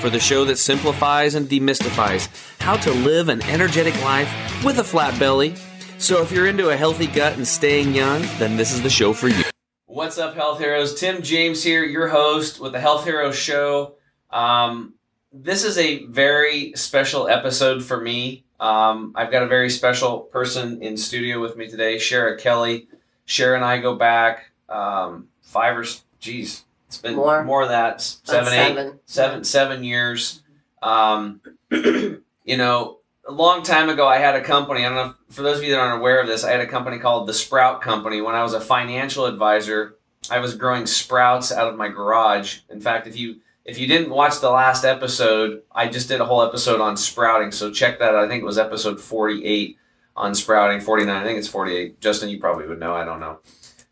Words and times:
for 0.00 0.10
the 0.10 0.20
show 0.20 0.44
that 0.44 0.56
simplifies 0.56 1.34
and 1.34 1.48
demystifies 1.48 2.28
how 2.60 2.76
to 2.76 2.90
live 2.90 3.28
an 3.28 3.42
energetic 3.42 3.94
life 4.02 4.30
with 4.64 4.78
a 4.78 4.84
flat 4.84 5.18
belly. 5.18 5.54
So 5.98 6.22
if 6.22 6.30
you're 6.30 6.46
into 6.46 6.70
a 6.70 6.76
healthy 6.76 7.06
gut 7.06 7.36
and 7.36 7.46
staying 7.46 7.94
young, 7.94 8.22
then 8.38 8.56
this 8.56 8.72
is 8.72 8.82
the 8.82 8.90
show 8.90 9.12
for 9.12 9.28
you. 9.28 9.44
What's 9.86 10.18
up, 10.18 10.34
health 10.34 10.58
heroes? 10.58 11.00
Tim 11.00 11.22
James 11.22 11.62
here, 11.62 11.82
your 11.82 12.08
host 12.08 12.60
with 12.60 12.72
the 12.72 12.80
Health 12.80 13.04
Heroes 13.04 13.36
Show. 13.36 13.94
Um, 14.30 14.94
this 15.32 15.64
is 15.64 15.78
a 15.78 16.04
very 16.04 16.72
special 16.74 17.28
episode 17.28 17.82
for 17.82 18.00
me. 18.00 18.44
Um, 18.60 19.12
I've 19.14 19.30
got 19.30 19.42
a 19.42 19.46
very 19.46 19.70
special 19.70 20.20
person 20.20 20.82
in 20.82 20.96
studio 20.96 21.40
with 21.40 21.56
me 21.56 21.68
today, 21.68 21.96
Shara 21.96 22.38
Kelly. 22.38 22.88
Shara 23.26 23.56
and 23.56 23.64
I 23.64 23.78
go 23.78 23.96
back 23.96 24.50
um, 24.68 25.28
five 25.40 25.78
or 25.78 25.84
geez, 26.20 26.64
it's 26.86 26.98
been 26.98 27.16
more, 27.16 27.44
more 27.44 27.62
of 27.62 27.68
that 27.70 28.00
seven, 28.00 28.52
eight, 28.52 28.68
seven, 28.68 29.00
seven, 29.06 29.44
seven 29.44 29.84
years. 29.84 30.42
Um, 30.82 31.40
you 31.70 32.22
know, 32.46 32.98
a 33.26 33.32
long 33.32 33.62
time 33.62 33.88
ago, 33.88 34.06
I 34.06 34.18
had 34.18 34.36
a 34.36 34.42
company. 34.42 34.84
I 34.84 34.88
don't 34.88 34.94
know 34.96 35.14
if, 35.28 35.34
for 35.34 35.42
those 35.42 35.58
of 35.58 35.64
you 35.64 35.70
that 35.70 35.80
aren't 35.80 36.00
aware 36.00 36.20
of 36.20 36.28
this. 36.28 36.44
I 36.44 36.50
had 36.52 36.60
a 36.60 36.66
company 36.66 36.98
called 36.98 37.26
the 37.26 37.34
Sprout 37.34 37.82
Company. 37.82 38.20
When 38.20 38.34
I 38.34 38.42
was 38.42 38.54
a 38.54 38.60
financial 38.60 39.26
advisor, 39.26 39.96
I 40.30 40.38
was 40.38 40.54
growing 40.54 40.86
sprouts 40.86 41.50
out 41.50 41.68
of 41.68 41.76
my 41.76 41.88
garage. 41.88 42.60
In 42.70 42.80
fact, 42.80 43.06
if 43.06 43.16
you 43.16 43.40
if 43.64 43.78
you 43.78 43.88
didn't 43.88 44.10
watch 44.10 44.40
the 44.40 44.50
last 44.50 44.84
episode, 44.84 45.62
I 45.72 45.88
just 45.88 46.08
did 46.08 46.20
a 46.20 46.24
whole 46.24 46.42
episode 46.42 46.80
on 46.80 46.96
sprouting. 46.96 47.50
So 47.50 47.72
check 47.72 47.98
that 47.98 48.14
out. 48.14 48.24
I 48.24 48.28
think 48.28 48.42
it 48.42 48.46
was 48.46 48.58
episode 48.58 49.00
48 49.00 49.76
on 50.16 50.34
sprouting, 50.36 50.80
49. 50.80 51.14
I 51.14 51.24
think 51.24 51.38
it's 51.38 51.48
48. 51.48 52.00
Justin, 52.00 52.28
you 52.28 52.38
probably 52.38 52.68
would 52.68 52.78
know. 52.78 52.94
I 52.94 53.04
don't 53.04 53.18
know. 53.18 53.40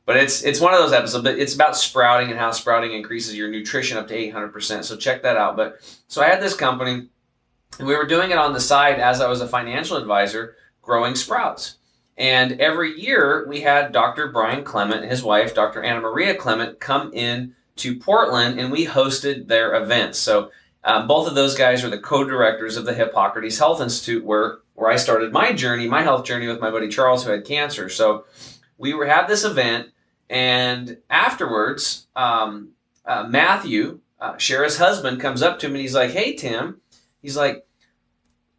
But 0.06 0.16
it's 0.18 0.42
it's 0.42 0.60
one 0.60 0.74
of 0.74 0.80
those 0.80 0.92
episodes. 0.92 1.24
But 1.24 1.38
it's 1.38 1.54
about 1.54 1.76
sprouting 1.76 2.30
and 2.30 2.38
how 2.38 2.50
sprouting 2.50 2.92
increases 2.92 3.36
your 3.36 3.48
nutrition 3.48 3.96
up 3.96 4.08
to 4.08 4.14
800%. 4.14 4.84
So 4.84 4.96
check 4.96 5.22
that 5.22 5.36
out. 5.36 5.56
But 5.56 5.80
so 6.08 6.22
I 6.22 6.28
had 6.28 6.42
this 6.42 6.54
company, 6.54 7.08
and 7.78 7.88
we 7.88 7.96
were 7.96 8.06
doing 8.06 8.30
it 8.30 8.38
on 8.38 8.52
the 8.52 8.60
side 8.60 9.00
as 9.00 9.20
I 9.20 9.28
was 9.28 9.40
a 9.40 9.48
financial 9.48 9.96
advisor, 9.96 10.56
growing 10.82 11.14
sprouts. 11.14 11.76
And 12.16 12.60
every 12.60 13.00
year 13.00 13.46
we 13.48 13.62
had 13.62 13.92
Dr. 13.92 14.28
Brian 14.28 14.62
Clement 14.62 15.02
and 15.02 15.10
his 15.10 15.22
wife, 15.22 15.54
Dr. 15.54 15.82
Anna 15.82 16.00
Maria 16.00 16.34
Clement, 16.34 16.78
come 16.78 17.12
in 17.12 17.54
to 17.76 17.98
Portland, 17.98 18.60
and 18.60 18.70
we 18.70 18.86
hosted 18.86 19.48
their 19.48 19.74
events. 19.74 20.18
So 20.18 20.50
um, 20.84 21.08
both 21.08 21.26
of 21.26 21.34
those 21.34 21.56
guys 21.56 21.82
are 21.82 21.90
the 21.90 21.98
co-directors 21.98 22.76
of 22.76 22.84
the 22.84 22.94
Hippocrates 22.94 23.58
Health 23.58 23.80
Institute, 23.80 24.24
where 24.24 24.58
where 24.74 24.90
I 24.90 24.96
started 24.96 25.32
my 25.32 25.52
journey, 25.52 25.86
my 25.86 26.02
health 26.02 26.24
journey 26.24 26.48
with 26.48 26.60
my 26.60 26.70
buddy 26.70 26.88
Charles, 26.88 27.24
who 27.24 27.30
had 27.30 27.44
cancer. 27.44 27.88
So 27.88 28.24
we 28.76 28.92
were 28.92 29.06
had 29.06 29.26
this 29.26 29.44
event 29.44 29.90
and 30.28 30.98
afterwards, 31.10 32.06
um, 32.16 32.70
uh, 33.04 33.26
Matthew, 33.28 34.00
uh, 34.20 34.34
Shara's 34.34 34.78
husband, 34.78 35.20
comes 35.20 35.42
up 35.42 35.58
to 35.58 35.66
him 35.66 35.72
and 35.72 35.82
he's 35.82 35.94
like, 35.94 36.10
"Hey, 36.10 36.34
Tim," 36.34 36.80
he's 37.20 37.36
like, 37.36 37.66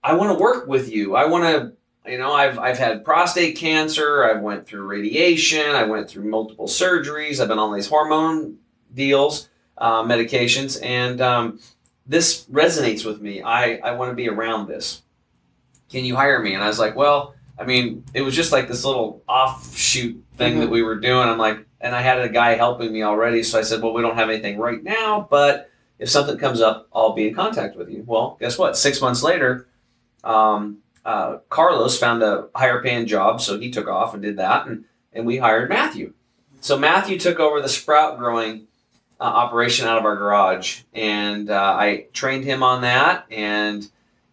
"I 0.04 0.14
want 0.14 0.38
to 0.38 0.42
work 0.42 0.68
with 0.68 0.92
you. 0.92 1.16
I 1.16 1.26
want 1.26 1.44
to." 1.44 1.74
You 2.08 2.20
know, 2.20 2.34
I've, 2.34 2.60
I've 2.60 2.78
had 2.78 3.04
prostate 3.04 3.58
cancer. 3.58 4.24
I've 4.24 4.44
went 4.44 4.68
through 4.68 4.84
radiation. 4.84 5.72
I 5.72 5.86
went 5.86 6.08
through 6.08 6.30
multiple 6.30 6.68
surgeries. 6.68 7.40
I've 7.40 7.48
been 7.48 7.58
on 7.58 7.74
these 7.74 7.88
hormone 7.88 8.60
deals, 8.94 9.50
uh, 9.80 10.04
medications, 10.04 10.80
and 10.84 11.20
um, 11.20 11.60
this 12.06 12.46
resonates 12.46 13.06
with 13.06 13.22
me. 13.22 13.42
I, 13.42 13.78
I 13.78 13.92
want 13.94 14.12
to 14.12 14.16
be 14.16 14.30
around 14.30 14.68
this. 14.68 15.02
Can 15.90 16.06
you 16.06 16.16
hire 16.16 16.40
me? 16.40 16.54
And 16.54 16.64
I 16.64 16.68
was 16.68 16.78
like, 16.78 16.96
well, 16.96 17.36
I 17.58 17.64
mean, 17.64 18.04
it 18.14 18.22
was 18.22 18.36
just 18.36 18.52
like 18.52 18.68
this 18.68 18.84
little 18.84 19.24
offshoot 19.28 20.24
thing 20.38 20.54
mm-hmm. 20.54 20.62
that 20.62 20.70
we 20.70 20.84
were 20.84 21.00
doing. 21.00 21.28
I'm 21.30 21.38
like, 21.38 21.66
and 21.80 21.96
I 21.96 22.02
had 22.02 22.20
a 22.20 22.30
guy 22.30 22.56
helping 22.56 22.92
me 22.92 23.04
already. 23.04 23.44
So 23.44 23.60
I 23.60 23.62
said, 23.62 23.82
well, 23.82 23.94
we 23.94 24.02
don't 24.02 24.16
have 24.16 24.30
anything 24.30 24.58
right 24.58 24.84
now, 24.84 25.28
but 25.30 25.70
if 26.00 26.10
something 26.10 26.38
comes 26.38 26.62
up, 26.62 26.88
I'll 26.94 27.14
be 27.14 27.28
in 27.30 27.36
contact 27.36 27.78
with 27.78 27.90
you. 27.90 28.04
Well, 28.06 28.38
guess 28.40 28.58
what? 28.58 28.76
Six 28.76 29.00
months 29.02 29.24
later, 29.24 29.68
um, 30.24 30.80
uh, 31.06 31.38
Carlos 31.50 31.98
found 31.98 32.24
a 32.24 32.50
higher 32.56 32.82
paying 32.82 33.06
job. 33.06 33.40
So 33.40 33.60
he 33.60 33.72
took 33.72 33.88
off 33.88 34.14
and 34.14 34.24
did 34.24 34.38
that. 34.38 34.68
And, 34.68 34.86
and 35.14 35.26
we 35.26 35.38
hired 35.38 35.70
Matthew. 35.70 36.14
So 36.62 36.78
Matthew 36.78 37.20
took 37.20 37.40
over 37.40 37.62
the 37.62 37.70
sprout 37.70 38.18
growing 38.18 38.68
uh, 39.20 39.24
operation 39.24 39.88
out 39.88 39.98
of 39.98 40.06
our 40.06 40.16
garage. 40.16 40.82
And 40.94 41.50
uh, 41.50 41.76
I 41.80 42.08
trained 42.12 42.44
him 42.44 42.64
on 42.64 42.82
that. 42.82 43.26
And 43.32 43.88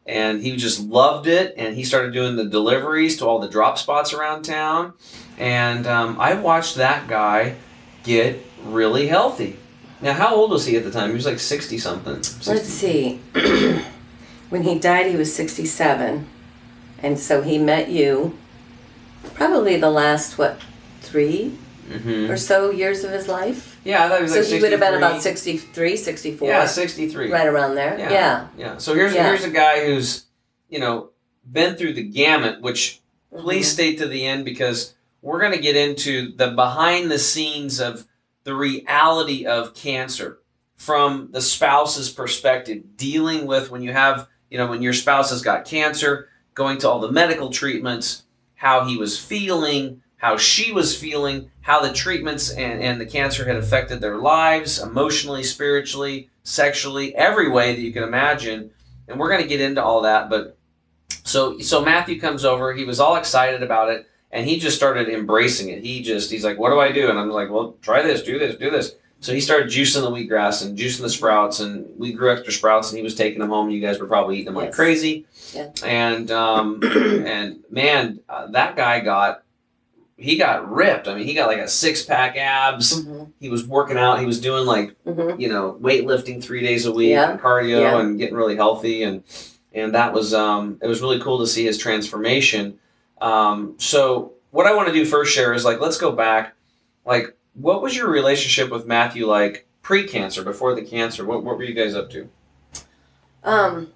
and 0.07 0.43
he 0.43 0.57
just 0.57 0.81
loved 0.81 1.27
it. 1.27 1.55
And 1.57 1.75
he 1.75 1.85
started 1.85 2.13
doing 2.13 2.37
the 2.37 2.45
deliveries 2.45 3.17
to 3.19 3.27
all 3.27 3.39
the 3.39 3.49
drop 3.49 3.79
spots 3.79 4.13
around 4.13 4.43
town. 4.43 4.95
And 5.39 5.87
um, 5.87 6.21
I 6.21 6.35
watched 6.35 6.77
that 6.77 7.09
guy 7.09 7.57
get 8.03 8.39
really 8.65 9.07
healthy. 9.07 9.57
Now, 10.01 10.15
how 10.15 10.35
old 10.35 10.51
was 10.51 10.67
he 10.67 10.77
at 10.77 10.85
the 10.85 10.91
time? 10.91 11.11
He 11.11 11.15
was 11.15 11.27
like 11.27 11.39
60 11.39 11.79
something. 11.79 12.15
Let's 12.47 12.67
see. 12.67 13.21
when 14.49 14.65
he 14.65 14.79
died, 14.79 15.07
he 15.07 15.17
was 15.17 15.33
67. 15.35 16.27
And 16.99 17.19
so 17.19 17.43
he 17.43 17.59
met 17.59 17.89
you 17.89 18.37
probably 19.35 19.77
the 19.77 19.91
last, 19.91 20.39
what, 20.39 20.61
3 21.01 21.57
mm-hmm. 21.89 22.31
or 22.31 22.37
so 22.37 22.71
years 22.71 23.05
of 23.05 23.13
his 23.13 23.29
life? 23.29 23.72
Yeah, 23.85 24.09
that 24.09 24.23
was 24.23 24.33
so 24.33 24.41
like 24.41 24.49
he 24.49 24.61
would 24.61 24.73
have 24.73 24.81
been 24.81 24.95
about 24.95 25.23
63, 25.23 25.97
64. 25.97 26.49
Yeah, 26.49 26.67
63. 26.67 27.31
Right 27.31 27.47
around 27.47 27.75
there. 27.75 27.99
Yeah. 27.99 28.11
Yeah. 28.11 28.49
yeah. 28.57 28.77
So 28.79 28.95
here's, 28.95 29.15
yeah. 29.15 29.27
here's 29.27 29.45
a 29.45 29.51
guy 29.51 29.85
who's, 29.85 30.27
you 30.69 30.79
know, 30.79 31.11
been 31.51 31.77
through 31.77 31.95
the 31.95 32.05
gamut, 32.05 32.61
which 32.61 33.01
mm-hmm. 33.33 33.43
please 33.43 33.71
stay 33.71 33.97
to 33.97 34.07
the 34.07 34.27
end 34.27 34.45
because 34.45 34.95
we're 35.21 35.41
going 35.41 35.53
to 35.53 35.61
get 35.61 35.77
into 35.77 36.35
the 36.37 36.51
behind 36.51 37.11
the 37.11 37.19
scenes 37.19 37.81
of 37.81 38.07
the 38.45 38.55
reality 38.55 39.47
of 39.47 39.75
cancer 39.75 40.39
from 40.77 41.29
the 41.31 41.41
spouse's 41.41 42.11
perspective, 42.11 42.97
dealing 42.97 43.47
with 43.47 43.71
when 43.71 43.83
you 43.83 43.93
have, 43.93 44.29
you 44.51 44.59
know, 44.59 44.67
when 44.67 44.83
your 44.83 44.93
spouse 44.93 45.31
has 45.31 45.41
got 45.41 45.65
cancer, 45.65 46.29
going 46.55 46.79
to 46.79 46.89
all 46.89 46.99
the 46.99 47.13
medical 47.13 47.51
treatments, 47.51 48.25
how 48.57 48.85
he 48.85 48.97
was 48.97 49.19
feeling, 49.19 50.02
how 50.23 50.37
she 50.37 50.71
was 50.71 50.97
feeling, 50.97 51.51
how 51.63 51.83
the 51.83 51.93
treatments 51.93 52.51
and, 52.51 52.81
and 52.81 53.01
the 53.01 53.05
cancer 53.05 53.45
had 53.45 53.57
affected 53.57 54.01
their 54.01 54.19
lives 54.19 54.79
emotionally, 54.79 55.43
spiritually, 55.43 56.31
sexually, 56.45 57.13
every 57.17 57.51
way 57.51 57.75
that 57.75 57.81
you 57.81 57.93
can 57.93 58.05
imagine. 58.05 58.71
And 59.09 59.19
we're 59.19 59.29
going 59.29 59.43
to 59.43 59.49
get 59.49 59.61
into 59.61 59.83
all 59.83 60.03
that. 60.03 60.31
But 60.31 60.57
so, 61.25 61.59
so 61.59 61.85
Matthew 61.85 62.21
comes 62.21 62.45
over. 62.45 62.73
He 62.73 62.85
was 62.85 63.01
all 63.01 63.17
excited 63.17 63.65
about 63.65 63.91
it, 63.91 64.07
and 64.31 64.47
he 64.47 64.61
just 64.61 64.77
started 64.77 65.09
embracing 65.09 65.71
it. 65.71 65.83
He 65.83 66.03
just, 66.03 66.31
he's 66.31 66.45
like, 66.45 66.57
"What 66.57 66.71
do 66.71 66.79
I 66.79 66.93
do?" 66.93 67.11
And 67.11 67.19
I'm 67.19 67.29
like, 67.29 67.51
"Well, 67.51 67.77
try 67.83 68.03
this, 68.03 68.23
do 68.23 68.39
this, 68.39 68.57
do 68.57 68.71
this." 68.71 68.95
So 69.19 69.35
he 69.35 69.41
started 69.41 69.69
juicing 69.71 70.03
the 70.03 70.11
wheatgrass 70.11 70.65
and 70.65 70.79
juicing 70.79 71.01
the 71.01 71.11
sprouts, 71.11 71.59
and 71.59 71.99
we 71.99 72.13
grew 72.13 72.33
extra 72.33 72.53
sprouts, 72.53 72.91
and 72.91 72.97
he 72.97 73.03
was 73.03 73.17
taking 73.17 73.41
them 73.41 73.51
home. 73.51 73.71
You 73.71 73.81
guys 73.81 73.99
were 73.99 74.07
probably 74.07 74.37
eating 74.37 74.47
them 74.47 74.55
yes. 74.55 74.65
like 74.67 74.73
crazy. 74.73 75.27
Yeah. 75.53 75.71
And 75.85 76.31
um, 76.31 76.81
and 77.27 77.65
man, 77.71 78.21
uh, 78.29 78.47
that 78.49 78.77
guy 78.77 79.01
got 79.01 79.43
he 80.23 80.37
got 80.37 80.71
ripped. 80.71 81.09
I 81.09 81.15
mean, 81.15 81.27
he 81.27 81.35
got 81.35 81.49
like 81.49 81.59
a 81.59 81.69
six 81.69 82.05
pack 82.05 82.37
abs. 82.37 83.03
Mm-hmm. 83.03 83.31
He 83.41 83.49
was 83.49 83.67
working 83.67 83.99
out. 83.99 84.21
He 84.21 84.27
was 84.27 84.41
doing 84.41 84.67
like 84.67 84.97
mm-hmm. 85.05 85.41
you 85.41 85.49
know 85.49 85.79
weightlifting 85.81 86.43
three 86.43 86.63
days 86.63 86.87
a 86.87 86.93
week 86.93 87.11
yeah. 87.11 87.33
and 87.33 87.41
cardio 87.41 87.81
yeah. 87.83 88.01
and 88.01 88.19
getting 88.19 88.37
really 88.37 88.57
healthy 88.57 89.03
and 89.03 89.25
and 89.75 89.95
that 89.95 90.13
was 90.13 90.35
um, 90.35 90.79
it 90.83 90.87
was 90.87 91.01
really 91.01 91.21
cool 91.21 91.39
to 91.39 91.47
see 91.47 91.65
his 91.65 91.79
transformation. 91.79 92.79
Um, 93.21 93.75
so 93.79 94.33
what 94.51 94.67
I 94.67 94.75
want 94.75 94.89
to 94.89 94.95
do 94.95 95.05
first, 95.05 95.37
Shara 95.37 95.55
is 95.55 95.65
like 95.65 95.81
let's 95.81 95.99
go 95.99 96.13
back. 96.13 96.55
Like, 97.05 97.37
what 97.55 97.83
was 97.83 97.97
your 97.97 98.09
relationship 98.09 98.71
with 98.71 98.87
Matthew 98.87 99.27
like 99.27 99.67
pre 99.83 100.07
cancer, 100.07 100.43
before 100.45 100.75
the 100.75 100.83
cancer? 100.83 101.25
What 101.25 101.45
what 101.45 101.57
were 101.57 101.65
you 101.65 101.75
guys 101.75 101.95
up 101.95 102.11
to? 102.11 102.29
Um, 103.45 103.93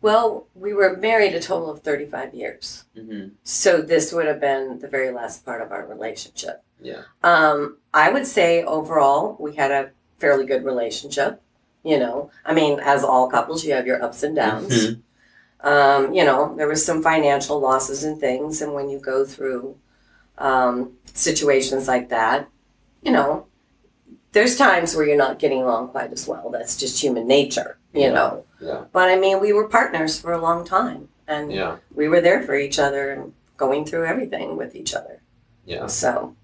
well, 0.00 0.46
we 0.54 0.72
were 0.72 0.96
married 0.96 1.34
a 1.34 1.40
total 1.40 1.70
of 1.70 1.80
35 1.82 2.34
years. 2.34 2.84
Mm-hmm. 2.96 3.30
So 3.42 3.80
this 3.82 4.12
would 4.12 4.26
have 4.26 4.40
been 4.40 4.78
the 4.78 4.88
very 4.88 5.10
last 5.10 5.44
part 5.44 5.60
of 5.60 5.72
our 5.72 5.86
relationship. 5.86 6.62
Yeah. 6.80 7.02
Um, 7.24 7.78
I 7.92 8.10
would 8.10 8.26
say 8.26 8.62
overall, 8.62 9.36
we 9.40 9.56
had 9.56 9.70
a 9.70 9.90
fairly 10.18 10.46
good 10.46 10.64
relationship. 10.64 11.42
You 11.84 11.98
know, 11.98 12.30
I 12.44 12.54
mean, 12.54 12.80
as 12.80 13.02
all 13.02 13.30
couples, 13.30 13.64
you 13.64 13.72
have 13.72 13.86
your 13.86 14.02
ups 14.02 14.22
and 14.22 14.36
downs. 14.36 14.86
Mm-hmm. 14.86 15.00
Um, 15.66 16.12
you 16.12 16.24
know, 16.24 16.54
there 16.56 16.68
was 16.68 16.84
some 16.84 17.02
financial 17.02 17.58
losses 17.58 18.04
and 18.04 18.20
things. 18.20 18.62
And 18.62 18.74
when 18.74 18.88
you 18.88 18.98
go 18.98 19.24
through 19.24 19.76
um, 20.38 20.92
situations 21.14 21.88
like 21.88 22.08
that, 22.10 22.48
you 23.02 23.12
know, 23.12 23.46
there's 24.32 24.56
times 24.56 24.94
where 24.94 25.06
you're 25.06 25.16
not 25.16 25.38
getting 25.38 25.62
along 25.62 25.88
quite 25.88 26.12
as 26.12 26.28
well. 26.28 26.50
That's 26.50 26.76
just 26.76 27.02
human 27.02 27.26
nature, 27.26 27.78
you 27.92 28.02
yeah. 28.02 28.12
know. 28.12 28.44
Yeah. 28.60 28.84
But 28.92 29.08
I 29.08 29.16
mean, 29.16 29.40
we 29.40 29.52
were 29.52 29.68
partners 29.68 30.20
for 30.20 30.32
a 30.32 30.38
long 30.40 30.64
time, 30.64 31.08
and 31.26 31.52
yeah. 31.52 31.76
we 31.94 32.08
were 32.08 32.20
there 32.20 32.42
for 32.42 32.54
each 32.56 32.78
other. 32.78 33.10
And 33.12 33.32
going 33.58 33.84
through 33.84 34.06
everything 34.06 34.56
with 34.56 34.74
each 34.74 34.94
other. 34.94 35.20
Yeah. 35.66 35.86
So 35.88 36.34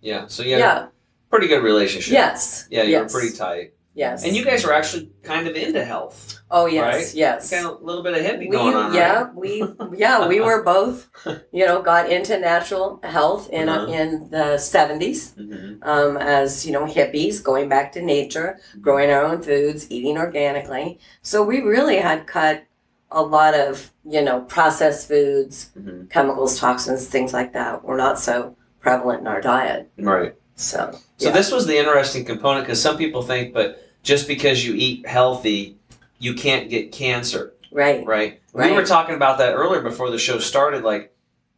Yeah. 0.00 0.26
So 0.28 0.44
you 0.44 0.52
had 0.52 0.60
yeah, 0.60 0.78
a 0.84 0.88
pretty 1.30 1.48
good 1.48 1.64
relationship. 1.64 2.12
yes, 2.12 2.68
Yeah, 2.70 2.84
you 2.84 2.90
yes. 2.90 3.12
were 3.12 3.20
pretty 3.20 3.36
tight. 3.36 3.72
yes. 3.94 4.24
And 4.24 4.36
you 4.36 4.44
guys 4.44 4.64
were 4.64 4.72
actually 4.72 5.10
kind 5.24 5.48
of 5.48 5.56
into 5.56 5.84
health. 5.84 6.37
Oh 6.50 6.66
yes, 6.66 6.84
right? 6.84 7.14
yes. 7.14 7.50
Kind 7.50 7.66
of 7.66 7.80
a 7.80 7.84
little 7.84 8.02
bit 8.02 8.14
of 8.14 8.20
hippie 8.24 8.40
we 8.40 8.48
going 8.48 8.74
on. 8.74 8.94
yeah 8.94 9.22
right? 9.22 9.34
we 9.34 9.64
yeah 9.96 10.26
we 10.26 10.40
were 10.48 10.62
both 10.62 11.08
you 11.52 11.66
know 11.66 11.82
got 11.82 12.10
into 12.10 12.38
natural 12.38 13.00
health 13.02 13.48
in 13.50 13.68
Uh-huh. 13.68 13.92
in 13.92 14.30
the 14.30 14.56
70s 14.58 15.34
Mhm. 15.36 15.78
um, 15.82 16.16
as 16.16 16.64
you 16.66 16.72
know 16.72 16.84
hippies 16.86 17.42
going 17.42 17.68
back 17.68 17.92
to 17.92 18.00
nature 18.02 18.58
growing 18.80 19.10
our 19.10 19.22
own 19.24 19.42
foods 19.42 19.86
eating 19.90 20.16
organically 20.18 20.98
so 21.22 21.42
we 21.42 21.60
really 21.60 21.96
had 21.98 22.26
cut 22.26 22.64
a 23.10 23.22
lot 23.22 23.54
of 23.54 23.90
you 24.04 24.22
know 24.22 24.40
processed 24.42 25.08
foods 25.08 25.70
Mhm. 25.78 26.08
chemicals 26.10 26.58
toxins 26.60 27.06
things 27.08 27.32
like 27.32 27.52
that 27.52 27.84
were 27.84 27.96
not 27.96 28.18
so 28.18 28.54
prevalent 28.80 29.20
in 29.20 29.26
our 29.26 29.40
diet 29.40 29.90
Right. 29.98 30.34
so 30.56 30.92
So 31.18 31.28
yeah. 31.28 31.34
this 31.34 31.50
was 31.52 31.66
the 31.66 31.76
interesting 31.78 32.24
component 32.24 32.64
because 32.66 32.80
some 32.80 32.96
people 32.96 33.22
think, 33.22 33.52
but 33.52 33.68
just 34.04 34.28
because 34.28 34.64
you 34.64 34.74
eat 34.76 35.06
healthy, 35.06 35.76
you 36.18 36.34
can't 36.34 36.68
get 36.68 36.92
cancer, 36.92 37.54
right 37.70 38.04
right? 38.06 38.40
We 38.52 38.60
Right. 38.62 38.74
were 38.74 38.84
talking 38.84 39.14
about 39.14 39.38
that 39.38 39.54
earlier 39.54 39.82
before 39.82 40.10
the 40.10 40.18
show 40.18 40.38
started. 40.38 40.82
Like, 40.82 41.12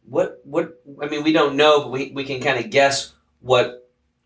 what, 0.09 0.41
what? 0.43 0.81
I 1.01 1.07
mean, 1.07 1.23
we 1.23 1.31
don't 1.33 1.55
know, 1.55 1.81
but 1.83 1.91
we 1.91 2.11
we 2.13 2.23
can 2.23 2.41
kind 2.41 2.63
of 2.63 2.69
guess 2.71 3.13
what 3.41 3.77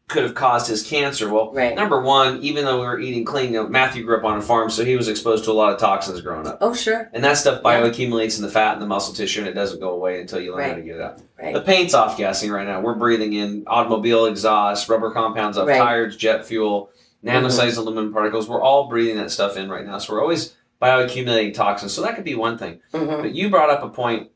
could 0.08 0.22
have 0.24 0.36
caused 0.36 0.68
his 0.68 0.84
cancer. 0.84 1.28
Well, 1.34 1.52
Right. 1.52 1.74
number 1.76 2.00
one, 2.00 2.40
even 2.44 2.64
though 2.64 2.80
we 2.80 2.86
were 2.86 3.00
eating 3.00 3.26
clean, 3.26 3.54
you 3.54 3.64
know, 3.64 3.68
Matthew 3.68 4.04
grew 4.04 4.16
up 4.18 4.24
on 4.24 4.38
a 4.38 4.42
farm, 4.42 4.70
so 4.70 4.86
he 4.86 4.96
was 4.96 5.08
exposed 5.08 5.46
to 5.46 5.52
a 5.52 5.54
lot 5.54 5.74
of 5.74 5.80
toxins 5.80 6.22
growing 6.22 6.46
up, 6.46 6.60
oh 6.62 6.76
sure 6.76 7.10
and 7.14 7.24
that 7.24 7.38
stuff 7.38 7.64
bioaccumulates 7.64 8.38
in 8.38 8.44
the 8.44 8.52
fat 8.52 8.74
and 8.74 8.82
the 8.82 8.86
muscle 8.86 9.16
tissue, 9.16 9.40
and 9.40 9.50
it 9.50 9.54
doesn't 9.54 9.80
go 9.80 9.90
away 9.92 10.22
until 10.22 10.40
you 10.40 10.54
learn 10.56 10.70
how 10.70 10.76
to 10.76 10.82
get 10.82 10.96
it 10.98 11.02
out. 11.02 11.20
right 11.42 11.54
The 11.56 11.62
paint's 11.62 11.96
off 11.96 12.18
gassing 12.18 12.52
right 12.52 12.68
now. 12.68 12.82
We're 12.82 12.94
breathing 12.94 13.34
in 13.34 13.64
automobile 13.66 14.26
exhaust, 14.28 14.88
rubber 14.90 15.10
compounds 15.10 15.58
off 15.58 15.68
Right. 15.68 15.80
tires, 15.80 16.16
jet 16.16 16.46
fuel, 16.46 16.92
nano-sized 17.26 17.78
aluminum 17.78 18.14
particles. 18.14 18.48
We're 18.48 18.62
all 18.62 18.88
breathing 18.88 19.18
that 19.18 19.32
stuff 19.32 19.58
in 19.58 19.70
right 19.70 19.86
now. 19.86 19.98
So 19.98 20.14
we're 20.14 20.22
always 20.22 20.56
bioaccumulating 20.82 21.54
toxins. 21.54 21.92
So 21.94 22.02
that 22.04 22.16
could 22.16 22.24
be 22.24 22.36
one 22.36 22.58
thing. 22.58 22.80
hmm 22.94 23.06
But 23.22 23.34
you 23.34 23.50
brought 23.50 23.70
up 23.70 23.84
a 23.84 23.90
point, 23.90 24.30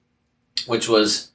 which 0.66 0.90
was 0.90 1.32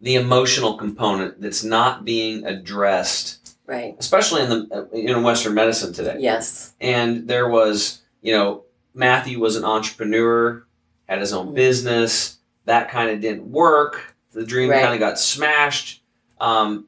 the 0.00 0.14
emotional 0.14 0.76
component 0.76 1.40
that's 1.40 1.64
not 1.64 2.04
being 2.04 2.44
addressed, 2.46 3.56
right 3.66 3.96
especially 3.98 4.42
in 4.42 4.48
the 4.50 4.88
in 4.92 5.22
Western 5.24 5.54
medicine 5.54 5.92
today. 5.92 6.16
yes 6.20 6.74
And 6.80 7.26
there 7.26 7.48
was, 7.48 8.02
you 8.22 8.32
know, 8.32 8.64
Matthew 8.94 9.40
was 9.40 9.56
an 9.56 9.64
entrepreneur, 9.64 10.64
had 11.08 11.20
his 11.20 11.32
own 11.32 11.48
Mhm. 11.48 11.54
business. 11.54 12.36
That 12.66 12.90
kind 12.90 13.10
of 13.10 13.20
didn't 13.20 13.50
work. 13.50 14.14
The 14.32 14.44
dream 14.44 14.70
Right. 14.70 14.82
kind 14.82 14.94
of 14.94 15.00
got 15.00 15.18
smashed. 15.18 16.02
Um, 16.40 16.86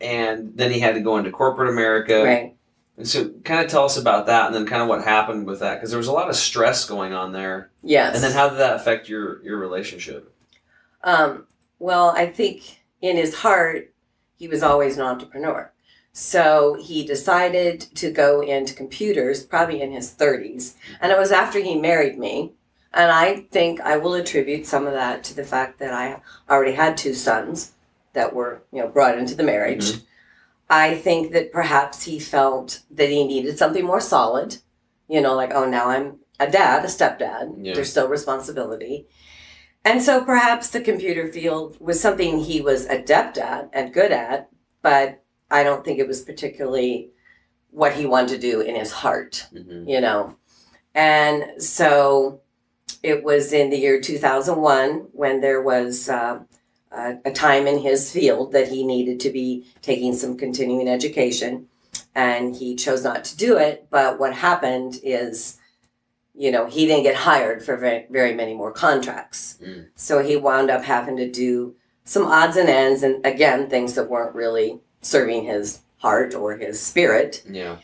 and 0.00 0.52
then 0.54 0.70
he 0.70 0.78
had 0.80 0.94
to 0.94 1.00
go 1.00 1.16
into 1.18 1.30
corporate 1.30 1.68
America. 1.68 2.22
right 2.24 2.55
And 2.96 3.06
so, 3.06 3.28
kind 3.44 3.64
of 3.64 3.70
tell 3.70 3.84
us 3.84 3.98
about 3.98 4.26
that, 4.26 4.46
and 4.46 4.54
then 4.54 4.66
kind 4.66 4.80
of 4.80 4.88
what 4.88 5.04
happened 5.04 5.46
with 5.46 5.60
that, 5.60 5.74
because 5.74 5.90
there 5.90 5.98
was 5.98 6.06
a 6.06 6.12
lot 6.12 6.30
of 6.30 6.36
stress 6.36 6.86
going 6.86 7.12
on 7.12 7.32
there. 7.32 7.70
yes 7.82 8.14
And 8.14 8.24
then, 8.24 8.32
how 8.32 8.48
did 8.48 8.58
that 8.58 8.76
affect 8.76 9.08
your 9.08 9.42
your 9.42 9.58
relationship? 9.58 10.32
Um, 11.04 11.46
well, 11.78 12.10
I 12.10 12.26
think 12.26 12.80
in 13.02 13.16
his 13.16 13.34
heart, 13.34 13.92
he 14.36 14.48
was 14.48 14.62
always 14.62 14.96
an 14.96 15.04
entrepreneur. 15.04 15.72
So 16.12 16.78
he 16.80 17.06
decided 17.06 17.80
to 17.96 18.10
go 18.10 18.40
into 18.40 18.74
computers 18.74 19.44
probably 19.44 19.82
in 19.82 19.92
his 19.92 20.10
30s. 20.10 20.74
And 21.00 21.12
it 21.12 21.18
was 21.18 21.30
after 21.30 21.58
he 21.58 21.78
married 21.78 22.18
me. 22.18 22.52
And 22.94 23.10
I 23.10 23.42
think 23.52 23.82
I 23.82 23.98
will 23.98 24.14
attribute 24.14 24.66
some 24.66 24.86
of 24.86 24.94
that 24.94 25.22
to 25.24 25.36
the 25.36 25.44
fact 25.44 25.78
that 25.78 25.92
I 25.92 26.22
already 26.48 26.72
had 26.72 26.96
two 26.96 27.12
sons 27.12 27.72
that 28.14 28.34
were, 28.34 28.62
you 28.72 28.80
know, 28.80 28.88
brought 28.88 29.18
into 29.18 29.34
the 29.34 29.42
marriage. 29.42 29.92
I 30.68 30.96
think 30.96 31.32
that 31.32 31.52
perhaps 31.52 32.02
he 32.04 32.18
felt 32.18 32.80
that 32.90 33.08
he 33.08 33.24
needed 33.26 33.58
something 33.58 33.84
more 33.84 34.00
solid. 34.00 34.58
You 35.08 35.20
know, 35.20 35.34
like, 35.34 35.52
oh, 35.54 35.68
now 35.68 35.88
I'm 35.90 36.18
a 36.40 36.50
dad, 36.50 36.84
a 36.84 36.88
stepdad. 36.88 37.54
Yeah. 37.58 37.74
There's 37.74 37.90
still 37.90 38.08
responsibility. 38.08 39.06
And 39.84 40.02
so 40.02 40.24
perhaps 40.24 40.70
the 40.70 40.80
computer 40.80 41.30
field 41.30 41.76
was 41.80 42.00
something 42.00 42.40
he 42.40 42.60
was 42.60 42.86
adept 42.86 43.38
at 43.38 43.70
and 43.72 43.94
good 43.94 44.10
at, 44.10 44.48
but 44.82 45.22
I 45.48 45.62
don't 45.62 45.84
think 45.84 46.00
it 46.00 46.08
was 46.08 46.22
particularly 46.22 47.10
what 47.70 47.92
he 47.92 48.04
wanted 48.04 48.30
to 48.30 48.38
do 48.38 48.60
in 48.60 48.74
his 48.74 48.90
heart, 48.90 49.46
Mm-hmm. 49.54 49.88
you 49.88 50.00
know. 50.00 50.36
And 50.94 51.62
so 51.62 52.40
it 53.04 53.22
was 53.22 53.52
in 53.52 53.70
the 53.70 53.76
year 53.78 54.00
2001 54.00 55.08
when 55.12 55.40
there 55.40 55.62
was 55.62 56.08
uh, 56.08 56.40
a, 56.96 57.18
a 57.24 57.32
time 57.32 57.66
in 57.66 57.78
his 57.78 58.10
field 58.10 58.52
that 58.52 58.68
he 58.68 58.84
needed 58.84 59.20
to 59.20 59.30
be 59.30 59.66
taking 59.82 60.14
some 60.14 60.36
continuing 60.36 60.88
education. 60.88 61.68
And 62.14 62.56
he 62.56 62.74
chose 62.74 63.04
not 63.04 63.24
to 63.24 63.36
do 63.36 63.58
it. 63.58 63.86
But 63.90 64.18
what 64.18 64.34
happened 64.34 64.98
is, 65.02 65.58
you 66.34 66.50
know, 66.50 66.66
he 66.66 66.86
didn't 66.86 67.04
get 67.04 67.14
hired 67.14 67.62
for 67.62 67.76
very, 67.76 68.06
very 68.10 68.34
many 68.34 68.54
more 68.54 68.72
contracts. 68.72 69.58
Mm. 69.62 69.88
So 69.94 70.22
he 70.22 70.36
wound 70.36 70.70
up 70.70 70.84
having 70.84 71.16
to 71.18 71.30
do 71.30 71.76
some 72.04 72.24
odds 72.24 72.56
and 72.56 72.68
ends, 72.68 73.02
and 73.02 73.24
again, 73.26 73.68
things 73.68 73.94
that 73.94 74.08
weren't 74.08 74.34
really 74.34 74.80
serving 75.00 75.44
his 75.44 75.80
heart 75.98 76.34
or 76.34 76.56
his 76.56 76.80
spirit. 76.80 77.42
Yeah. 77.48 77.78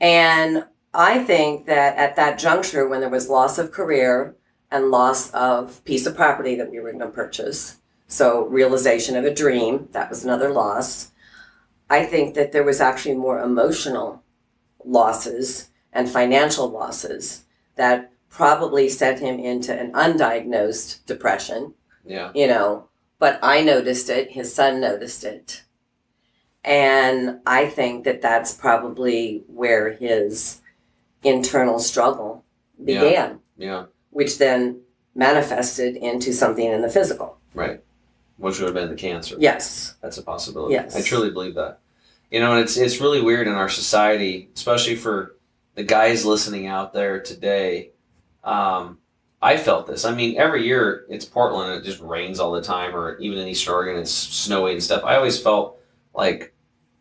And 0.00 0.64
I 0.92 1.24
think 1.24 1.66
that 1.66 1.96
at 1.96 2.16
that 2.16 2.38
juncture, 2.38 2.88
when 2.88 3.00
there 3.00 3.10
was 3.10 3.28
loss 3.28 3.58
of 3.58 3.72
career 3.72 4.36
and 4.70 4.90
loss 4.90 5.30
of 5.32 5.84
piece 5.84 6.06
of 6.06 6.14
property 6.14 6.54
that 6.54 6.70
we 6.70 6.78
were 6.78 6.92
going 6.92 7.00
to 7.00 7.08
purchase, 7.08 7.78
so 8.06 8.44
realization 8.46 9.16
of 9.16 9.24
a 9.24 9.34
dream, 9.34 9.88
that 9.92 10.10
was 10.10 10.24
another 10.24 10.50
loss. 10.50 11.10
I 11.90 12.04
think 12.04 12.34
that 12.34 12.52
there 12.52 12.64
was 12.64 12.80
actually 12.80 13.14
more 13.16 13.40
emotional 13.40 14.22
losses 14.84 15.70
and 15.92 16.08
financial 16.08 16.68
losses 16.68 17.44
that 17.76 18.10
probably 18.28 18.88
sent 18.88 19.20
him 19.20 19.38
into 19.38 19.72
an 19.78 19.92
undiagnosed 19.92 21.04
depression 21.06 21.74
Yeah. 22.04 22.32
you 22.34 22.46
know, 22.46 22.88
but 23.18 23.38
I 23.42 23.62
noticed 23.62 24.10
it, 24.10 24.32
his 24.32 24.52
son 24.54 24.80
noticed 24.80 25.24
it. 25.24 25.62
And 26.64 27.40
I 27.46 27.66
think 27.66 28.04
that 28.04 28.22
that's 28.22 28.52
probably 28.52 29.44
where 29.48 29.92
his 29.92 30.60
internal 31.22 31.78
struggle 31.78 32.44
Yeah. 32.78 33.00
began, 33.04 33.38
Yeah. 33.56 33.84
which 34.10 34.38
then 34.38 34.80
manifested 35.14 35.96
into 35.96 36.32
something 36.32 36.66
in 36.70 36.82
the 36.82 36.88
physical. 36.90 37.38
Right. 37.54 37.82
Which 38.36 38.58
would 38.58 38.66
have 38.66 38.74
been 38.74 38.88
the 38.88 38.96
cancer. 38.96 39.36
Yes. 39.38 39.94
That's 40.00 40.18
a 40.18 40.22
possibility. 40.22 40.74
Yes. 40.74 40.96
I 40.96 41.02
truly 41.02 41.30
believe 41.30 41.54
that. 41.54 41.78
You 42.30 42.40
know, 42.40 42.52
and 42.52 42.60
it's 42.60 42.76
it's 42.76 43.00
really 43.00 43.20
weird 43.22 43.46
in 43.46 43.52
our 43.54 43.68
society, 43.68 44.48
especially 44.56 44.96
for 44.96 45.36
the 45.76 45.84
guys 45.84 46.24
listening 46.26 46.66
out 46.66 46.92
there 46.92 47.20
today. 47.20 47.90
Um, 48.42 48.98
I 49.40 49.56
felt 49.56 49.86
this. 49.86 50.04
I 50.04 50.14
mean, 50.14 50.36
every 50.36 50.66
year 50.66 51.04
it's 51.08 51.24
Portland 51.24 51.70
and 51.72 51.80
it 51.80 51.84
just 51.84 52.00
rains 52.00 52.40
all 52.40 52.50
the 52.52 52.62
time, 52.62 52.94
or 52.96 53.16
even 53.18 53.38
in 53.38 53.46
Eastern 53.46 53.74
Oregon 53.74 53.96
it's 54.00 54.10
snowy 54.10 54.72
and 54.72 54.82
stuff. 54.82 55.04
I 55.04 55.14
always 55.16 55.40
felt 55.40 55.78
like 56.14 56.52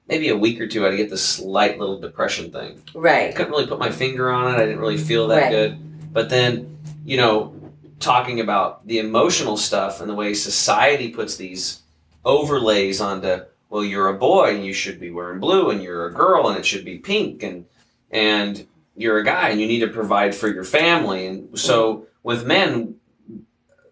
maybe 0.08 0.30
a 0.30 0.38
week 0.38 0.60
or 0.62 0.68
two 0.68 0.86
I'd 0.86 0.98
get 0.98 1.10
this 1.10 1.26
slight 1.26 1.80
little 1.80 2.00
depression 2.00 2.52
thing. 2.52 2.82
I 2.94 2.98
Right. 3.00 3.36
couldn't 3.36 3.52
really 3.54 3.68
put 3.68 3.80
my 3.80 3.90
finger 3.92 4.30
on 4.32 4.54
it. 4.54 4.58
I 4.58 4.66
didn't 4.66 4.80
really 4.80 4.98
feel 4.98 5.28
that 5.30 5.44
Right. 5.44 5.52
good. 5.52 6.14
But 6.14 6.30
then, 6.30 6.78
you 7.06 7.18
know, 7.18 7.56
talking 8.04 8.40
about 8.40 8.86
the 8.86 9.00
emotional 9.00 9.58
stuff 9.58 10.02
and 10.02 10.10
the 10.10 10.14
way 10.14 10.34
society 10.34 11.10
puts 11.10 11.38
these 11.38 11.82
overlays 12.26 13.02
onto, 13.02 13.42
well, 13.70 13.84
you're 13.84 14.10
a 14.10 14.18
boy 14.18 14.56
and 14.56 14.66
you 14.66 14.74
should 14.74 15.00
be 15.00 15.12
wearing 15.12 15.40
blue, 15.40 15.70
and 15.70 15.82
you're 15.82 16.06
a 16.08 16.14
girl 16.14 16.48
and 16.48 16.58
it 16.58 16.66
should 16.66 16.86
be 16.86 16.98
pink, 16.98 17.44
and 17.44 17.66
and 18.12 18.68
you're 18.96 19.18
a 19.18 19.24
guy 19.24 19.50
and 19.50 19.60
you 19.60 19.68
need 19.68 19.80
to 19.80 19.88
provide 19.88 20.36
for 20.36 20.48
your 20.48 20.64
family. 20.64 21.26
And 21.26 21.58
so 21.58 22.06
with 22.22 22.46
men, 22.46 22.96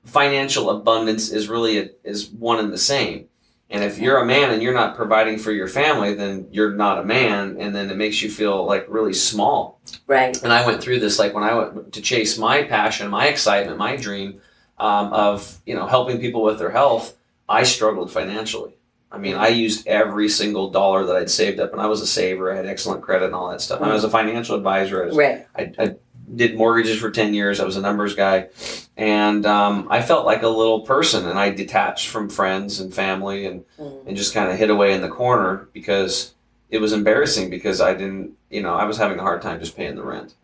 financial 0.06 0.70
abundance 0.70 1.32
is 1.32 1.50
really 1.50 1.80
a, 1.80 1.90
is 2.04 2.30
one 2.30 2.60
and 2.60 2.72
the 2.72 2.78
same. 2.78 3.28
And 3.72 3.86
if 3.86 4.00
you're 4.00 4.18
a 4.18 4.26
man 4.26 4.52
and 4.52 4.62
you're 4.62 4.74
not 4.74 4.98
providing 4.98 5.38
for 5.38 5.52
your 5.54 5.68
family, 5.70 6.14
then 6.14 6.48
you're 6.52 6.74
not 6.74 7.00
a 7.00 7.06
man, 7.06 7.56
and 7.58 7.74
then 7.74 7.90
it 7.90 7.96
makes 7.96 8.22
you 8.22 8.30
feel 8.30 8.66
like 8.66 8.86
really 8.90 9.14
small. 9.14 9.80
Right. 10.08 10.40
And 10.44 10.52
I 10.52 10.66
went 10.66 10.82
through 10.82 11.00
this 11.00 11.18
like 11.18 11.34
when 11.34 11.46
I 11.46 11.54
went 11.54 11.94
to 11.94 12.02
chase 12.02 12.38
my 12.38 12.64
passion, 12.64 13.10
my 13.10 13.28
excitement, 13.28 13.78
my 13.78 13.96
dream 13.96 14.42
um, 14.78 15.14
of 15.14 15.62
you 15.66 15.74
know 15.74 15.88
helping 15.88 16.20
people 16.20 16.44
with 16.44 16.60
their 16.60 16.72
health. 16.72 17.18
I 17.48 17.64
struggled 17.64 18.12
financially. 18.12 18.76
I 19.10 19.18
mean, 19.18 19.36
I 19.36 19.50
used 19.50 19.88
every 19.88 20.30
single 20.30 20.70
dollar 20.70 21.06
that 21.06 21.16
I'd 21.16 21.30
saved 21.30 21.60
up, 21.60 21.72
and 21.72 21.82
I 21.82 21.88
was 21.88 22.02
a 22.02 22.08
saver. 22.08 22.52
I 22.52 22.56
had 22.56 22.66
excellent 22.66 23.02
credit 23.02 23.26
and 23.26 23.36
all 23.36 23.52
that 23.52 23.62
stuff. 23.62 23.82
I 23.82 23.92
was 23.94 24.04
a 24.04 24.10
financial 24.10 24.56
advisor. 24.56 25.04
I 25.04 25.06
was 25.08 25.16
Right. 25.16 25.48
I, 25.56 25.74
I 25.78 25.96
did 26.36 26.56
mortgages 26.58 27.00
for 27.00 27.12
10 27.12 27.34
years. 27.34 27.60
I 27.60 27.66
was 27.66 27.78
a 27.78 27.82
numbers 27.82 28.16
guy. 28.16 28.48
And 28.98 29.46
um, 29.46 29.88
I 29.90 30.02
felt 30.02 30.26
like 30.26 30.44
a 30.44 30.48
little 30.48 30.82
person. 30.82 31.28
And 31.28 31.38
I 31.38 31.50
detached 31.50 32.08
from 32.08 32.30
friends 32.30 32.80
and 32.80 32.94
family 32.94 33.46
and, 33.46 33.64
Mm. 33.80 34.08
and 34.08 34.18
just 34.18 34.34
kind 34.34 34.52
of 34.52 34.58
hid 34.58 34.70
away 34.70 34.94
in 34.94 35.02
the 35.02 35.10
corner 35.10 35.68
because 35.74 36.34
it 36.70 36.80
was 36.80 36.94
embarrassing 36.94 37.50
because 37.50 37.82
I 37.82 37.94
didn't, 37.94 38.32
you 38.50 38.62
know, 38.62 38.74
I 38.74 38.86
was 38.86 38.98
having 38.98 39.20
a 39.20 39.22
hard 39.24 39.42
time 39.42 39.60
just 39.60 39.76
paying 39.76 39.96
the 39.96 40.04
rent, 40.04 40.36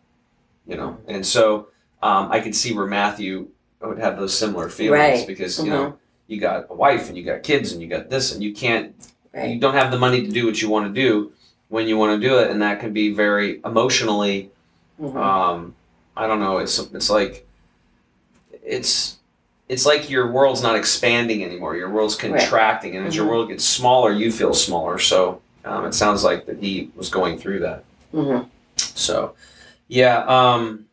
you 0.66 0.76
know. 0.76 0.98
And 1.06 1.24
so 1.24 1.68
um, 2.02 2.30
I 2.30 2.40
could 2.40 2.54
see 2.54 2.74
where 2.74 2.86
Matthew 2.86 3.48
would 3.80 3.98
have 3.98 4.18
those 4.18 4.36
similar 4.36 4.68
feelings 4.68 5.18
Right. 5.20 5.26
because, 5.26 5.62
you 5.64 5.70
know, 5.70 5.96
you 6.26 6.38
got 6.40 6.66
a 6.68 6.74
wife 6.74 7.08
and 7.08 7.16
you 7.16 7.24
got 7.24 7.42
kids 7.42 7.72
and 7.72 7.80
you 7.80 7.88
got 7.88 8.10
this 8.10 8.34
and 8.34 8.42
you 8.42 8.52
can't 8.52 8.94
you 9.34 9.58
don't 9.60 9.74
have 9.74 9.90
the 9.92 9.98
money 9.98 10.22
to 10.26 10.28
do 10.30 10.44
what 10.46 10.60
you 10.60 10.68
want 10.68 10.92
to 10.92 11.00
do 11.00 11.32
when 11.68 11.86
you 11.86 11.96
want 11.96 12.20
to 12.20 12.28
do 12.28 12.38
it 12.38 12.50
and 12.50 12.60
that 12.60 12.80
can 12.80 12.92
be 12.92 13.12
very 13.14 13.60
emotionally 13.64 14.50
Mhm. 15.00 15.16
um 15.16 15.74
i 16.16 16.26
don't 16.26 16.40
know 16.40 16.58
it's 16.58 16.78
it's 16.78 17.08
like 17.10 17.46
it's 18.64 19.16
it's 19.68 19.84
like 19.86 20.08
your 20.10 20.30
world's 20.32 20.62
not 20.62 20.76
expanding 20.76 21.44
anymore 21.44 21.76
your 21.76 21.90
world's 21.90 22.14
contracting 22.16 22.96
and 22.96 23.06
as 23.06 23.14
your 23.14 23.26
Mhm. 23.26 23.30
world 23.30 23.48
gets 23.48 23.64
smaller 23.64 24.12
you 24.12 24.32
feel 24.32 24.54
smaller 24.54 24.98
so 24.98 25.40
um, 25.64 25.84
it 25.84 25.92
sounds 25.94 26.24
like 26.24 26.46
that 26.46 26.58
he 26.58 26.90
was 26.96 27.08
going 27.10 27.38
through 27.38 27.60
that 27.60 27.84
Mhm. 28.14 28.46
so 28.76 29.34
yeah 29.88 30.24
um 30.26 30.86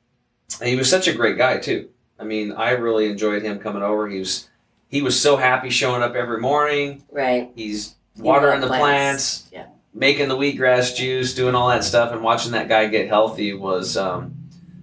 and 0.59 0.69
he 0.69 0.75
was 0.75 0.89
such 0.89 1.07
a 1.07 1.13
great 1.13 1.37
guy 1.37 1.57
too 1.57 1.87
i 2.19 2.23
mean 2.23 2.51
i 2.53 2.71
really 2.71 3.07
enjoyed 3.09 3.41
him 3.41 3.59
coming 3.59 3.81
over 3.83 4.07
he 4.07 4.19
was 4.19 4.47
he 4.89 5.01
was 5.01 5.19
so 5.19 5.35
happy 5.35 5.69
showing 5.69 6.01
up 6.03 6.15
every 6.15 6.39
morning 6.39 7.03
Right. 7.11 7.51
he's 7.55 7.95
watering 8.17 8.61
the 8.61 8.67
plants, 8.67 9.41
plants. 9.41 9.43
Yeah. 9.51 9.65
Making 9.95 10.27
the 10.27 10.35
wheatgrass 10.35 10.95
juice, 10.95 11.33
doing 11.33 11.55
all 11.55 11.69
that 11.69 11.83
stuff, 11.83 12.11
and 12.11 12.21
watching 12.21 12.51
that 12.51 12.67
guy 12.67 12.87
get 12.87 13.07
healthy 13.07 13.53
was 13.53 13.97
um, 13.97 14.35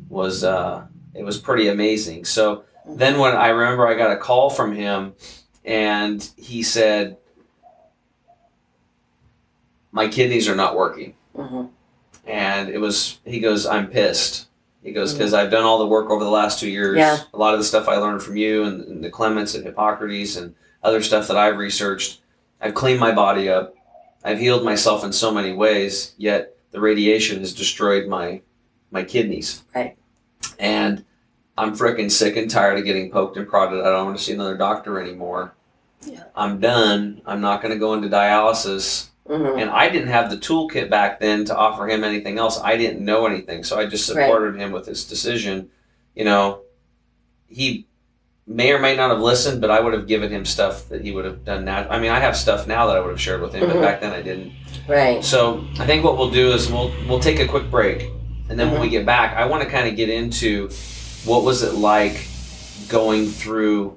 was 0.08 0.42
uh, 0.42 0.86
it 1.14 1.22
was 1.22 1.38
pretty 1.38 1.68
amazing. 1.68 2.24
So 2.24 2.64
then 2.88 3.18
when 3.18 3.36
I 3.36 3.48
remember 3.50 3.86
I 3.86 3.94
got 3.94 4.10
a 4.10 4.16
call 4.16 4.50
from 4.50 4.74
him, 4.74 5.12
and 5.64 6.28
he 6.36 6.62
said, 6.62 7.18
"My 9.92 10.08
kidneys 10.08 10.48
are 10.48 10.56
not 10.56 10.76
working," 10.76 11.14
hmm 11.36 11.66
and 12.24 12.68
it 12.68 12.78
was 12.78 13.20
he 13.24 13.40
goes, 13.40 13.66
"I'm 13.66 13.88
pissed." 13.88 14.48
He 14.82 14.92
goes 14.92 15.12
because 15.12 15.32
I've 15.32 15.50
done 15.50 15.62
all 15.62 15.78
the 15.78 15.86
work 15.86 16.10
over 16.10 16.24
the 16.24 16.30
last 16.30 16.58
two 16.58 16.68
years. 16.68 16.98
Yeah. 16.98 17.20
A 17.32 17.38
lot 17.38 17.54
of 17.54 17.60
the 17.60 17.64
stuff 17.64 17.88
I 17.88 17.96
learned 17.96 18.20
from 18.20 18.36
you 18.36 18.64
and, 18.64 18.80
and 18.82 19.04
the 19.04 19.10
Clements 19.10 19.54
and 19.54 19.64
Hippocrates 19.64 20.36
and 20.36 20.56
other 20.82 21.00
stuff 21.02 21.28
that 21.28 21.36
I've 21.36 21.56
researched. 21.56 22.20
I've 22.60 22.74
cleaned 22.74 22.98
my 22.98 23.12
body 23.12 23.48
up. 23.48 23.76
I've 24.24 24.38
healed 24.38 24.64
myself 24.64 25.04
in 25.04 25.12
so 25.12 25.32
many 25.32 25.52
ways, 25.52 26.14
yet 26.16 26.56
the 26.70 26.80
radiation 26.80 27.40
has 27.40 27.52
destroyed 27.52 28.08
my 28.08 28.40
my 28.90 29.02
kidneys. 29.02 29.62
Right. 29.74 29.96
And 30.58 31.04
I'm 31.56 31.74
freaking 31.76 32.10
sick 32.10 32.36
and 32.36 32.50
tired 32.50 32.78
of 32.78 32.84
getting 32.84 33.10
poked 33.10 33.36
and 33.36 33.48
prodded. 33.48 33.80
I 33.80 33.90
don't 33.90 34.06
want 34.06 34.18
to 34.18 34.24
see 34.24 34.32
another 34.32 34.56
doctor 34.56 35.00
anymore. 35.00 35.54
Yeah. 36.04 36.24
I'm 36.34 36.60
done. 36.60 37.22
I'm 37.26 37.40
not 37.40 37.62
going 37.62 37.72
to 37.72 37.78
go 37.78 37.94
into 37.94 38.08
dialysis. 38.08 39.08
hmm 39.26 39.58
And 39.58 39.70
I 39.70 39.88
didn't 39.88 40.08
have 40.08 40.30
the 40.30 40.36
toolkit 40.36 40.90
back 40.90 41.20
then 41.20 41.44
to 41.46 41.56
offer 41.56 41.88
him 41.88 42.04
anything 42.04 42.38
else. 42.38 42.60
I 42.60 42.76
didn't 42.76 43.04
know 43.04 43.26
anything. 43.26 43.64
So 43.64 43.78
I 43.78 43.86
just 43.86 44.08
Right. 44.10 44.24
supported 44.26 44.56
him 44.58 44.72
with 44.72 44.86
his 44.86 45.04
decision. 45.04 45.70
You 46.14 46.24
know, 46.24 46.62
he 47.48 47.86
may 48.52 48.72
or 48.72 48.78
may 48.78 48.94
not 48.96 49.10
have 49.10 49.20
listened, 49.20 49.60
but 49.60 49.70
I 49.70 49.80
would 49.80 49.92
have 49.92 50.06
given 50.06 50.30
him 50.30 50.44
stuff 50.44 50.88
that 50.88 51.00
he 51.02 51.10
would 51.12 51.24
have 51.24 51.44
done 51.44 51.64
now. 51.64 51.86
I 51.88 51.98
mean, 51.98 52.10
I 52.10 52.20
have 52.20 52.36
stuff 52.36 52.66
now 52.66 52.86
that 52.86 52.96
I 52.96 53.00
would 53.00 53.10
have 53.10 53.20
shared 53.20 53.40
with 53.40 53.54
him, 53.54 53.66
but 53.66 53.76
Mhm. 53.76 53.82
back 53.82 54.00
then 54.00 54.12
I 54.12 54.22
didn't. 54.22 54.52
Right. 54.88 55.24
So 55.24 55.64
I 55.78 55.86
think 55.86 56.04
what 56.04 56.18
we'll 56.18 56.30
do 56.30 56.52
is 56.52 56.70
we'll 56.70 56.90
we'll 57.08 57.20
take 57.20 57.40
a 57.40 57.46
quick 57.46 57.70
break, 57.70 58.08
and 58.48 58.58
then 58.58 58.70
when 58.70 58.78
Mhm. 58.80 58.84
we 58.84 58.88
get 58.90 59.06
back, 59.06 59.36
I 59.36 59.46
want 59.46 59.62
to 59.62 59.68
kind 59.68 59.88
of 59.88 59.96
get 59.96 60.08
into 60.08 60.68
what 61.24 61.44
was 61.44 61.62
it 61.62 61.74
like 61.74 62.26
going 62.88 63.26
through 63.28 63.96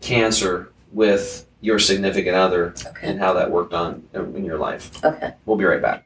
cancer 0.00 0.68
with 0.92 1.46
your 1.60 1.78
significant 1.78 2.36
other 2.36 2.74
Okay. 2.86 3.06
and 3.08 3.18
how 3.20 3.32
that 3.34 3.50
worked 3.50 3.72
on 3.72 4.02
in 4.12 4.44
your 4.44 4.58
life. 4.58 4.90
Okay. 5.04 5.32
We'll 5.46 5.56
be 5.56 5.64
right 5.64 5.80
back. 5.80 6.04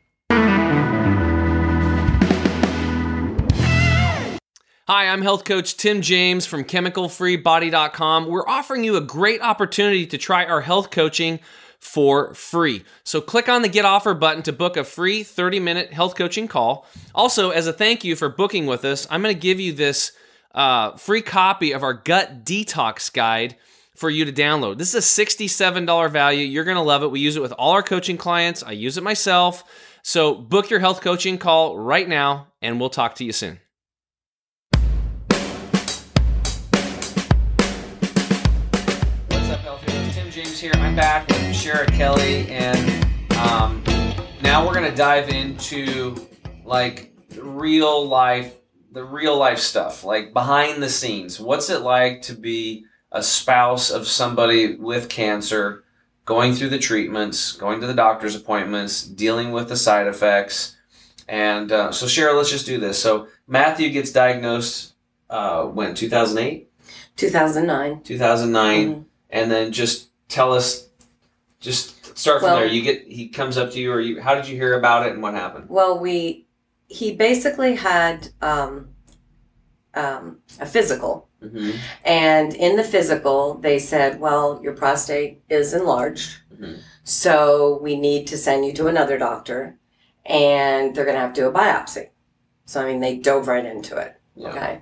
Hi, 4.90 5.08
I'm 5.08 5.20
health 5.20 5.44
coach 5.44 5.76
Tim 5.76 6.00
James 6.00 6.46
from 6.46 6.64
chemicalfreebody.com. 6.64 8.24
We're 8.24 8.48
offering 8.48 8.84
you 8.84 8.96
a 8.96 9.02
great 9.02 9.42
opportunity 9.42 10.06
to 10.06 10.16
try 10.16 10.46
our 10.46 10.62
health 10.62 10.90
coaching 10.90 11.40
for 11.78 12.32
free. 12.32 12.84
So 13.04 13.20
click 13.20 13.50
on 13.50 13.60
the 13.60 13.68
get 13.68 13.84
offer 13.84 14.14
button 14.14 14.42
to 14.44 14.52
book 14.54 14.78
a 14.78 14.84
free 14.84 15.24
30 15.24 15.60
minute 15.60 15.92
health 15.92 16.14
coaching 16.14 16.48
call. 16.48 16.86
Also, 17.14 17.50
as 17.50 17.66
a 17.66 17.72
thank 17.74 18.02
you 18.02 18.16
for 18.16 18.30
booking 18.30 18.64
with 18.64 18.82
us, 18.86 19.06
I'm 19.10 19.20
going 19.20 19.34
to 19.34 19.38
give 19.38 19.60
you 19.60 19.74
this 19.74 20.12
uh, 20.54 20.96
free 20.96 21.20
copy 21.20 21.72
of 21.72 21.82
our 21.82 21.92
gut 21.92 22.46
detox 22.46 23.12
guide 23.12 23.56
for 23.94 24.08
you 24.08 24.24
to 24.24 24.32
download. 24.32 24.78
This 24.78 24.94
is 24.94 25.20
a 25.20 25.26
$67 25.26 26.10
value. 26.10 26.46
You're 26.46 26.64
going 26.64 26.78
to 26.78 26.82
love 26.82 27.02
it. 27.02 27.10
We 27.10 27.20
use 27.20 27.36
it 27.36 27.42
with 27.42 27.52
all 27.52 27.72
our 27.72 27.82
coaching 27.82 28.16
clients. 28.16 28.62
I 28.62 28.72
use 28.72 28.96
it 28.96 29.04
myself. 29.04 29.64
So 30.02 30.34
book 30.34 30.70
your 30.70 30.80
health 30.80 31.02
coaching 31.02 31.36
call 31.36 31.76
right 31.78 32.08
now, 32.08 32.46
and 32.62 32.80
we'll 32.80 32.88
talk 32.88 33.16
to 33.16 33.24
you 33.26 33.32
soon. 33.32 33.60
Here. 40.58 40.72
I'm 40.74 40.96
back 40.96 41.28
with 41.28 41.38
Shara 41.54 41.86
Kelly, 41.86 42.48
and 42.48 43.06
um, 43.38 43.80
now 44.42 44.66
we're 44.66 44.74
gonna 44.74 44.94
dive 44.94 45.28
into 45.28 46.16
like 46.64 47.12
real 47.36 48.04
life, 48.06 48.56
the 48.90 49.04
real 49.04 49.36
life 49.36 49.58
stuff, 49.60 50.02
like 50.02 50.32
behind 50.32 50.82
the 50.82 50.88
scenes. 50.90 51.38
What's 51.38 51.70
it 51.70 51.82
like 51.82 52.22
to 52.22 52.34
be 52.34 52.86
a 53.12 53.22
spouse 53.22 53.90
of 53.90 54.08
somebody 54.08 54.74
with 54.74 55.08
cancer, 55.08 55.84
going 56.24 56.54
through 56.54 56.70
the 56.70 56.78
treatments, 56.78 57.52
going 57.52 57.80
to 57.80 57.86
the 57.86 57.94
doctor's 57.94 58.34
appointments, 58.34 59.04
dealing 59.04 59.52
with 59.52 59.68
the 59.68 59.76
side 59.76 60.08
effects? 60.08 60.76
And 61.28 61.70
uh, 61.70 61.92
so, 61.92 62.06
Shara, 62.06 62.36
let's 62.36 62.50
just 62.50 62.66
do 62.66 62.78
this. 62.78 63.00
So, 63.00 63.28
Matthew 63.46 63.90
gets 63.90 64.10
diagnosed 64.10 64.94
uh, 65.30 65.64
when 65.66 65.94
2008, 65.94 66.68
2009. 67.16 68.02
2009 68.02 68.88
Mhm. 68.94 69.04
and 69.30 69.50
then 69.50 69.72
just 69.72 70.07
tell 70.28 70.52
us 70.52 70.88
just 71.60 72.16
start 72.16 72.40
from 72.40 72.50
Well- 72.50 72.58
there 72.60 72.66
you 72.66 72.82
get 72.82 73.06
he 73.06 73.28
comes 73.28 73.56
up 73.58 73.72
to 73.72 73.80
you 73.80 73.92
or 73.92 74.00
you 74.00 74.20
how 74.20 74.34
did 74.34 74.46
you 74.46 74.56
hear 74.56 74.78
about 74.78 75.06
it 75.06 75.12
and 75.12 75.22
what 75.22 75.34
happened 75.34 75.68
Well, 75.68 75.98
we 75.98 76.46
he 76.90 77.14
basically 77.14 77.74
had 77.74 78.28
um, 78.40 78.88
um, 79.94 80.38
a 80.58 80.64
physical, 80.64 81.28
mm-hmm. 81.42 81.72
and 82.04 82.54
in 82.54 82.76
the 82.76 82.84
physical, 82.84 83.58
they 83.58 83.78
said, 83.78 84.18
"Well, 84.20 84.58
your 84.62 84.72
prostate 84.72 85.42
is 85.50 85.74
enlarged, 85.74 86.38
Mhm. 86.58 86.78
so 87.04 87.78
we 87.82 87.94
need 88.00 88.26
to 88.28 88.38
send 88.38 88.64
you 88.64 88.72
to 88.74 88.86
another 88.86 89.18
doctor, 89.18 89.76
and 90.24 90.94
they're 90.94 91.04
going 91.04 91.16
to 91.16 91.20
have 91.20 91.34
to 91.34 91.40
do 91.42 91.48
a 91.48 91.52
biopsy." 91.52 92.08
So, 92.64 92.80
I 92.80 92.86
mean, 92.86 93.00
they 93.00 93.16
dove 93.16 93.48
right 93.48 93.66
into 93.66 93.96
it. 93.98 94.14
yeah. 94.34 94.48
Okay. 94.48 94.80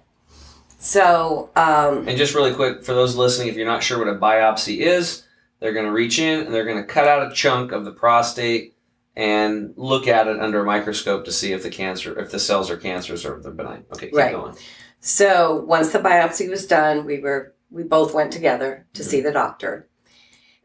So, 0.78 1.50
um, 1.56 2.06
and 2.06 2.16
just 2.16 2.34
really 2.36 2.54
quick 2.54 2.84
for 2.84 2.94
those 2.94 3.16
listening 3.16 3.48
if 3.48 3.56
you're 3.56 3.66
not 3.66 3.82
sure 3.82 3.98
what 3.98 4.06
a 4.08 4.14
biopsy 4.14 4.78
is 4.78 5.24
they're 5.66 5.74
going 5.74 5.86
to 5.86 5.92
reach 5.92 6.20
in 6.20 6.46
and 6.46 6.54
they're 6.54 6.64
going 6.64 6.76
to 6.76 6.84
cut 6.84 7.08
out 7.08 7.28
a 7.28 7.34
chunk 7.34 7.72
of 7.72 7.84
the 7.84 7.90
prostate 7.90 8.76
and 9.16 9.74
look 9.76 10.06
at 10.06 10.28
it 10.28 10.38
under 10.38 10.60
a 10.60 10.64
microscope 10.64 11.24
to 11.24 11.32
see 11.32 11.52
if 11.52 11.64
the 11.64 11.70
cancer 11.70 12.16
if 12.20 12.30
the 12.30 12.38
cells 12.38 12.70
are 12.70 12.76
cancerous 12.76 13.24
or 13.24 13.36
if 13.36 13.42
they're 13.42 13.52
benign 13.52 13.84
okay 13.92 14.06
keep 14.06 14.14
Right. 14.14 14.32
going 14.32 14.54
So 15.00 15.56
once 15.56 15.90
the 15.90 15.98
biopsy 15.98 16.48
was 16.48 16.66
done, 16.66 17.04
we 17.04 17.18
were 17.18 17.54
we 17.68 17.82
both 17.82 18.14
went 18.14 18.32
together 18.32 18.86
to 18.94 19.02
see 19.02 19.20
the 19.20 19.32
doctor, 19.32 19.88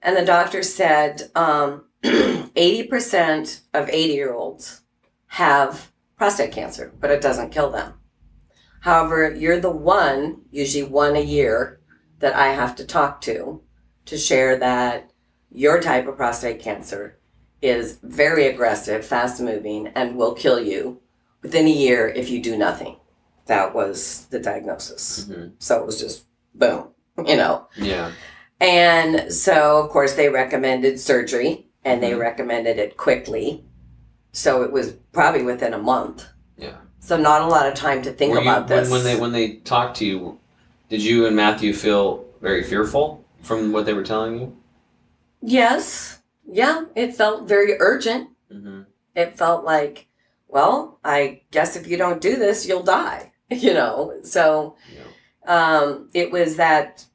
and 0.04 0.16
the 0.16 0.24
doctor 0.26 0.62
said 0.62 1.32
um, 1.36 1.86
eighty 2.04 2.84
percent 2.84 3.62
of 3.74 3.90
eighty 3.90 4.14
year 4.14 4.34
olds 4.34 4.82
have 5.28 5.92
prostate 6.16 6.52
cancer, 6.52 6.94
but 7.00 7.10
it 7.12 7.22
doesn't 7.22 7.52
kill 7.52 7.72
them. 7.72 7.94
However, 8.82 9.34
you're 9.34 9.60
the 9.60 9.72
one, 9.72 10.42
usually 10.52 10.84
one 10.84 11.16
a 11.16 11.22
year, 11.24 11.80
that 12.20 12.36
I 12.36 12.54
have 12.54 12.76
to 12.78 12.86
talk 12.86 13.22
to 13.22 13.62
to 14.06 14.18
share 14.18 14.58
that 14.58 15.12
your 15.52 15.80
type 15.82 16.08
of 16.08 16.18
prostate 16.18 16.60
cancer 16.60 17.18
is 17.62 18.00
very 18.04 18.48
aggressive, 18.48 19.06
fast 19.06 19.42
moving, 19.42 19.88
and 19.96 20.16
will 20.16 20.34
kill 20.34 20.60
you 20.60 21.00
within 21.44 21.66
a 21.68 21.72
year 21.72 22.08
if 22.10 22.30
you 22.30 22.42
do 22.42 22.58
nothing. 22.58 22.96
That 23.48 23.76
was 23.76 24.28
the 24.30 24.40
diagnosis. 24.40 25.28
Mhm. 25.30 25.52
So 25.60 25.80
it 25.80 25.86
was 25.86 26.00
just 26.00 26.24
boom, 26.56 26.88
you 27.26 27.36
know. 27.36 27.68
yeah 27.78 28.12
And 28.60 29.32
so, 29.34 29.78
of 29.84 29.90
course, 29.90 30.14
they 30.14 30.30
recommended 30.30 31.00
surgery 31.00 31.68
and 31.84 32.02
they 32.02 32.12
Mhm. 32.12 32.20
recommended 32.20 32.78
it 32.80 32.96
quickly. 32.98 33.66
So 34.34 34.62
it 34.64 34.72
was 34.72 34.94
probably 35.12 35.44
within 35.44 35.74
a 35.74 35.78
month. 35.80 36.26
yeah 36.58 36.78
So 37.00 37.18
not 37.18 37.42
a 37.42 37.48
lot 37.48 37.66
of 37.68 37.74
time 37.74 38.02
to 38.04 38.12
think 38.12 38.34
you- 38.34 38.40
about 38.42 38.68
this. 38.68 38.90
when, 38.90 39.00
when 39.00 39.04
they 39.04 39.20
when 39.20 39.32
they 39.32 39.54
talked 39.74 39.98
to 39.98 40.06
you 40.06 40.38
did 40.90 41.02
you 41.04 41.26
and 41.26 41.36
matthew 41.36 41.74
feel 41.74 42.24
very 42.42 42.64
fearful 42.64 43.21
from 43.42 43.72
what 43.72 43.86
they 43.86 43.94
were 43.94 44.04
telling 44.04 44.40
you 44.40 44.58
yes. 45.42 46.20
Yeah. 46.48 46.86
It 46.96 47.16
felt 47.16 47.48
very 47.48 47.76
urgent. 47.80 48.30
mm-hmm. 48.52 48.82
It 49.16 49.38
felt 49.38 49.64
like, 49.64 50.08
well, 50.48 51.00
I 51.04 51.42
guess 51.52 51.76
if 51.76 51.88
you 51.88 51.98
don't 51.98 52.22
do 52.22 52.36
this, 52.36 52.68
you'll 52.68 52.84
die. 52.84 53.32
You 53.50 53.74
know. 53.74 54.14
So 54.24 54.76
um, 55.46 56.10
it 56.14 56.32
was 56.32 56.56
that 56.58 57.06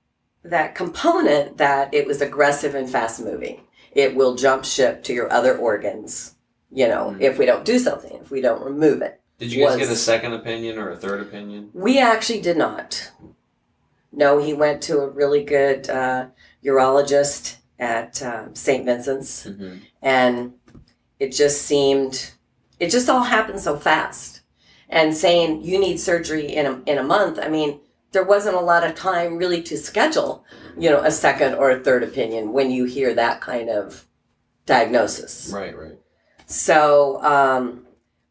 that 0.43 0.75
component 0.75 1.57
that 1.59 1.95
it 1.95 2.07
was 2.07 2.21
aggressive 2.21 2.75
and 2.75 2.89
fast 2.91 3.21
moving. 3.25 3.63
It 3.93 4.15
will 4.15 4.35
jump 4.35 4.65
ship 4.65 5.03
to 5.05 5.15
your 5.15 5.33
other 5.33 5.57
organs. 5.57 6.35
You 6.71 6.89
know, 6.89 7.15
Mhm. 7.17 7.21
if 7.23 7.39
we 7.39 7.47
don't 7.47 7.65
do 7.65 7.79
something, 7.79 8.19
if 8.21 8.31
we 8.31 8.41
don't 8.43 8.63
remove 8.63 9.01
it. 9.03 9.21
Did 9.39 9.51
you 9.53 9.65
guys 9.65 9.79
was- 9.79 9.89
get 9.89 9.97
a 9.97 9.97
second 9.97 10.33
opinion 10.35 10.77
or 10.79 10.91
a 10.91 10.97
third 10.97 11.21
opinion? 11.23 11.71
We 11.73 11.99
actually 11.99 12.41
did 12.43 12.57
not. 12.59 13.11
No, 14.17 14.39
he 14.39 14.55
went 14.55 14.83
to 14.85 14.99
a 15.01 15.09
really 15.09 15.45
good 15.45 15.89
uh, 15.89 16.27
urologist 16.65 17.57
at 17.79 18.23
um, 18.23 18.55
St. 18.55 18.85
Vincent's, 18.85 19.45
hmm 19.45 19.75
and 20.03 20.53
it 21.19 21.33
just 21.33 21.63
seemed, 21.63 22.33
it 22.79 22.91
just 22.91 23.09
all 23.09 23.23
happened 23.25 23.59
so 23.61 23.77
fast. 23.77 24.43
And 24.89 25.17
saying 25.17 25.65
you 25.65 25.81
need 25.81 25.99
surgery 25.99 26.47
in 26.47 26.67
a, 26.67 26.81
in 26.87 26.99
a 26.99 27.03
month, 27.03 27.39
I 27.41 27.49
mean, 27.49 27.81
there 28.13 28.23
wasn't 28.23 28.57
a 28.57 28.61
lot 28.61 28.85
of 28.85 28.95
time 28.95 29.37
really 29.37 29.63
to 29.63 29.77
schedule, 29.77 30.45
you 30.79 30.91
know, 30.91 31.01
a 31.01 31.11
second 31.11 31.55
or 31.55 31.71
a 31.71 31.81
third 31.81 32.03
opinion 32.05 32.53
when 32.53 32.71
you 32.71 32.85
hear 32.85 33.15
that 33.15 33.41
kind 33.41 33.69
of 33.69 34.07
diagnosis. 34.65 35.51
Right, 35.53 35.77
right. 35.77 35.99
So 36.47 37.21
um, 37.23 37.87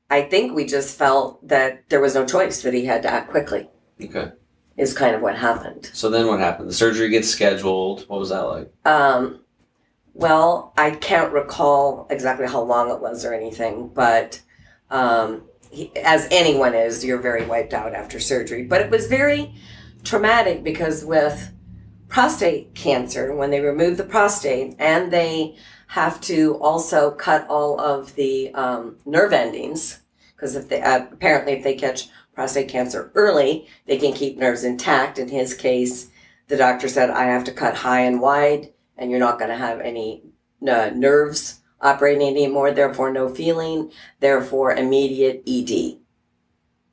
I 0.10 0.22
think 0.22 0.54
we 0.54 0.65
just 0.65 0.98
felt 0.98 1.46
that 1.48 1.89
there 1.89 2.00
was 2.00 2.15
no 2.15 2.25
choice, 2.25 2.62
that 2.62 2.74
he 2.74 2.86
had 2.86 3.01
to 3.04 3.10
act 3.10 3.30
quickly, 3.32 3.70
Okay. 4.01 4.32
Is 4.77 4.94
kind 4.94 5.15
of 5.15 5.22
what 5.22 5.38
happened. 5.38 5.89
So 5.94 6.10
then 6.10 6.27
what 6.27 6.39
happened? 6.39 6.70
The 6.70 6.74
surgery 6.74 7.10
gets 7.10 7.29
scheduled. 7.29 8.01
What 8.10 8.20
was 8.20 8.29
that 8.29 8.41
like? 8.41 8.74
Um, 8.86 9.39
well, 10.13 10.74
I 10.77 10.91
can't 10.91 11.32
recall 11.34 12.08
exactly 12.10 12.48
how 12.48 12.62
long 12.62 12.89
it 12.89 13.01
was 13.01 13.25
or 13.25 13.34
anything, 13.34 13.89
but 13.89 14.41
um, 14.89 15.44
he, 15.72 15.96
as 15.98 16.27
anyone 16.32 16.74
is, 16.74 17.03
you're 17.03 17.22
very 17.22 17.46
wiped 17.46 17.74
out 17.74 17.94
after 17.94 18.20
surgery. 18.20 18.63
But 18.63 18.82
it 18.82 18.89
was 18.89 19.08
very 19.08 19.53
traumatic 20.03 20.63
because 20.63 21.03
with 21.03 21.51
prostate 22.08 22.74
cancer, 22.75 23.36
when 23.36 23.50
they 23.50 23.62
remove 23.62 23.98
the 23.98 24.03
prostate 24.03 24.75
and 24.79 25.12
they 25.12 25.55
have 25.88 26.20
to 26.22 26.55
also 26.55 27.12
cut 27.12 27.48
all 27.50 27.79
of 27.79 28.15
the 28.15 28.53
um, 28.53 28.98
nerve 29.05 29.34
endings, 29.34 30.00
because 30.36 30.55
if 30.55 30.70
they 30.70 30.82
uh, 30.82 31.05
apparently 31.12 31.53
if 31.53 31.63
they 31.63 31.75
catch 31.75 32.10
prostate 32.36 32.68
cancer 32.68 33.12
early, 33.15 33.68
they 33.88 33.98
can 33.98 34.13
keep 34.13 34.38
nerves 34.38 34.63
intact. 34.63 35.18
In 35.18 35.30
his 35.30 35.54
case, 35.54 36.10
the 36.48 36.58
doctor 36.58 36.88
said, 36.88 37.10
I 37.10 37.24
have 37.25 37.46
to 37.46 37.51
cut 37.51 37.75
high 37.75 38.01
and 38.01 38.22
wide, 38.22 38.74
and 38.98 39.10
you're 39.10 39.20
not 39.20 39.39
going 39.39 39.50
to 39.50 39.58
have 39.58 39.80
any 39.80 40.22
uh, 40.68 40.92
nerves 40.94 41.62
operating 41.82 42.27
anymore, 42.27 42.72
therefore, 42.72 43.12
no 43.12 43.30
feeling, 43.30 43.92
therefore, 44.20 44.74
immediate 44.74 45.44
ED. 45.48 45.98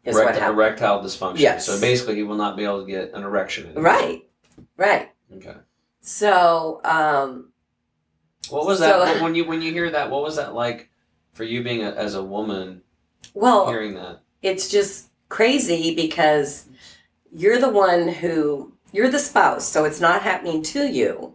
Is 0.04 0.16
what 0.16 0.34
happened. 0.34 0.54
erectile 0.54 1.00
dysfunction. 1.00 1.38
Yes. 1.38 1.66
So 1.66 1.80
basically, 1.80 2.16
he 2.16 2.24
will 2.24 2.36
not 2.36 2.56
be 2.56 2.64
able 2.64 2.80
to 2.80 2.86
get 2.90 3.12
an 3.12 3.22
erection. 3.22 3.66
Anymore. 3.66 3.84
Right, 3.84 4.28
right. 4.76 5.10
Okay. 5.36 5.54
So, 6.00 6.80
um, 6.82 7.52
What 8.50 8.66
was 8.66 8.80
So- 8.80 9.04
that 9.04 9.22
when 9.22 9.36
you 9.36 9.44
when 9.44 9.62
you 9.62 9.70
hear 9.70 9.88
that? 9.90 10.10
What 10.10 10.22
was 10.22 10.34
that 10.36 10.54
like 10.54 10.90
for 11.32 11.44
you 11.44 11.62
being 11.62 11.84
a, 11.84 11.90
as 11.92 12.16
a 12.16 12.22
woman 12.22 12.82
well, 13.32 13.68
hearing 13.68 13.94
that? 13.94 14.22
it's 14.42 14.68
just 14.68 15.10
crazy 15.32 15.94
because 15.94 16.66
you're 17.32 17.58
the 17.58 17.70
one 17.70 18.06
who 18.06 18.70
you're 18.92 19.08
the 19.08 19.18
spouse 19.18 19.66
so 19.66 19.86
it's 19.86 19.98
not 19.98 20.20
happening 20.20 20.62
to 20.62 20.86
you 20.86 21.32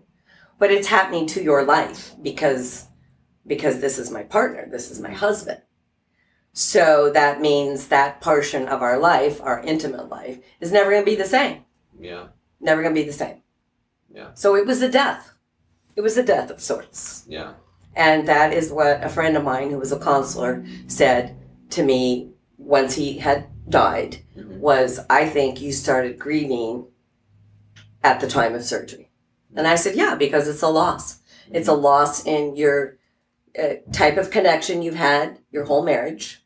but 0.60 0.70
it's 0.70 0.86
happening 0.86 1.26
to 1.26 1.42
your 1.42 1.64
life 1.64 2.14
because 2.22 2.86
because 3.48 3.80
this 3.80 3.98
is 3.98 4.12
my 4.12 4.22
partner 4.22 4.68
this 4.70 4.92
is 4.92 5.00
my 5.02 5.10
husband 5.12 5.60
so 6.54 7.10
that 7.12 7.42
means 7.42 7.88
that 7.88 8.22
portion 8.22 8.68
of 8.68 8.84
our 8.84 9.00
life 9.00 9.42
our 9.42 9.62
intimate 9.64 10.08
life 10.10 10.38
is 10.62 10.72
never 10.72 10.92
going 10.92 11.02
to 11.04 11.12
be 11.12 11.16
the 11.16 11.26
same 11.26 11.66
Yeah. 12.00 12.28
never 12.60 12.84
going 12.84 12.94
to 12.94 13.02
be 13.02 13.08
the 13.08 13.14
same 13.26 13.42
Yeah. 14.14 14.30
so 14.36 14.56
it 14.56 14.68
was 14.68 14.84
a 14.84 14.92
death 14.92 15.34
it 15.96 16.02
was 16.02 16.18
a 16.20 16.24
death 16.34 16.52
of 16.52 16.62
sorts 16.62 17.26
Yeah. 17.28 17.54
and 17.96 18.28
that 18.28 18.54
is 18.54 18.72
what 18.72 19.04
a 19.04 19.10
friend 19.10 19.36
of 19.36 19.44
mine 19.44 19.72
who 19.72 19.80
was 19.80 19.92
a 19.92 20.00
counselor 20.00 20.64
said 20.86 21.36
to 21.72 21.82
me 21.82 22.30
once 22.60 22.94
he 22.94 23.18
had 23.18 23.48
died 23.70 24.18
Mhm. 24.38 24.60
was 24.60 25.00
I 25.10 25.28
think 25.28 25.62
you 25.62 25.72
started 25.72 26.18
grieving 26.20 26.88
at 28.04 28.20
the 28.20 28.28
time 28.28 28.56
of 28.56 28.64
surgery. 28.64 29.10
And 29.56 29.68
I 29.68 29.76
said, 29.76 29.96
yeah, 29.96 30.16
because 30.16 30.48
it's 30.48 30.62
a 30.62 30.68
loss. 30.68 31.20
It's 31.52 31.68
a 31.68 31.74
loss 31.74 32.26
in 32.26 32.56
your 32.56 32.98
uh, 33.58 33.78
type 33.92 34.18
of 34.18 34.30
connection 34.30 34.84
you've 34.84 34.94
had 34.96 35.40
your 35.50 35.64
whole 35.66 35.84
marriage. 35.84 36.44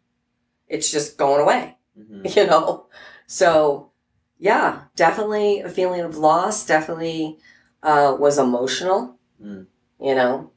It's 0.69 0.89
just 0.89 1.17
going 1.17 1.41
away, 1.41 1.77
Mhm. 1.99 2.23
you 2.35 2.47
know? 2.47 2.85
So, 3.27 3.91
yeah, 4.37 4.83
definitely 4.95 5.59
a 5.59 5.67
feeling 5.67 6.01
of 6.01 6.17
loss, 6.17 6.65
definitely 6.65 7.37
uh, 7.83 8.15
was 8.17 8.37
emotional, 8.37 9.17
Mm. 9.43 9.65
you 9.99 10.15
know, 10.15 10.51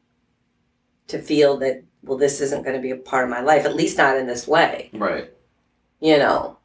to 1.09 1.18
feel 1.18 1.57
that, 1.57 1.83
well, 2.05 2.18
this 2.18 2.40
isn't 2.40 2.62
going 2.62 2.77
to 2.77 2.83
be 2.83 2.90
a 2.92 2.96
part 2.96 3.24
of 3.24 3.31
my 3.31 3.40
life, 3.40 3.64
at 3.64 3.74
least 3.74 3.98
not 3.98 4.16
in 4.16 4.27
this 4.27 4.46
way 4.46 4.90
Right. 4.92 5.34
You 6.05 6.19
know. 6.19 6.59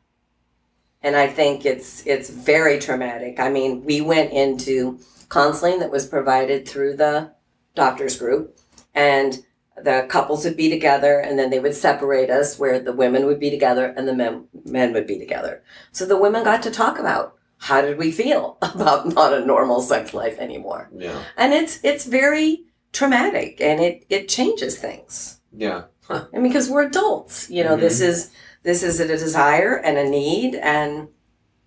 And 1.01 1.15
i 1.15 1.27
think 1.27 1.65
it's 1.65 2.05
it's 2.05 2.29
very 2.29 2.77
traumatic. 2.77 3.39
I 3.39 3.49
mean 3.49 3.85
we 3.85 4.01
went 4.01 4.33
into 4.33 4.99
counseling 5.29 5.79
that 5.79 5.91
was 5.91 6.05
provided 6.05 6.67
through 6.67 6.97
the 6.97 7.31
doctors 7.73 8.17
group 8.17 8.59
and 8.93 9.39
the 9.81 10.05
couples 10.09 10.43
would 10.43 10.57
be 10.57 10.69
together 10.69 11.19
and 11.19 11.39
then 11.39 11.49
they 11.49 11.59
would 11.59 11.73
separate 11.73 12.29
us 12.29 12.59
where 12.59 12.79
the 12.79 12.91
women 12.91 13.25
would 13.25 13.39
be 13.39 13.49
together 13.49 13.93
and 13.95 14.09
the 14.09 14.15
men 14.15 14.47
men 14.65 14.91
would 14.91 15.07
be 15.07 15.17
together. 15.17 15.63
So 15.93 16.05
the 16.05 16.17
women 16.17 16.43
got 16.43 16.61
to 16.63 16.71
talk 16.71 16.99
about 16.99 17.37
how 17.59 17.81
did 17.81 17.97
we 17.97 18.11
feel 18.11 18.57
about 18.61 19.07
not 19.07 19.33
a 19.33 19.45
normal 19.45 19.81
sex 19.81 20.13
life 20.13 20.37
anymore. 20.37 20.89
Yeah. 20.93 21.23
and 21.37 21.53
it's 21.53 21.79
it's 21.81 22.03
very 22.03 22.65
traumatic 22.91 23.61
and 23.61 23.79
it 23.79 24.05
it 24.09 24.27
changes 24.27 24.77
things. 24.77 25.39
Yeah. 25.55 25.83
and 26.09 26.43
because 26.43 26.69
we're 26.69 26.87
adults, 26.87 27.49
you 27.49 27.63
know, 27.63 27.77
this 27.77 28.01
mm-hmm. 28.01 28.09
is 28.09 28.31
this 28.63 28.83
is 28.83 28.99
a 28.99 29.07
desire 29.07 29.75
and 29.75 29.97
a 29.97 30.09
need, 30.09 30.55
and 30.55 31.07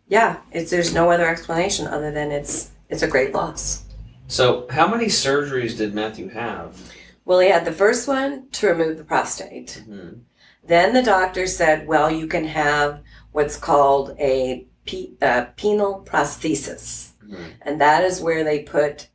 yeah, 0.08 0.36
it's 0.52 0.70
there's 0.70 0.94
no 0.94 1.10
other 1.10 1.26
explanation 1.28 1.86
other 1.86 2.10
than 2.10 2.30
it's 2.30 2.70
it's 2.88 3.02
a 3.02 3.08
great 3.08 3.32
loss. 3.32 3.84
So 4.28 4.66
how 4.70 4.86
many 4.88 5.06
surgeries 5.06 5.76
did 5.76 5.94
Matthew 5.94 6.28
have? 6.28 6.76
Well, 7.24 7.40
he 7.40 7.48
had 7.50 7.64
the 7.64 7.72
first 7.72 8.08
one 8.08 8.48
to 8.52 8.66
remove 8.68 8.98
the 8.98 9.04
prostate. 9.04 9.82
Mhm. 9.88 10.20
Then 10.64 10.92
the 10.92 11.02
doctor 11.02 11.46
said, 11.46 11.86
well, 11.86 12.10
you 12.10 12.26
can 12.26 12.44
have 12.46 13.00
what's 13.32 13.56
called 13.56 14.14
a 14.18 14.66
pe- 14.86 15.12
uh, 15.20 15.46
penile 15.56 16.04
prosthesis, 16.04 17.10
Mhm. 17.26 17.52
and 17.62 17.80
that 17.80 18.04
is 18.04 18.20
where 18.20 18.44
they 18.44 18.60
put 18.60 19.08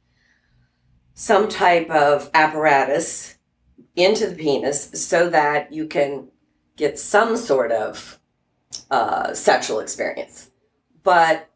some 1.13 1.47
type 1.47 1.89
of 1.89 2.29
apparatus 2.33 3.35
into 3.95 4.27
the 4.27 4.35
penis 4.35 4.89
so 4.93 5.29
that 5.29 5.71
you 5.73 5.87
can 5.87 6.27
get 6.77 6.97
some 6.97 7.35
sort 7.35 7.71
of 7.71 8.19
uh, 8.89 9.33
sexual 9.33 9.79
experience. 9.79 10.51
But 11.03 11.49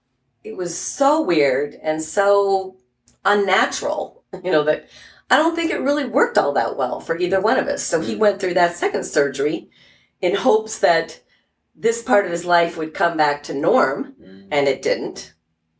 it 0.43 0.57
was 0.57 0.77
so 0.77 1.21
weird 1.21 1.75
and 1.81 2.01
so 2.01 2.75
unnatural, 3.23 4.23
you 4.43 4.51
know, 4.51 4.63
that 4.63 4.89
I 5.29 5.37
don't 5.37 5.55
think 5.55 5.71
it 5.71 5.79
really 5.81 6.05
worked 6.05 6.37
all 6.37 6.51
that 6.53 6.75
well 6.75 6.99
for 6.99 7.17
either 7.17 7.39
one 7.39 7.57
of 7.57 7.67
us. 7.67 7.83
So 7.83 8.01
he 8.01 8.15
Mm. 8.15 8.19
went 8.19 8.39
through 8.41 8.55
that 8.55 8.75
second 8.75 9.05
surgery 9.05 9.69
in 10.19 10.35
hopes 10.35 10.79
that 10.79 11.21
this 11.73 12.01
part 12.03 12.25
of 12.25 12.31
his 12.31 12.43
life 12.43 12.75
would 12.77 12.93
come 12.93 13.15
back 13.15 13.43
to 13.43 13.53
norm, 13.53 14.13
Mm. 14.21 14.47
and 14.51 14.67
it 14.67 14.81
didn't. 14.81 15.33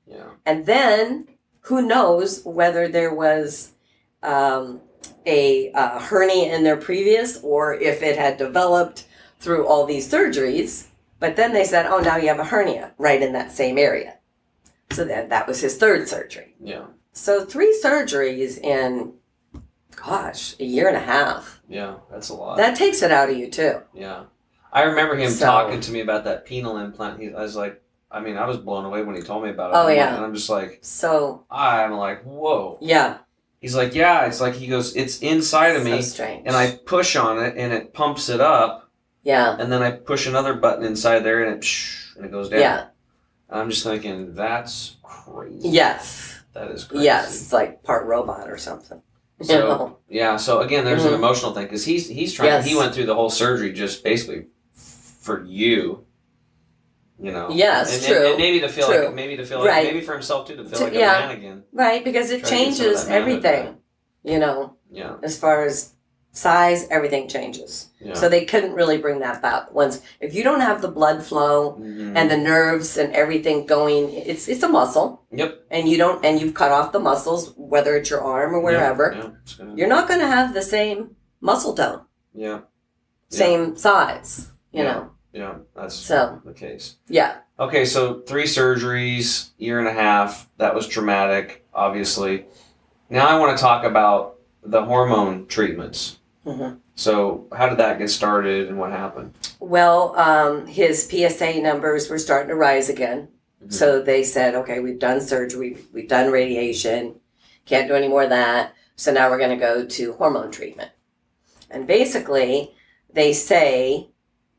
Yeah. 0.06 0.30
And 0.46 0.66
then 0.66 1.28
who 1.62 1.82
knows 1.82 2.44
whether 2.46 2.88
there 2.88 3.14
was 3.14 3.72
um, 4.24 4.82
a 5.26 5.72
uh, 5.74 6.00
hernia 6.00 6.56
in 6.56 6.64
their 6.64 6.78
previous 6.78 7.40
or 7.42 7.74
if 7.74 8.04
it 8.04 8.18
had 8.18 8.38
developed 8.38 9.06
through 9.42 9.68
all 9.68 9.86
these 9.86 10.10
surgeries. 10.10 10.88
But 11.20 11.36
then 11.36 11.54
they 11.54 11.66
said, 11.66 11.86
oh, 11.88 12.00
now 12.00 12.16
you 12.18 12.30
have 12.30 12.40
a 12.40 12.46
hernia 12.46 12.94
right 12.98 13.22
in 13.22 13.34
that 13.34 13.52
same 13.52 13.78
area. 13.78 14.16
So 14.92 15.04
then 15.06 15.30
that 15.30 15.48
was 15.48 15.60
his 15.62 15.78
third 15.78 16.08
surgery. 16.08 16.56
Yeah. 16.60 16.86
So 17.14 17.44
three 17.46 17.78
surgeries 17.84 18.58
in, 18.60 19.14
gosh, 19.96 20.56
a 20.60 20.66
year 20.66 20.88
and 20.88 20.98
a 20.98 21.02
half. 21.02 21.62
Yeah. 21.70 21.96
That's 22.10 22.30
a 22.30 22.34
lot. 22.34 22.58
That 22.58 22.76
takes 22.76 23.02
it 23.02 23.12
out 23.12 23.30
of 23.30 23.38
you 23.38 23.50
too. 23.50 23.82
Yeah. 23.94 24.24
I 24.74 24.84
remember 24.84 25.16
him 25.16 25.30
So- 25.32 25.46
talking 25.46 25.80
to 25.82 25.92
me 25.92 26.00
about 26.02 26.24
that 26.26 26.48
penile 26.48 26.84
implant. 26.84 27.20
He, 27.20 27.28
I 27.34 27.42
was 27.42 27.56
like, 27.56 27.82
I 28.10 28.20
mean, 28.20 28.38
I 28.38 28.46
was 28.46 28.58
blown 28.58 28.86
away 28.86 29.04
when 29.04 29.16
he 29.16 29.22
told 29.22 29.44
me 29.44 29.50
about 29.50 29.72
it. 29.72 29.76
Oh, 29.78 29.88
I'm 29.88 29.96
yeah. 29.96 30.06
like- 30.08 30.16
and 30.16 30.26
I'm 30.26 30.34
just 30.34 30.50
like, 30.50 30.80
So 30.82 31.46
I'm 31.52 31.92
like, 31.94 32.24
whoa. 32.24 32.78
yeah, 32.82 33.18
He's 33.62 33.76
like, 33.76 33.94
yeah. 33.94 34.26
It's 34.26 34.42
like 34.42 34.56
he 34.56 34.66
goes, 34.68 34.96
it's 34.96 35.20
inside 35.20 35.76
of 35.76 35.84
so 35.84 35.90
me, 35.92 36.02
strange. 36.02 36.44
and 36.48 36.56
I 36.56 36.72
push 36.86 37.16
on 37.16 37.38
it, 37.44 37.56
and 37.58 37.72
it 37.72 37.94
pumps 37.94 38.28
it 38.28 38.42
up, 38.42 38.81
yeah, 39.24 39.56
and 39.60 39.72
then 39.72 39.82
I 39.82 39.92
push 39.92 40.28
another 40.28 40.54
button 40.54 40.86
inside 40.86 41.20
there, 41.20 41.44
and 41.44 41.56
it 41.56 41.62
psh, 41.62 42.16
and 42.16 42.26
it 42.26 42.32
goes 42.32 42.50
down. 42.50 42.60
yeah, 42.60 42.86
I'm 43.50 43.70
just 43.70 43.84
thinking, 43.84 44.34
that's 44.36 44.98
crazy. 45.04 45.70
yes, 45.70 46.40
That 46.54 46.72
is 46.72 46.84
crazy. 46.86 47.06
yes. 47.06 47.42
It's 47.42 47.54
like 47.54 47.84
part 47.84 48.06
robot 48.06 48.50
or 48.50 48.58
something. 48.58 49.02
So 49.44 49.98
yeah, 50.08 50.38
so 50.38 50.62
again, 50.62 50.86
there's 50.86 51.04
an 51.04 51.14
Mhm. 51.14 51.16
emotional 51.16 51.52
thing 51.56 51.64
because 51.66 51.84
he's 51.84 52.08
he's 52.08 52.32
trying. 52.32 52.50
Yes. 52.50 52.66
He 52.68 52.76
went 52.76 52.94
through 52.94 53.08
the 53.08 53.16
whole 53.16 53.32
surgery 53.32 53.74
just 53.74 54.04
basically 54.04 54.46
for 54.76 55.44
you. 55.46 56.06
You 57.20 57.32
know. 57.32 57.50
Yes, 57.52 57.96
and, 57.98 58.06
true, 58.06 58.16
And, 58.18 58.26
and 58.34 58.38
maybe 58.38 58.60
to 58.60 58.70
feel 58.70 58.88
true. 58.88 59.06
like 59.06 59.16
maybe 59.16 59.38
to 59.38 59.46
feel 59.46 59.60
Right. 59.66 59.84
like 59.86 59.94
maybe 59.94 60.06
for 60.06 60.14
himself 60.14 60.48
too 60.48 60.56
to 60.58 60.64
feel 60.66 60.78
To- 60.78 60.84
like 60.86 60.94
yeah. 60.94 61.24
a 61.24 61.28
man 61.28 61.38
again. 61.38 61.64
Right, 61.74 62.04
because 62.04 62.30
it 62.30 62.42
Try 62.42 62.50
to 62.50 62.56
get 62.66 62.74
some 62.76 62.86
of 62.86 62.92
changes 62.92 63.08
everything, 63.08 63.78
you 64.24 64.38
know, 64.38 64.76
Yeah. 64.92 65.16
as 65.24 65.40
far 65.40 65.66
as 65.66 65.94
size, 66.32 66.88
everything 66.90 67.28
changes. 67.28 67.90
Yeah. 68.00 68.14
So 68.14 68.30
they 68.30 68.46
couldn't 68.46 68.74
really 68.74 68.98
bring 68.98 69.20
that 69.20 69.42
back. 69.42 69.72
Once 69.74 70.02
if 70.20 70.34
you 70.34 70.44
don't 70.44 70.62
have 70.62 70.82
the 70.82 70.88
blood 70.88 71.24
flow 71.24 71.74
Mhm. 71.80 72.16
and 72.16 72.32
the 72.32 72.38
nerves 72.38 72.98
and 72.98 73.14
everything 73.14 73.66
going, 73.66 74.10
it's 74.14 74.48
it's 74.48 74.64
a 74.64 74.68
muscle, 74.70 75.22
yep. 75.32 75.64
and 75.70 75.88
you 75.90 75.98
don't 75.98 76.24
and 76.26 76.40
you've 76.40 76.54
cut 76.54 76.72
off 76.72 76.92
the 76.94 77.00
muscles, 77.00 77.54
whether 77.58 77.96
it's 77.98 78.10
your 78.10 78.22
arm 78.22 78.56
or 78.56 78.60
wherever. 78.62 79.14
Yeah. 79.14 79.22
yeah, 79.24 79.30
gonna- 79.58 79.76
You're 79.76 79.88
not 79.90 80.08
going 80.08 80.20
to 80.22 80.28
have 80.28 80.54
the 80.54 80.62
same 80.62 81.16
muscle 81.42 81.74
tone, 81.74 82.02
yeah. 82.34 82.60
Same 83.30 83.76
size. 83.78 84.48
You 84.72 84.84
know. 84.84 85.12
Yeah. 85.34 85.56
That's 85.76 85.96
So 85.96 86.42
the 86.46 86.54
case. 86.54 86.96
yeah, 87.10 87.36
Okay, 87.60 87.84
so 87.86 88.22
three 88.22 88.46
surgeries, 88.46 89.50
year 89.58 89.80
and 89.80 89.88
a 89.88 89.94
half. 89.94 90.50
That 90.58 90.74
was 90.74 90.88
traumatic, 90.88 91.66
obviously. 91.74 92.46
Now 93.10 93.28
I 93.28 93.38
want 93.40 93.56
to 93.58 93.62
talk 93.62 93.84
about 93.84 94.38
the 94.64 94.84
hormone 94.86 95.46
treatments. 95.48 96.18
Mhm. 96.46 96.80
So, 96.96 97.48
how 97.54 97.70
did 97.70 97.78
that 97.78 98.00
get 98.00 98.10
started 98.10 98.68
and 98.68 98.80
what 98.80 98.92
happened? 98.92 99.34
Well, 99.60 100.18
um, 100.18 100.66
his 100.66 101.08
PSA 101.08 101.62
numbers 101.62 102.10
were 102.10 102.18
starting 102.18 102.50
to 102.50 102.56
rise 102.56 102.90
again. 102.90 103.28
Mhm. 103.64 103.74
So 103.74 104.02
they 104.02 104.24
said, 104.24 104.56
okay, 104.56 104.80
we've 104.80 105.00
done 105.00 105.22
surgery, 105.22 105.74
we've, 105.74 105.88
we've 105.94 106.10
done 106.10 106.32
radiation, 106.32 107.20
can't 107.66 107.88
do 107.88 107.94
any 107.94 108.08
more 108.08 108.24
of 108.24 108.30
that. 108.30 108.74
So 108.96 109.12
now 109.12 109.30
we're 109.30 109.38
going 109.38 109.52
to 109.52 109.56
go 109.56 109.86
to 109.86 110.14
hormone 110.14 110.52
treatment. 110.52 110.92
And 111.70 111.88
basically, 111.88 112.74
they 113.14 113.34
say 113.34 114.10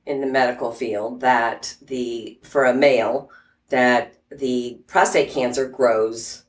in 0.06 0.20
the 0.20 0.26
medical 0.26 0.72
field 0.72 1.20
that 1.20 1.76
the 1.82 2.38
for 2.42 2.64
a 2.64 2.74
male 2.74 3.30
that 3.68 4.14
the 4.30 4.80
prostate 4.86 5.30
cancer 5.30 5.68
grows 5.68 6.44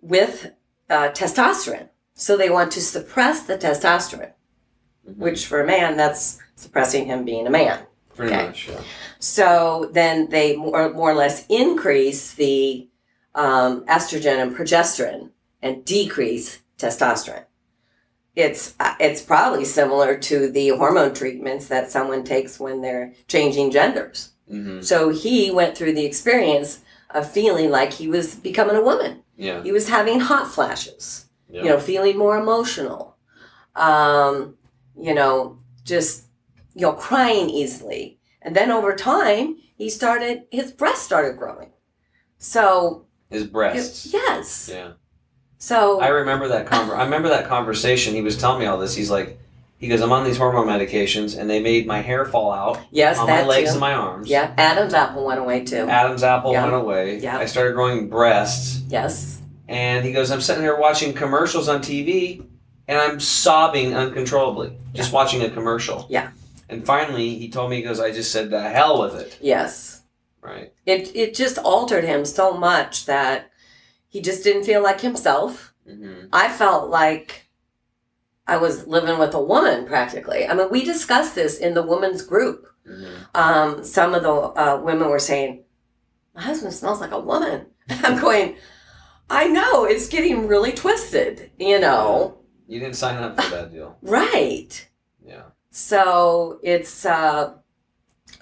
with 0.00 0.52
uh, 0.90 1.08
testosterone. 1.10 1.88
So 2.18 2.36
they 2.36 2.50
want 2.50 2.72
to 2.72 2.80
suppress 2.80 3.42
the 3.42 3.56
testosterone, 3.56 4.32
Mhm. 5.08 5.16
which 5.18 5.46
for 5.46 5.60
a 5.60 5.66
man, 5.66 5.96
that's 5.96 6.38
suppressing 6.56 7.06
him 7.06 7.24
being 7.24 7.46
a 7.46 7.50
man. 7.50 7.78
Pretty 8.16 8.34
okay. 8.34 8.46
much, 8.46 8.68
yeah. 8.68 8.80
So 9.20 9.88
then 9.92 10.28
they 10.28 10.56
more, 10.56 10.90
more 10.92 11.12
or 11.12 11.14
less 11.14 11.46
increase 11.48 12.32
the 12.32 12.88
um, 13.36 13.84
estrogen 13.86 14.42
and 14.42 14.56
progesterone 14.56 15.30
and 15.62 15.84
decrease 15.84 16.58
testosterone. 16.76 17.44
It's 18.34 18.74
uh, 18.80 18.94
it's 18.98 19.22
probably 19.22 19.64
similar 19.64 20.16
to 20.16 20.50
the 20.50 20.70
hormone 20.70 21.14
treatments 21.14 21.68
that 21.68 21.88
someone 21.92 22.24
takes 22.24 22.58
when 22.58 22.82
they're 22.82 23.12
changing 23.28 23.70
genders. 23.70 24.30
hmm 24.50 24.80
So 24.80 25.10
he 25.10 25.52
went 25.52 25.78
through 25.78 25.92
the 25.92 26.04
experience 26.04 26.80
of 27.10 27.30
feeling 27.30 27.70
like 27.70 27.92
he 27.92 28.08
was 28.08 28.34
becoming 28.34 28.74
a 28.76 28.82
woman. 28.82 29.22
Yeah. 29.36 29.62
He 29.62 29.70
was 29.70 29.88
having 29.88 30.18
hot 30.18 30.48
flashes 30.52 31.26
yeah. 31.48 31.62
you 31.62 31.68
know, 31.68 31.78
feeling 31.78 32.16
more 32.18 32.36
emotional, 32.38 33.16
um, 33.76 34.56
you 35.00 35.14
know, 35.14 35.58
just, 35.84 36.24
you 36.74 36.82
know, 36.82 36.92
crying 36.92 37.48
easily. 37.50 38.18
And 38.42 38.54
then 38.54 38.70
over 38.70 38.94
time, 38.94 39.56
he 39.76 39.88
started, 39.90 40.44
his 40.50 40.72
breast 40.72 41.02
started 41.04 41.36
growing. 41.38 41.70
So, 42.38 43.06
His 43.30 43.44
breasts. 43.46 44.12
yes. 44.12 44.70
Yeah. 44.72 44.92
So, 45.58 46.00
I 46.00 46.08
remember 46.08 46.46
that 46.48 46.66
conver- 46.66 46.96
I 46.96 47.02
remember 47.04 47.28
that 47.30 47.48
conversation. 47.48 48.14
He 48.14 48.22
was 48.22 48.36
telling 48.38 48.60
me 48.60 48.66
all 48.66 48.78
this. 48.78 48.94
He's 48.94 49.10
like, 49.10 49.38
he 49.76 49.88
goes, 49.88 50.00
I'm 50.00 50.12
on 50.12 50.24
these 50.24 50.36
hormone 50.36 50.66
medications, 50.66 51.38
and 51.38 51.48
they 51.50 51.60
made 51.60 51.86
my 51.86 52.00
hair 52.00 52.24
fall 52.24 52.52
out 52.52 52.80
yes, 52.90 53.18
on 53.18 53.26
my 53.28 53.44
legs 53.44 53.68
too. 53.70 53.72
and 53.74 53.80
my 53.80 53.92
arms. 53.94 54.28
Yeah, 54.28 54.52
Adam's 54.56 54.94
apple 54.94 55.24
went 55.24 55.40
away 55.40 55.64
too. 55.64 55.88
Adam's 55.88 56.22
apple 56.22 56.52
Yeah. 56.52 56.62
went 56.64 56.74
away. 56.74 57.18
Yeah. 57.18 57.38
I 57.38 57.46
started 57.46 57.74
growing 57.74 58.08
breasts. 58.08 58.82
yes. 58.88 59.37
And 59.68 60.04
he 60.04 60.12
goes, 60.12 60.30
I'm 60.30 60.40
sitting 60.40 60.62
here 60.62 60.76
watching 60.78 61.12
commercials 61.12 61.68
on 61.68 61.80
TV 61.80 62.44
and 62.88 62.98
I'm 62.98 63.20
sobbing 63.20 63.94
uncontrollably 63.94 64.72
just 64.94 65.12
watching 65.12 65.42
a 65.42 65.50
commercial. 65.50 66.06
Yeah. 66.08 66.30
And 66.70 66.84
finally, 66.84 67.38
he 67.38 67.48
told 67.50 67.70
me, 67.70 67.76
he 67.76 67.82
goes, 67.82 68.00
I 68.00 68.10
just 68.12 68.32
said, 68.32 68.50
the 68.50 68.62
hell 68.62 69.00
with 69.02 69.14
it. 69.20 69.38
Yes. 69.40 70.02
Right. 70.40 70.72
It, 70.86 71.14
it 71.14 71.34
just 71.34 71.58
altered 71.58 72.04
him 72.04 72.24
so 72.24 72.54
much 72.54 73.06
that 73.06 73.50
he 74.08 74.20
just 74.22 74.42
didn't 74.42 74.64
feel 74.64 74.82
like 74.82 75.00
himself. 75.00 75.74
hmm 75.86 76.26
I 76.32 76.48
felt 76.48 76.88
like 76.90 77.46
I 78.46 78.56
was 78.56 78.86
living 78.86 79.18
with 79.18 79.34
a 79.34 79.42
woman 79.42 79.84
practically. 79.84 80.46
I 80.46 80.54
mean, 80.54 80.70
we 80.70 80.82
discussed 80.84 81.34
this 81.34 81.58
in 81.58 81.74
the 81.74 81.82
women's 81.82 82.22
group. 82.22 82.66
hmm 82.86 83.04
um, 83.34 83.84
some 83.84 84.14
of 84.14 84.22
the 84.22 84.32
uh, 84.32 84.80
women 84.82 85.08
were 85.10 85.18
saying, 85.18 85.64
"My 86.34 86.40
husband 86.42 86.72
smells 86.72 87.00
like 87.00 87.12
a 87.12 87.20
woman." 87.20 87.66
I'm 87.90 88.18
going, 88.18 88.56
"I 89.30 89.46
know 89.48 89.84
it's 89.84 90.08
getting 90.08 90.46
really 90.46 90.72
twisted, 90.72 91.50
you 91.58 91.78
know." 91.78 92.38
You 92.66 92.80
didn't 92.80 92.96
sign 92.96 93.16
up 93.22 93.40
for 93.40 93.50
that 93.50 93.72
deal. 93.72 93.96
Right. 94.02 94.88
Yeah. 95.24 95.42
So 95.70 96.58
it's 96.62 97.04
a 97.04 97.60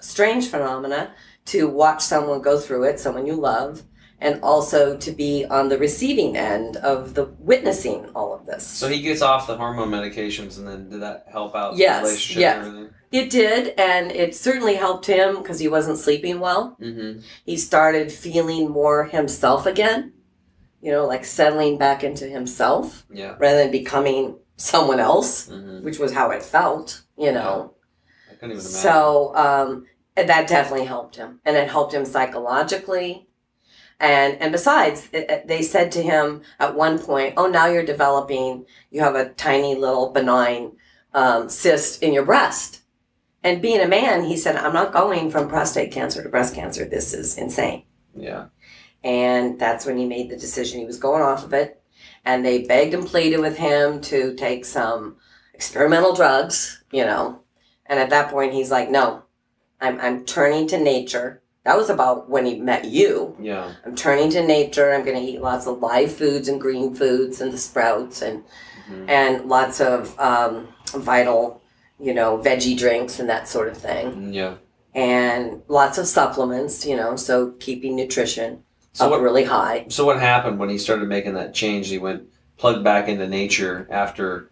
strange 0.01 0.47
phenomena 0.47 1.13
to 1.45 1.67
watch 1.67 2.01
someone 2.01 2.41
go 2.41 2.59
through 2.59 2.83
it, 2.83 2.99
someone 2.99 3.25
you 3.25 3.35
love, 3.35 3.83
and 4.19 4.41
also 4.41 4.97
to 4.97 5.11
be 5.11 5.45
on 5.45 5.69
the 5.69 5.77
receiving 5.77 6.35
end 6.35 6.75
of 6.77 7.13
the 7.13 7.25
witnessing 7.39 8.09
all 8.15 8.33
of 8.33 8.45
this. 8.45 8.65
So 8.67 8.89
he 8.89 9.01
gets 9.01 9.21
off 9.21 9.47
the 9.47 9.55
hormone 9.55 9.89
medications 9.89 10.57
and 10.57 10.67
then 10.67 10.89
did 10.89 11.01
that 11.01 11.25
help 11.31 11.55
out 11.55 11.77
Yes, 11.77 12.01
the 12.01 12.07
relationship 12.07 12.41
yeah. 12.41 12.57
and 12.57 12.67
everything? 12.67 12.93
it 13.11 13.29
did, 13.29 13.73
and 13.79 14.11
it 14.11 14.35
certainly 14.35 14.75
helped 14.75 15.05
him 15.05 15.37
because 15.37 15.59
he 15.59 15.67
wasn't 15.69 15.97
sleeping 15.99 16.39
well. 16.41 16.75
Mm-hmm. 16.81 17.21
he 17.45 17.55
started 17.55 18.11
feeling 18.11 18.69
more 18.69 19.05
himself 19.05 19.65
again, 19.65 20.11
you 20.81 20.91
know, 20.91 21.05
like 21.05 21.25
settling 21.25 21.77
back 21.77 22.03
into 22.03 22.25
himself 22.27 23.05
Yeah. 23.11 23.35
rather 23.39 23.57
than 23.63 23.71
becoming 23.71 24.37
someone 24.57 24.99
else, 24.99 25.47
Mm-hmm. 25.49 25.83
which 25.83 25.99
was 25.99 26.13
how 26.13 26.31
it 26.31 26.43
felt, 26.43 27.03
you 27.17 27.31
know. 27.31 27.73
I 28.29 28.33
couldn't 28.35 28.51
even 28.51 28.61
imagine. 28.61 28.71
So 28.81 29.35
um, 29.35 29.85
that 30.15 30.47
definitely 30.47 30.85
helped 30.85 31.15
him, 31.15 31.39
and 31.45 31.55
it 31.57 31.69
helped 31.69 31.93
him 31.93 32.05
psychologically. 32.05 33.27
And 33.99 34.37
and 34.41 34.51
besides, 34.51 35.07
it, 35.11 35.29
it- 35.29 35.47
they 35.47 35.61
said 35.63 35.91
to 35.93 36.01
him 36.03 36.41
at 36.59 36.75
one 36.75 36.99
point, 36.99 37.33
"Oh, 37.37 37.47
now 37.47 37.65
you're 37.65 37.85
developing. 37.85 38.65
You 38.91 39.01
have 39.01 39.15
a 39.15 39.29
tiny 39.29 39.73
little 39.75 40.11
benign 40.11 40.73
um, 41.13 41.49
cyst 41.49 42.03
in 42.03 42.13
your 42.13 42.25
breast." 42.25 42.81
And 43.43 43.61
being 43.61 43.79
a 43.81 43.87
man, 43.87 44.23
he 44.25 44.37
said, 44.37 44.55
"I'm 44.55 44.73
not 44.73 44.93
going 44.93 45.31
from 45.31 45.47
prostate 45.49 45.91
cancer 45.91 46.21
to 46.21 46.29
breast 46.29 46.53
cancer. 46.53 46.85
This 46.85 47.13
is 47.13 47.37
insane." 47.37 47.83
yeah. 48.15 48.45
And 49.03 49.59
that's 49.59 49.85
when 49.85 49.97
he 49.97 50.05
made 50.05 50.29
the 50.29 50.37
decision 50.37 50.79
he 50.79 50.85
was 50.85 50.99
going 50.99 51.21
off 51.21 51.43
of 51.43 51.53
it. 51.53 51.81
And 52.25 52.45
they 52.45 52.63
begged 52.63 52.93
and 52.93 53.05
pleaded 53.05 53.39
with 53.39 53.57
him 53.57 54.01
to 54.01 54.33
take 54.35 54.65
some 54.65 55.17
experimental 55.53 56.13
drugs, 56.13 56.83
you 56.91 57.05
know. 57.05 57.41
And 57.85 57.99
at 57.99 58.09
that 58.09 58.29
point, 58.29 58.53
he's 58.53 58.71
like, 58.71 58.89
no, 58.89 59.23
I'm, 59.79 59.99
I'm 60.01 60.25
turning 60.25 60.67
to 60.67 60.77
nature. 60.79 61.41
That 61.63 61.77
was 61.77 61.89
about 61.89 62.29
when 62.29 62.45
he 62.45 62.59
met 62.59 62.85
you. 62.85 63.35
Yeah. 63.39 63.73
I'm 63.85 63.95
turning 63.95 64.29
to 64.31 64.45
nature. 64.45 64.93
I'm 64.93 65.05
going 65.05 65.17
to 65.17 65.23
eat 65.31 65.41
lots 65.41 65.67
of 65.67 65.79
live 65.79 66.11
foods 66.13 66.47
and 66.47 66.59
green 66.59 66.93
foods 66.95 67.39
and 67.41 67.51
the 67.51 67.57
sprouts 67.57 68.21
and, 68.21 68.43
Mhm. 68.89 69.09
and 69.09 69.45
lots 69.49 69.81
of 69.81 70.17
um, 70.17 70.69
vital, 70.93 71.61
you 71.99 72.13
know, 72.13 72.37
veggie 72.37 72.77
drinks 72.77 73.19
and 73.19 73.29
that 73.29 73.47
sort 73.49 73.67
of 73.67 73.77
thing. 73.77 74.33
Yeah. 74.33 74.55
And 74.95 75.61
lots 75.67 75.97
of 75.97 76.07
supplements, 76.07 76.85
you 76.85 76.95
know, 76.95 77.17
so 77.17 77.51
keeping 77.59 77.97
nutrition 77.97 78.63
So 78.97 79.05
up 79.05 79.11
what 79.11 79.21
really 79.21 79.43
high. 79.43 79.85
So 79.89 80.05
what 80.05 80.19
happened 80.19 80.59
when 80.59 80.69
he 80.69 80.77
started 80.77 81.07
making 81.07 81.35
that 81.35 81.53
change? 81.53 81.87
He 81.87 81.99
went 81.99 82.23
plugged 82.57 82.83
back 82.83 83.07
into 83.07 83.27
nature 83.27 83.87
after, 83.91 84.49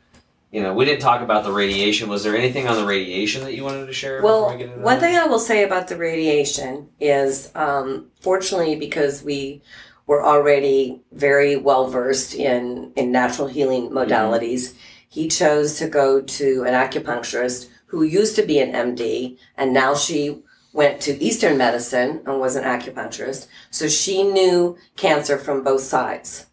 you 0.52 0.62
know, 0.62 0.74
we 0.74 0.86
didn't 0.86 1.02
talk 1.02 1.22
about 1.22 1.44
the 1.44 1.52
radiation. 1.52 2.10
Was 2.10 2.24
there 2.24 2.38
anything 2.38 2.68
on 2.68 2.76
the 2.78 2.86
radiation 2.86 3.44
that 3.44 3.56
you 3.56 3.64
wanted 3.64 3.88
to 3.88 3.94
share? 3.94 4.22
Well, 4.22 4.44
before 4.44 4.52
we 4.54 4.58
get 4.60 4.70
into 4.70 4.84
one 4.84 5.00
that? 5.00 5.02
thing 5.02 5.16
I 5.18 5.26
will 5.26 5.40
say 5.40 5.64
about 5.64 5.88
the 5.88 5.98
radiation 5.98 6.90
is, 7.00 7.52
um, 7.56 8.12
fortunately, 8.20 8.76
because 8.76 9.24
we 9.24 9.62
were 10.06 10.24
already 10.24 11.02
very 11.12 11.56
well 11.56 11.88
versed 11.88 12.36
in 12.36 12.94
in 12.96 13.12
natural 13.12 13.48
healing 13.48 13.90
modalities, 13.90 14.76
he 15.10 15.28
chose 15.28 15.80
to 15.80 15.88
go 15.88 16.22
to 16.22 16.64
an 16.68 16.74
acupuncturist 16.74 17.70
who 17.88 18.04
used 18.04 18.36
to 18.36 18.44
be 18.44 18.60
an 18.60 18.74
MD, 18.74 19.38
and 19.58 19.74
now 19.74 19.96
she 19.96 20.44
went 20.76 21.00
to 21.02 21.24
Eastern 21.24 21.58
medicine 21.58 22.22
and 22.26 22.40
was 22.40 22.58
an 22.58 22.66
acupuncturist. 22.66 23.48
So 23.72 23.88
she 23.88 24.24
knew 24.24 24.78
cancer 24.98 25.38
from 25.38 25.64
both 25.64 25.82
sides, 25.82 26.48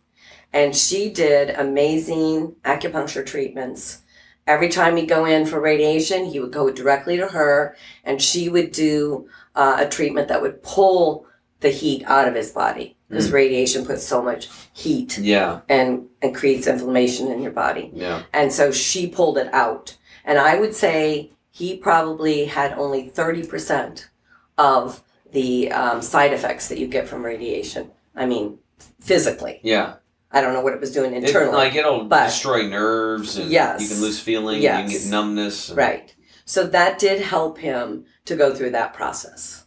and 0.53 0.77
she 0.77 1.11
did 1.11 1.51
amazing 1.51 2.55
acupuncture 2.65 3.27
treatments. 3.27 4.03
Every 4.47 4.69
time 4.69 4.97
he'd 4.97 5.07
go 5.09 5.25
in 5.25 5.45
for 5.45 5.61
radiation, 5.61 6.27
he 6.27 6.39
would 6.39 6.53
go 6.53 6.71
directly 6.71 7.17
to 7.17 7.27
her, 7.29 7.77
and 8.05 8.23
she 8.23 8.49
would 8.49 8.71
do 8.71 9.29
uh, 9.57 9.79
a 9.81 9.89
treatment 9.89 10.29
that 10.29 10.41
would 10.41 10.63
pull 10.63 11.27
the 11.61 11.71
heat 11.71 12.05
out 12.07 12.29
of 12.29 12.35
his 12.35 12.51
body 12.53 12.97
because 13.09 13.31
radiation 13.31 13.85
puts 13.85 14.05
so 14.07 14.23
much 14.23 14.49
heat 14.73 15.19
Yeah. 15.19 15.61
and, 15.69 16.07
and 16.23 16.35
creates 16.35 16.67
inflammation 16.67 17.31
in 17.31 17.43
your 17.43 17.53
body. 17.53 17.91
Yeah. 17.93 18.23
And 18.33 18.51
so 18.53 18.73
she 18.73 19.07
pulled 19.07 19.37
it 19.39 19.53
out. 19.53 19.97
And 20.25 20.39
I 20.39 20.59
would 20.59 20.75
say 20.75 21.31
he 21.51 21.77
probably 21.77 22.47
had 22.47 22.73
only 22.73 23.11
30% 23.11 24.07
of 24.63 25.03
the 25.33 25.71
um, 25.73 26.01
side 26.03 26.33
effects 26.33 26.69
that 26.69 26.79
you 26.79 26.87
get 26.87 27.09
from 27.09 27.25
radiation. 27.25 27.91
I 28.15 28.27
mean, 28.27 28.59
physically. 29.01 29.61
Yeah. 29.63 29.95
I 30.31 30.41
don't 30.41 30.53
know 30.55 30.61
what 30.63 30.73
it 30.73 30.81
was 30.81 30.93
doing 30.93 31.13
It, 31.15 31.25
internally. 31.25 31.55
like 31.57 31.75
it'll 31.75 32.05
but- 32.05 32.27
destroy 32.27 32.67
nerves 32.69 33.37
and 33.37 33.51
Yes. 33.51 33.83
you 33.83 33.89
can 33.89 34.01
lose 34.01 34.19
feeling. 34.21 34.63
You 34.63 34.69
can 34.69 34.91
Yes. 34.91 35.05
get 35.05 35.11
numbness. 35.11 35.69
and- 35.71 35.79
right. 35.79 36.15
So 36.45 36.67
that 36.67 36.99
did 36.99 37.21
help 37.23 37.59
him 37.59 38.05
to 38.25 38.37
go 38.37 38.55
through 38.55 38.71
that 38.71 38.93
process. 38.95 39.65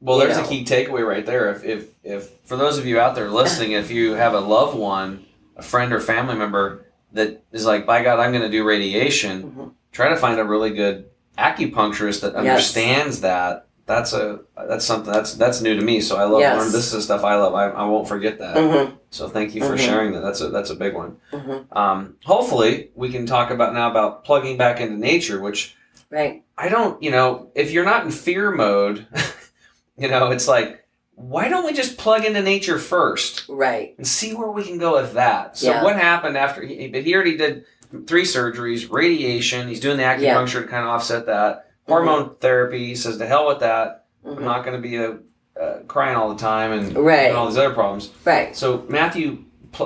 Well, 0.00 0.18
there's 0.18 0.36
know. 0.36 0.44
a 0.44 0.46
key 0.46 0.64
takeaway 0.64 1.06
right 1.06 1.26
there. 1.26 1.50
If, 1.50 1.64
if 1.64 1.88
if 2.04 2.30
for 2.44 2.56
those 2.56 2.78
of 2.78 2.86
you 2.86 3.00
out 3.00 3.14
there 3.16 3.28
listening, 3.30 3.72
if 3.72 3.90
you 3.90 4.12
have 4.12 4.32
a 4.34 4.40
loved 4.40 4.76
one, 4.78 5.24
a 5.56 5.62
friend 5.62 5.92
or 5.92 6.00
family 6.00 6.36
member 6.36 6.86
that 7.12 7.42
is 7.52 7.64
like, 7.66 7.84
by 7.84 8.02
God, 8.02 8.18
I'm 8.20 8.30
going 8.30 8.42
to 8.44 8.48
do 8.50 8.62
radiation, 8.64 9.42
Mhm. 9.42 9.70
try 9.92 10.08
to 10.08 10.16
find 10.16 10.38
a 10.38 10.44
really 10.44 10.70
good 10.70 11.06
acupuncturist 11.36 12.20
that 12.20 12.32
Yes. 12.34 12.38
understands 12.38 13.20
that. 13.22 13.66
That's 13.88 14.12
a 14.12 14.40
that's 14.68 14.84
something 14.84 15.10
that's 15.12 15.32
that's 15.34 15.62
new 15.62 15.74
to 15.74 15.80
me. 15.82 16.02
So 16.02 16.16
I 16.18 16.24
love 16.24 16.40
Yes. 16.40 16.56
learning. 16.58 16.72
This 16.72 16.86
is 16.88 16.92
the 16.92 17.00
stuff 17.02 17.24
I 17.24 17.36
love. 17.36 17.54
I, 17.54 17.70
I 17.70 17.84
won't 17.86 18.06
forget 18.06 18.38
that. 18.38 18.56
Mm-hmm. 18.58 18.94
So 19.10 19.28
thank 19.30 19.54
you 19.54 19.62
for 19.62 19.74
Mhm. 19.74 19.78
sharing 19.78 20.12
that. 20.12 20.20
That's 20.20 20.42
a 20.42 20.50
that's 20.50 20.68
a 20.68 20.74
big 20.74 20.94
one. 20.94 21.16
Mm-hmm. 21.32 21.76
Um, 21.76 22.16
hopefully, 22.22 22.90
we 22.94 23.08
can 23.08 23.24
talk 23.24 23.50
about 23.50 23.72
now 23.72 23.90
about 23.90 24.24
plugging 24.24 24.58
back 24.58 24.80
into 24.80 24.96
nature, 24.98 25.40
which 25.40 25.74
Right. 26.10 26.42
I 26.56 26.68
don't, 26.68 27.02
you 27.02 27.10
know, 27.10 27.50
if 27.54 27.70
you're 27.70 27.84
not 27.86 28.04
in 28.04 28.10
fear 28.10 28.50
mode, 28.50 29.06
you 29.98 30.08
know, 30.08 30.30
it's 30.32 30.46
like, 30.48 30.86
why 31.14 31.48
don't 31.48 31.64
we 31.66 31.72
just 31.72 31.96
plug 31.98 32.24
into 32.26 32.42
nature 32.42 32.78
first 32.78 33.44
Right. 33.48 33.94
and 33.96 34.06
see 34.06 34.34
where 34.34 34.50
we 34.50 34.64
can 34.64 34.76
go 34.78 34.94
with 35.00 35.14
that? 35.14 35.56
So 35.56 35.70
Yeah. 35.70 35.82
what 35.84 35.96
happened 35.96 36.36
after 36.36 36.60
he, 36.62 36.88
but 36.88 37.02
he 37.04 37.14
already 37.14 37.36
did 37.38 37.64
three 38.06 38.22
surgeries, 38.24 38.90
radiation, 38.90 39.66
he's 39.68 39.80
doing 39.80 39.96
the 39.96 40.02
acupuncture 40.02 40.60
to 40.62 40.66
kind 40.68 40.84
of 40.84 40.90
offset 40.90 41.24
that, 41.26 41.67
hormone 41.88 42.34
therapy, 42.40 42.86
he 42.86 42.94
says 42.94 43.16
to 43.18 43.26
hell 43.26 43.46
with 43.48 43.60
that. 43.60 44.04
I'm 44.24 44.36
Mhm. 44.36 44.40
not 44.42 44.64
going 44.64 44.80
to 44.80 44.82
be 44.88 44.96
a, 44.96 45.16
uh, 45.60 45.78
crying 45.88 46.16
all 46.16 46.28
the 46.28 46.38
time 46.40 46.72
and, 46.72 46.96
Right. 46.96 47.28
and 47.28 47.36
all 47.36 47.46
these 47.48 47.56
other 47.58 47.74
problems. 47.74 48.10
Right. 48.24 48.54
So 48.56 48.84
Matthew, 48.88 49.38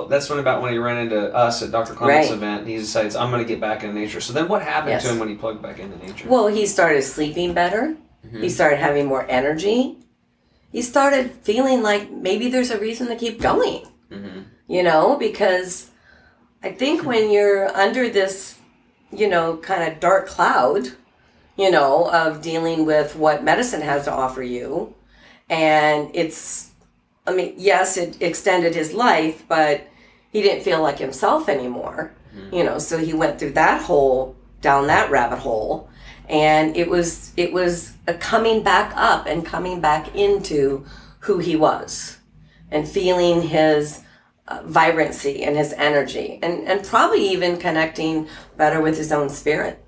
that's 0.09 0.29
when 0.29 0.39
about 0.39 0.61
when 0.61 0.71
he 0.73 0.77
ran 0.77 0.97
into 0.97 1.33
us 1.33 1.61
at 1.63 1.71
Dr. 1.71 1.93
Clement's 1.93 2.29
Right. 2.29 2.35
event. 2.37 2.67
He 2.67 2.77
decides 2.77 3.15
I'm 3.15 3.29
going 3.31 3.41
to 3.41 3.47
get 3.47 3.59
back 3.61 3.83
into 3.83 3.95
nature. 3.95 4.21
So 4.21 4.33
then 4.33 4.47
what 4.47 4.61
happened 4.61 4.91
Yes. 4.91 5.03
to 5.03 5.09
him 5.09 5.19
when 5.19 5.29
he 5.29 5.35
plugged 5.35 5.61
back 5.61 5.79
into 5.79 5.97
nature? 6.05 6.27
Well, 6.27 6.47
he 6.47 6.65
started 6.65 7.01
sleeping 7.03 7.53
better. 7.53 7.95
Mhm. 8.27 8.41
He 8.43 8.49
started 8.49 8.77
having 8.77 9.05
more 9.07 9.25
energy. 9.29 9.97
He 10.71 10.81
started 10.81 11.31
feeling 11.43 11.81
like 11.83 12.11
maybe 12.11 12.49
there's 12.49 12.71
a 12.71 12.79
reason 12.79 13.07
to 13.07 13.15
keep 13.15 13.41
going. 13.41 13.81
hmm 14.11 14.41
you 14.67 14.81
know, 14.81 15.17
because 15.19 15.87
I 16.63 16.71
think 16.71 17.03
when 17.03 17.29
you're 17.31 17.67
under 17.75 18.09
this, 18.09 18.55
you 19.11 19.27
know, 19.27 19.57
kind 19.57 19.83
of 19.91 19.99
dark 19.99 20.27
cloud, 20.27 20.89
you 21.57 21.69
know, 21.71 22.09
of 22.11 22.41
dealing 22.41 22.85
with 22.85 23.15
what 23.15 23.43
medicine 23.43 23.81
has 23.81 24.05
to 24.05 24.11
offer 24.11 24.41
you, 24.41 24.93
and 25.49 26.09
it's, 26.13 26.71
I 27.27 27.33
mean, 27.33 27.53
yes, 27.57 27.97
it 27.97 28.21
extended 28.21 28.73
his 28.75 28.93
life, 28.93 29.43
but 29.47 29.87
he 30.31 30.41
didn't 30.41 30.63
feel 30.63 30.81
like 30.81 30.97
himself 30.97 31.47
anymore, 31.47 32.11
you 32.51 32.63
know, 32.63 32.79
so 32.79 32.97
he 32.97 33.13
went 33.13 33.39
through 33.39 33.51
that 33.51 33.83
hole, 33.83 34.35
down 34.61 34.87
that 34.87 35.11
rabbit 35.11 35.39
hole. 35.39 35.89
And 36.29 36.75
it 36.77 36.89
was 36.89 37.33
it 37.35 37.51
was 37.51 37.93
a 38.07 38.13
coming 38.13 38.63
back 38.63 38.93
up 38.95 39.27
and 39.27 39.45
coming 39.45 39.81
back 39.81 40.15
into 40.15 40.85
who 41.19 41.39
he 41.39 41.57
was, 41.57 42.17
and 42.71 42.87
feeling 42.87 43.41
his 43.41 44.01
uh, 44.47 44.61
vibrancy 44.65 45.43
and 45.43 45.57
his 45.57 45.73
energy 45.73 46.39
and 46.41 46.67
and 46.67 46.85
probably 46.85 47.27
even 47.29 47.57
connecting 47.57 48.27
better 48.57 48.81
with 48.81 48.97
his 48.97 49.11
own 49.11 49.29
spirit 49.29 49.82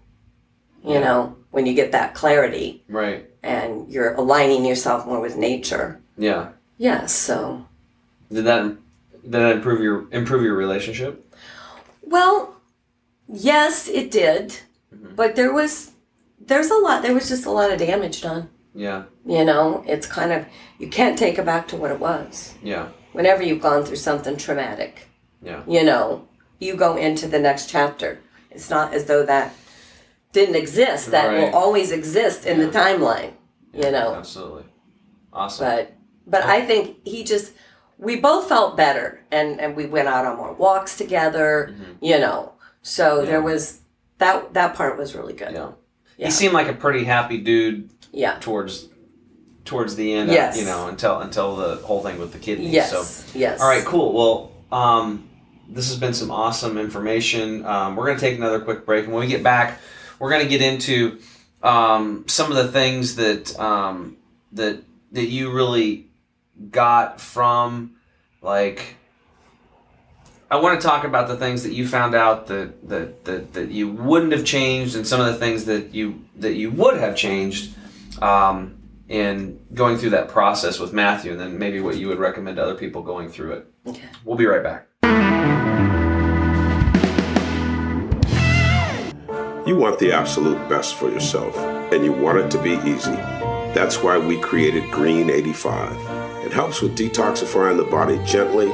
you 0.86 1.00
know 1.00 1.36
when 1.52 1.66
you 1.66 1.74
get 1.74 1.92
that 1.92 2.14
clarity 2.14 2.84
Right. 2.90 3.30
and 3.44 3.90
you're 3.92 4.14
aligning 4.16 4.66
yourself 4.66 5.06
more 5.06 5.20
with 5.20 5.36
nature 5.38 6.00
Yeah. 6.18 6.50
yes 6.78 7.12
so 7.14 7.66
Did 8.32 8.46
that 8.46 8.64
did 9.24 9.32
that 9.32 9.52
improve 9.58 9.82
your 9.82 10.06
improve 10.12 10.44
your 10.44 10.56
relationship? 10.56 11.26
well 12.04 12.56
yes 13.28 13.88
it 13.88 14.12
did 14.12 14.60
Mhm. 14.94 15.16
but 15.16 15.36
there 15.36 15.52
was 15.54 15.92
there's 16.40 16.70
a 16.70 16.76
lot 16.78 17.02
there 17.02 17.14
was 17.14 17.28
just 17.30 17.46
a 17.46 17.52
lot 17.52 17.72
of 17.72 17.80
damage 17.80 18.22
done 18.22 18.50
Yeah. 18.74 19.04
you 19.26 19.44
know 19.46 19.84
it's 19.88 20.06
kind 20.08 20.32
of 20.32 20.46
you 20.78 20.88
can't 20.88 21.18
take 21.18 21.38
it 21.40 21.46
back 21.46 21.68
to 21.70 21.76
what 21.76 21.92
it 21.92 22.00
was 22.00 22.54
Yeah. 22.62 22.88
whenever 23.14 23.42
you've 23.44 23.62
gone 23.62 23.84
through 23.86 23.98
something 23.98 24.38
traumatic 24.38 25.08
Yeah. 25.42 25.62
you 25.68 25.84
know, 25.84 26.28
you 26.60 26.76
go 26.76 26.96
into 26.96 27.28
the 27.28 27.38
next 27.38 27.70
chapter. 27.70 28.18
It's 28.50 28.70
not 28.70 28.94
as 28.96 29.06
though 29.06 29.24
that 29.26 29.54
didn't 30.36 30.56
exist. 30.56 31.12
That 31.12 31.28
Right. 31.30 31.40
will 31.52 31.56
always 31.58 31.92
exist 31.92 32.46
in 32.46 32.60
the 32.60 32.66
Yeah. 32.66 32.72
timeline, 32.72 33.32
you 33.74 33.90
know. 33.90 34.14
Absolutely. 34.16 34.64
Awesome. 35.34 35.66
But 35.66 35.92
but 36.28 36.44
I 36.44 36.62
think 36.62 36.98
he 37.06 37.24
just 37.24 37.54
we 37.98 38.18
both 38.18 38.48
felt 38.50 38.76
better 38.78 39.22
and 39.32 39.60
and 39.62 39.76
we 39.76 39.86
went 39.86 40.08
out 40.10 40.26
on 40.26 40.38
more 40.38 40.54
walks 40.54 40.98
together, 40.98 41.74
Mhm. 41.74 41.96
you 42.02 42.20
know. 42.20 42.52
So 42.84 43.22
Yeah. 43.22 43.26
there 43.32 43.42
was 43.42 43.80
that 44.20 44.54
that 44.54 44.76
part 44.76 44.98
was 44.98 45.16
really 45.16 45.34
good. 45.34 45.54
yeah. 45.54 45.70
Yeah. 46.18 46.26
He 46.28 46.32
seemed 46.32 46.54
like 46.54 46.68
a 46.68 46.74
pretty 46.74 47.06
happy 47.06 47.38
dude 47.38 47.90
Yeah. 48.12 48.36
towards 48.42 48.90
towards 49.64 49.96
the 49.96 50.14
end. 50.14 50.30
Yes. 50.32 50.58
you 50.60 50.66
know, 50.66 50.88
until 50.88 51.20
until 51.22 51.56
the 51.56 51.76
whole 51.88 52.04
thing 52.04 52.20
with 52.20 52.34
the 52.34 52.40
kidneys. 52.40 52.72
Yes. 52.74 52.92
So 52.92 53.06
yes. 53.40 53.62
all 53.62 53.68
right, 53.70 53.86
cool. 53.86 54.12
Well, 54.14 54.52
um, 54.78 55.30
this 55.70 55.88
has 55.88 55.98
been 55.98 56.14
some 56.14 56.30
awesome 56.30 56.78
information. 56.78 57.66
Um, 57.66 57.96
we're 57.96 58.06
gonna 58.08 58.20
take 58.20 58.38
another 58.38 58.60
quick 58.60 58.86
break, 58.86 59.06
and 59.06 59.14
when 59.14 59.22
we 59.22 59.28
get 59.28 59.42
back, 59.44 59.80
we're 60.20 60.32
gonna 60.32 60.46
get 60.46 60.62
into 60.62 61.20
um, 61.64 62.26
some 62.28 62.52
of 62.52 62.58
the 62.58 62.72
things 62.72 63.16
that 63.16 63.58
um, 63.60 64.18
that 64.54 64.84
that 65.12 65.26
you 65.26 65.52
really 65.52 66.08
got 66.72 67.20
from 67.20 67.96
like. 68.42 68.98
I 70.50 70.58
want 70.58 70.80
to 70.80 70.88
talk 70.88 71.04
about 71.04 71.28
the 71.28 71.36
things 71.38 71.64
that 71.64 71.74
you 71.74 71.88
found 71.88 72.14
out 72.14 72.48
that, 72.48 72.88
that, 72.88 73.26
that, 73.26 73.54
that 73.54 73.72
you 73.72 73.90
wouldn't 73.90 74.32
have 74.32 74.46
changed, 74.46 74.96
and 74.96 75.06
some 75.06 75.20
of 75.20 75.26
the 75.26 75.34
things 75.34 75.66
that 75.66 75.96
you 75.96 76.24
that 76.38 76.54
you 76.54 76.70
would 76.70 76.98
have 76.98 77.16
changed 77.16 77.74
um, 78.22 78.78
in 79.10 79.60
going 79.74 79.98
through 79.98 80.12
that 80.12 80.30
process 80.30 80.80
with 80.80 80.94
Matthew, 80.94 81.32
and 81.32 81.40
then 81.40 81.58
maybe 81.58 81.82
what 81.82 81.98
you 81.98 82.08
would 82.08 82.20
recommend 82.20 82.58
to 82.58 82.64
other 82.64 82.76
people 82.76 83.02
going 83.02 83.30
through 83.30 83.54
it. 83.54 83.68
Okay. 83.88 84.04
We'll 84.24 84.38
be 84.38 84.46
right 84.46 84.64
back. 84.64 85.55
You 89.66 89.76
want 89.76 89.98
the 89.98 90.12
absolute 90.12 90.70
best 90.70 90.94
for 90.94 91.10
yourself, 91.10 91.58
and 91.92 92.06
you 92.06 92.12
want 92.12 92.38
it 92.38 92.52
to 92.52 92.62
be 92.62 92.74
easy. 92.88 93.16
That's 93.74 93.98
why 93.98 94.16
we 94.16 94.40
created 94.40 94.92
Green 94.92 95.32
85. 95.32 95.92
It 96.46 96.54
helps 96.54 96.84
with 96.84 96.96
detoxifying 96.96 97.78
the 97.78 97.90
body 97.90 98.24
gently. 98.24 98.68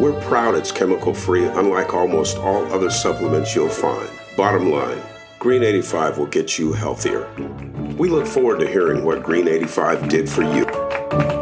We're 0.00 0.18
proud 0.22 0.54
it's 0.54 0.72
chemical 0.72 1.12
free, 1.12 1.44
unlike 1.44 1.92
almost 1.92 2.38
all 2.38 2.64
other 2.72 2.88
supplements 2.88 3.54
you'll 3.54 3.68
find. 3.68 4.08
Bottom 4.38 4.70
line 4.70 5.02
Green 5.38 5.62
85 5.62 6.16
will 6.16 6.26
get 6.26 6.58
you 6.58 6.72
healthier. 6.72 7.30
We 7.98 8.08
look 8.08 8.26
forward 8.26 8.60
to 8.60 8.66
hearing 8.66 9.04
what 9.04 9.22
Green 9.22 9.48
85 9.48 10.08
did 10.08 10.30
for 10.30 10.42
you. 10.42 11.37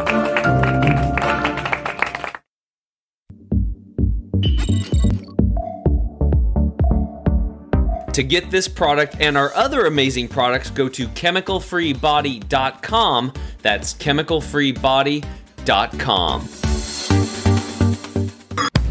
To 8.16 8.22
get 8.22 8.50
this 8.50 8.66
product 8.66 9.16
and 9.20 9.36
our 9.36 9.54
other 9.54 9.84
amazing 9.84 10.28
products, 10.28 10.70
go 10.70 10.88
to 10.88 11.06
chemicalfreebody.com. 11.08 13.32
That's 13.60 13.92
chemicalfreebody.com. 13.92 16.40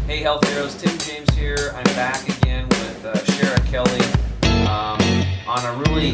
Hey, 0.06 0.18
Health 0.18 0.46
Heroes, 0.46 0.80
Tim 0.80 0.96
James 0.98 1.28
here. 1.34 1.72
I'm 1.74 1.82
back 1.96 2.28
again 2.38 2.68
with 2.68 3.04
uh, 3.04 3.14
Shara 3.14 3.66
Kelly 3.66 3.98
um, 4.68 5.00
on 5.48 5.64
a 5.64 5.72
really, 5.90 6.12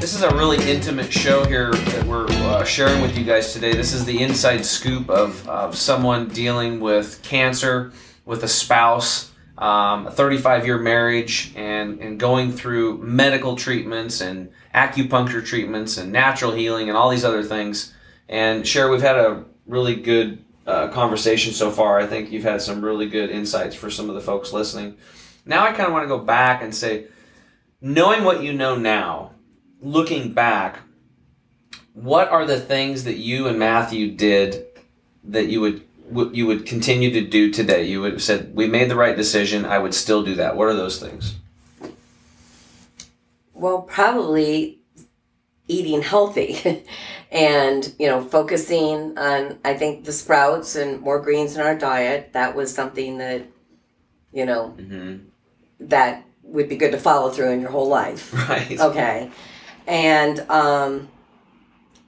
this 0.00 0.14
is 0.14 0.22
a 0.22 0.34
really 0.34 0.56
intimate 0.66 1.12
show 1.12 1.44
here 1.44 1.72
that 1.72 2.06
we're 2.06 2.24
uh, 2.26 2.64
sharing 2.64 3.02
with 3.02 3.18
you 3.18 3.24
guys 3.24 3.52
today. 3.52 3.74
This 3.74 3.92
is 3.92 4.06
the 4.06 4.22
inside 4.22 4.64
scoop 4.64 5.10
of, 5.10 5.46
of 5.46 5.76
someone 5.76 6.28
dealing 6.28 6.80
with 6.80 7.22
cancer, 7.22 7.92
with 8.24 8.44
a 8.44 8.48
spouse, 8.48 9.30
um, 9.58 10.06
a 10.06 10.10
35 10.10 10.66
year 10.66 10.78
marriage, 10.78 11.52
and, 11.56 12.00
and 12.00 12.18
going 12.18 12.52
through 12.52 12.98
medical 12.98 13.56
treatments 13.56 14.20
and 14.20 14.50
acupuncture 14.74 15.44
treatments 15.44 15.96
and 15.96 16.12
natural 16.12 16.52
healing 16.52 16.88
and 16.88 16.96
all 16.96 17.10
these 17.10 17.24
other 17.24 17.42
things. 17.42 17.94
And 18.28 18.64
Shara, 18.64 18.90
we've 18.90 19.00
had 19.00 19.16
a 19.16 19.44
really 19.66 19.96
good 19.96 20.44
uh, 20.66 20.88
conversation 20.88 21.52
so 21.52 21.70
far. 21.70 21.98
I 21.98 22.06
think 22.06 22.30
you've 22.30 22.42
had 22.42 22.60
some 22.60 22.84
really 22.84 23.08
good 23.08 23.30
insights 23.30 23.74
for 23.74 23.90
some 23.90 24.08
of 24.08 24.14
the 24.14 24.20
folks 24.20 24.52
listening. 24.52 24.96
Now 25.44 25.64
I 25.64 25.72
kind 25.72 25.86
of 25.86 25.92
want 25.92 26.04
to 26.04 26.08
go 26.08 26.18
back 26.18 26.62
and 26.62 26.74
say, 26.74 27.06
knowing 27.80 28.24
what 28.24 28.42
you 28.42 28.52
know 28.52 28.76
now, 28.76 29.32
looking 29.80 30.32
back, 30.32 30.80
what 31.94 32.28
are 32.28 32.44
the 32.44 32.60
things 32.60 33.04
that 33.04 33.16
you 33.16 33.46
and 33.46 33.58
Matthew 33.58 34.10
did 34.10 34.66
that 35.24 35.46
you 35.46 35.60
would 35.60 35.85
what 36.08 36.34
you 36.34 36.46
would 36.46 36.66
continue 36.66 37.10
to 37.12 37.20
do 37.20 37.50
today? 37.50 37.84
You 37.84 38.00
would 38.02 38.12
have 38.12 38.22
said, 38.22 38.54
"We 38.54 38.66
made 38.66 38.90
the 38.90 38.96
right 38.96 39.16
decision. 39.16 39.64
I 39.64 39.78
would 39.78 39.94
still 39.94 40.22
do 40.22 40.34
that." 40.36 40.56
What 40.56 40.68
are 40.68 40.74
those 40.74 40.98
things? 40.98 41.34
Well, 43.54 43.82
probably 43.82 44.80
eating 45.68 46.02
healthy 46.02 46.84
and, 47.32 47.92
you 47.98 48.06
know, 48.06 48.22
focusing 48.22 49.18
on, 49.18 49.58
I 49.64 49.74
think, 49.74 50.04
the 50.04 50.12
sprouts 50.12 50.76
and 50.76 51.00
more 51.00 51.20
greens 51.20 51.56
in 51.56 51.60
our 51.62 51.74
diet. 51.74 52.32
That 52.34 52.54
was 52.54 52.72
something 52.72 53.18
that 53.18 53.46
you 54.36 54.44
know, 54.44 54.68
hmm 54.68 55.16
that 55.78 56.24
would 56.42 56.70
be 56.70 56.76
good 56.76 56.92
to 56.92 56.98
follow 56.98 57.28
through 57.28 57.50
in 57.50 57.60
your 57.60 57.70
whole 57.70 57.88
life. 57.88 58.32
Right. 58.48 58.80
Okay. 58.80 59.30
And 59.86 60.40
um 60.50 61.08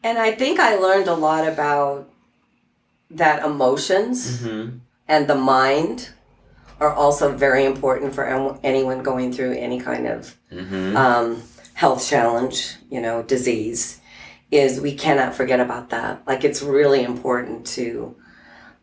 and 0.02 0.18
I 0.18 0.32
think 0.32 0.60
I 0.60 0.76
learned 0.76 1.08
a 1.08 1.14
lot 1.14 1.46
about 1.46 2.08
that 3.10 3.44
emotions 3.44 4.40
hmm 4.40 4.68
and 5.10 5.26
the 5.26 5.34
mind 5.34 6.10
are 6.80 6.92
also 6.92 7.34
very 7.34 7.64
important 7.64 8.14
for 8.14 8.24
anyone 8.62 9.02
going 9.02 9.32
through 9.32 9.52
any 9.52 9.80
kind 9.80 10.06
of 10.06 10.36
hmm 10.50 10.96
um, 10.96 11.42
health 11.74 12.06
challenge, 12.08 12.74
you 12.90 13.00
know, 13.00 13.22
disease, 13.22 14.00
is 14.50 14.80
we 14.80 14.92
cannot 14.94 15.32
forget 15.34 15.60
about 15.60 15.90
that. 15.90 16.20
Like 16.26 16.42
it's 16.44 16.60
really 16.60 17.04
important 17.04 17.66
to 17.68 18.16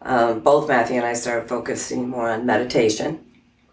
um, 0.01 0.39
both 0.39 0.67
Matthew 0.69 0.95
and 0.97 1.05
I 1.05 1.13
started 1.13 1.49
focusing 1.49 2.07
more 2.09 2.29
on 2.29 2.45
meditation, 2.45 3.19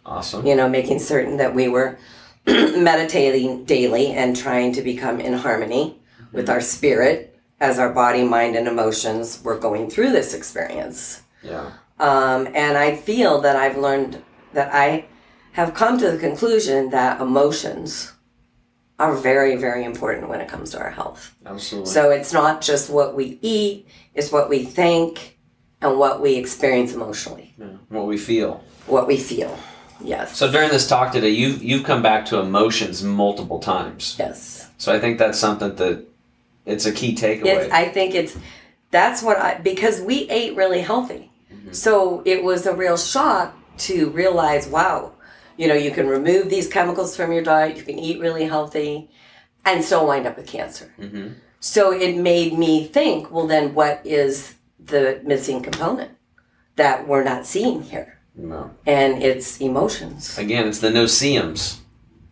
Awesome. 0.05 0.45
you 0.45 0.57
know, 0.57 0.69
making 0.69 0.99
certain 0.99 1.37
that 1.37 1.55
we 1.55 1.69
were 1.69 1.99
meditating 2.47 3.65
daily 3.65 4.09
and 4.09 4.37
trying 4.37 4.73
to 4.73 4.83
become 4.83 5.21
in 5.21 5.35
harmony 5.35 5.97
with 6.33 6.51
our 6.51 6.61
spirit 6.61 7.32
as 7.63 7.79
our 7.79 7.93
body, 7.93 8.25
mind, 8.25 8.57
and 8.57 8.67
emotions 8.67 9.41
were 9.45 9.57
going 9.57 9.89
through 9.89 10.11
this 10.11 10.35
experience. 10.35 11.23
Yeah. 11.45 11.71
Um, 12.01 12.49
and 12.55 12.77
I 12.77 12.97
feel 12.97 13.41
that 13.43 13.55
I've 13.55 13.79
learned 13.79 14.21
that 14.53 14.75
I 14.75 15.07
have 15.53 15.73
come 15.73 15.97
to 15.99 16.11
the 16.11 16.19
conclusion 16.19 16.91
that 16.91 17.21
emotions 17.21 18.13
are 18.99 19.15
very, 19.15 19.55
very 19.57 19.85
important 19.85 20.29
when 20.29 20.41
it 20.41 20.49
comes 20.49 20.71
to 20.71 20.81
our 20.81 20.91
health. 20.91 21.35
Absolutely. 21.47 21.91
So 21.91 22.11
it's 22.11 22.33
not 22.33 22.61
just 22.63 22.91
what 22.91 23.15
we 23.15 23.39
eat, 23.43 23.87
it's 24.15 24.33
what 24.33 24.49
we 24.49 24.65
think 24.65 25.39
and 25.81 25.99
what 25.99 26.21
we 26.21 26.35
experience 26.35 26.93
emotionally, 26.95 27.55
Yeah. 27.59 27.67
What 27.89 28.07
we 28.07 28.19
feel. 28.19 28.63
what 28.87 29.07
we 29.07 29.17
feel. 29.17 29.57
Yes. 30.05 30.37
So 30.37 30.51
during 30.51 30.71
this 30.71 30.89
talk 30.89 31.13
today, 31.13 31.31
you've 31.31 31.63
you've 31.63 31.85
come 31.85 32.03
back 32.03 32.25
to 32.27 32.41
emotions 32.41 33.05
multiple 33.05 33.61
times. 33.61 34.17
yes. 34.19 34.69
So 34.79 34.93
I 34.93 34.99
think 34.99 35.19
that's 35.19 35.39
something 35.39 35.77
that 35.77 36.05
it's 36.67 36.87
a 36.87 36.93
key 36.93 37.15
takeaway. 37.15 37.47
It's, 37.65 37.73
I 37.73 37.89
think 37.89 38.15
it's 38.15 38.37
that's 38.91 39.23
what 39.23 39.39
I 39.39 39.59
because 39.59 40.01
we 40.01 40.29
ate 40.31 40.57
really 40.57 40.81
healthy. 40.81 41.31
So 41.71 42.23
it 42.27 42.43
was 42.43 42.67
a 42.67 42.75
real 42.75 42.97
shock 42.97 43.57
to 43.79 44.11
realize, 44.11 44.67
wow, 44.69 45.13
you 45.57 45.69
know, 45.69 45.75
you 45.75 45.91
can 45.91 46.07
remove 46.07 46.51
these 46.51 46.69
chemicals 46.69 47.17
from 47.17 47.33
your 47.33 47.43
diet, 47.43 47.77
you 47.77 47.83
can 47.83 47.99
eat 47.99 48.21
really 48.21 48.45
healthy, 48.45 49.11
and 49.65 49.83
still 49.85 50.07
wind 50.07 50.27
up 50.27 50.37
with 50.37 50.47
cancer. 50.47 50.93
hmm 50.97 51.29
So 51.61 51.93
it 51.93 52.17
made 52.17 52.59
me 52.59 52.87
think, 52.87 53.31
well, 53.31 53.47
then 53.47 53.75
what 53.75 54.01
is 54.05 54.55
the 54.79 55.21
missing 55.25 55.63
component 55.63 56.11
that 56.77 57.07
we're 57.07 57.25
not 57.25 57.47
seeing 57.47 57.83
here? 57.83 58.19
No. 58.35 58.71
And 58.87 59.23
it's 59.23 59.61
emotions. 59.61 60.37
Again, 60.39 60.67
it's 60.67 60.81
the 60.81 60.91
no-see-ums, 60.91 61.81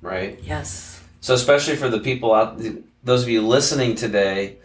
right? 0.03 0.39
Yes. 0.43 1.03
So 1.21 1.35
especially 1.35 1.77
for 1.77 1.89
the 1.89 2.01
people 2.01 2.35
out, 2.35 2.61
those 3.03 3.23
of 3.23 3.29
you 3.29 3.47
listening 3.47 3.95
today, 3.95 4.57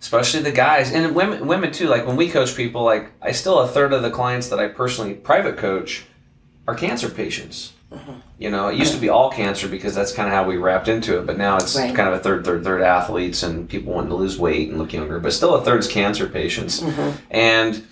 especially 0.00 0.40
the 0.42 0.52
guys 0.52 0.92
and 0.92 1.14
women, 1.14 1.46
women 1.46 1.72
too. 1.72 1.86
Like 1.86 2.06
when 2.06 2.16
we 2.16 2.28
coach 2.28 2.56
people, 2.56 2.82
like 2.82 3.12
I 3.22 3.32
still 3.32 3.60
a 3.60 3.68
third 3.68 3.92
of 3.92 4.02
the 4.02 4.10
clients 4.10 4.48
that 4.48 4.58
I 4.58 4.68
personally 4.68 5.14
private 5.14 5.56
coach 5.56 6.04
are 6.66 6.74
cancer 6.74 7.08
patients. 7.08 7.72
Mm-hmm. 7.92 8.12
You 8.38 8.50
know, 8.50 8.68
it 8.68 8.76
used 8.76 8.92
to 8.94 9.00
be 9.00 9.08
all 9.08 9.30
cancer 9.30 9.68
because 9.68 9.94
that's 9.94 10.12
kind 10.12 10.26
of 10.28 10.34
how 10.34 10.44
we 10.44 10.56
wrapped 10.56 10.88
into 10.88 11.18
it, 11.18 11.26
but 11.26 11.38
now 11.38 11.56
it's 11.56 11.76
Right. 11.76 11.94
kind 11.94 12.08
of 12.08 12.14
a 12.14 12.18
third, 12.18 12.44
third, 12.44 12.64
third 12.64 12.82
athletes 12.82 13.42
and 13.44 13.68
people 13.68 13.92
wanting 13.92 14.10
to 14.10 14.16
lose 14.16 14.36
weight 14.38 14.68
and 14.68 14.78
look 14.78 14.92
younger, 14.92 15.20
but 15.20 15.32
still 15.32 15.54
a 15.54 15.62
third's 15.62 15.86
cancer 15.86 16.26
patients. 16.26 16.80
Mm-hmm. 16.80 17.16
And 17.30 17.86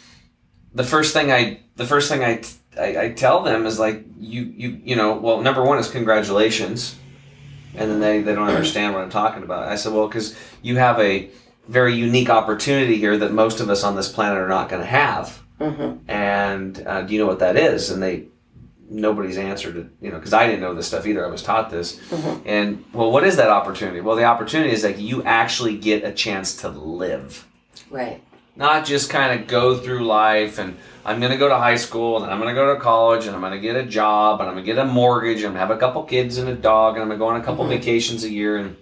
the 0.74 0.82
first 0.82 1.12
thing 1.12 1.30
I, 1.30 1.60
the 1.76 1.86
first 1.86 2.10
thing 2.10 2.24
I, 2.24 2.42
I, 2.78 3.04
I 3.04 3.12
tell 3.12 3.42
them 3.42 3.64
is 3.64 3.78
like, 3.78 4.04
you, 4.18 4.42
you, 4.56 4.80
you 4.82 4.96
know, 4.96 5.14
well, 5.14 5.40
number 5.40 5.62
one 5.62 5.78
is 5.78 5.88
congratulations 5.88 6.96
and 7.74 7.90
then 7.90 8.00
they, 8.00 8.22
they 8.22 8.34
don't 8.34 8.48
understand 8.48 8.94
what 8.94 9.02
I'm 9.02 9.10
talking 9.10 9.42
about. 9.42 9.68
I 9.68 9.76
said, 9.76 9.92
well, 9.92 10.08
because 10.08 10.36
you 10.62 10.78
have 10.78 10.98
a 11.00 11.30
very 11.68 11.94
unique 11.94 12.28
opportunity 12.28 12.96
here 12.98 13.16
that 13.18 13.32
most 13.32 13.60
of 13.60 13.70
us 13.70 13.84
on 13.84 13.96
this 13.96 14.10
planet 14.10 14.38
are 14.38 14.48
not 14.48 14.68
going 14.68 14.82
to 14.82 14.88
have. 14.88 15.42
Mm-hmm. 15.60 16.10
And 16.10 16.86
uh, 16.86 17.02
do 17.02 17.14
you 17.14 17.20
know 17.20 17.26
what 17.26 17.38
that 17.38 17.56
is? 17.56 17.90
And 17.90 18.02
they, 18.02 18.26
nobody's 18.90 19.38
answered 19.38 19.76
it, 19.76 19.86
you 20.00 20.10
know, 20.10 20.18
because 20.18 20.32
I 20.32 20.46
didn't 20.46 20.60
know 20.60 20.74
this 20.74 20.88
stuff 20.88 21.06
either. 21.06 21.24
I 21.24 21.30
was 21.30 21.42
taught 21.42 21.70
this. 21.70 22.00
And 22.44 22.84
well, 22.92 23.10
what 23.12 23.24
is 23.24 23.36
that 23.36 23.48
opportunity? 23.48 24.00
Well, 24.00 24.16
the 24.16 24.24
opportunity 24.24 24.72
is 24.72 24.82
like 24.82 24.98
you 24.98 25.22
actually 25.22 25.78
get 25.78 26.04
a 26.04 26.12
chance 26.12 26.56
to 26.56 26.68
live 26.68 27.46
Right. 27.92 28.22
Not 28.56 28.84
just 28.84 29.10
kind 29.10 29.40
of 29.40 29.46
go 29.46 29.76
through 29.76 30.04
life 30.06 30.58
and 30.58 30.76
I'm 31.04 31.18
going 31.20 31.32
to 31.32 31.38
go 31.38 31.48
to 31.48 31.56
high 31.56 31.76
school 31.76 32.22
and 32.22 32.32
I'm 32.32 32.38
going 32.38 32.54
to 32.54 32.60
go 32.60 32.74
to 32.74 32.80
college 32.80 33.26
and 33.26 33.34
I'm 33.34 33.40
going 33.40 33.52
to 33.52 33.60
get 33.60 33.76
a 33.76 33.84
job 33.84 34.40
and 34.40 34.48
I'm 34.48 34.54
going 34.54 34.64
to 34.64 34.72
get 34.72 34.78
a 34.78 34.84
mortgage 34.84 35.38
and 35.38 35.46
I'm 35.46 35.52
going 35.52 35.68
to 35.68 35.68
have 35.68 35.76
a 35.76 35.80
couple 35.80 36.02
kids 36.04 36.38
and 36.38 36.48
a 36.48 36.54
dog 36.54 36.94
and 36.94 37.02
I'm 37.02 37.08
going 37.08 37.18
to 37.18 37.24
go 37.24 37.28
on 37.28 37.40
a 37.40 37.44
couple 37.44 37.64
mm-hmm. 37.64 37.74
vacations 37.74 38.24
a 38.24 38.30
year 38.30 38.58
and 38.58 38.76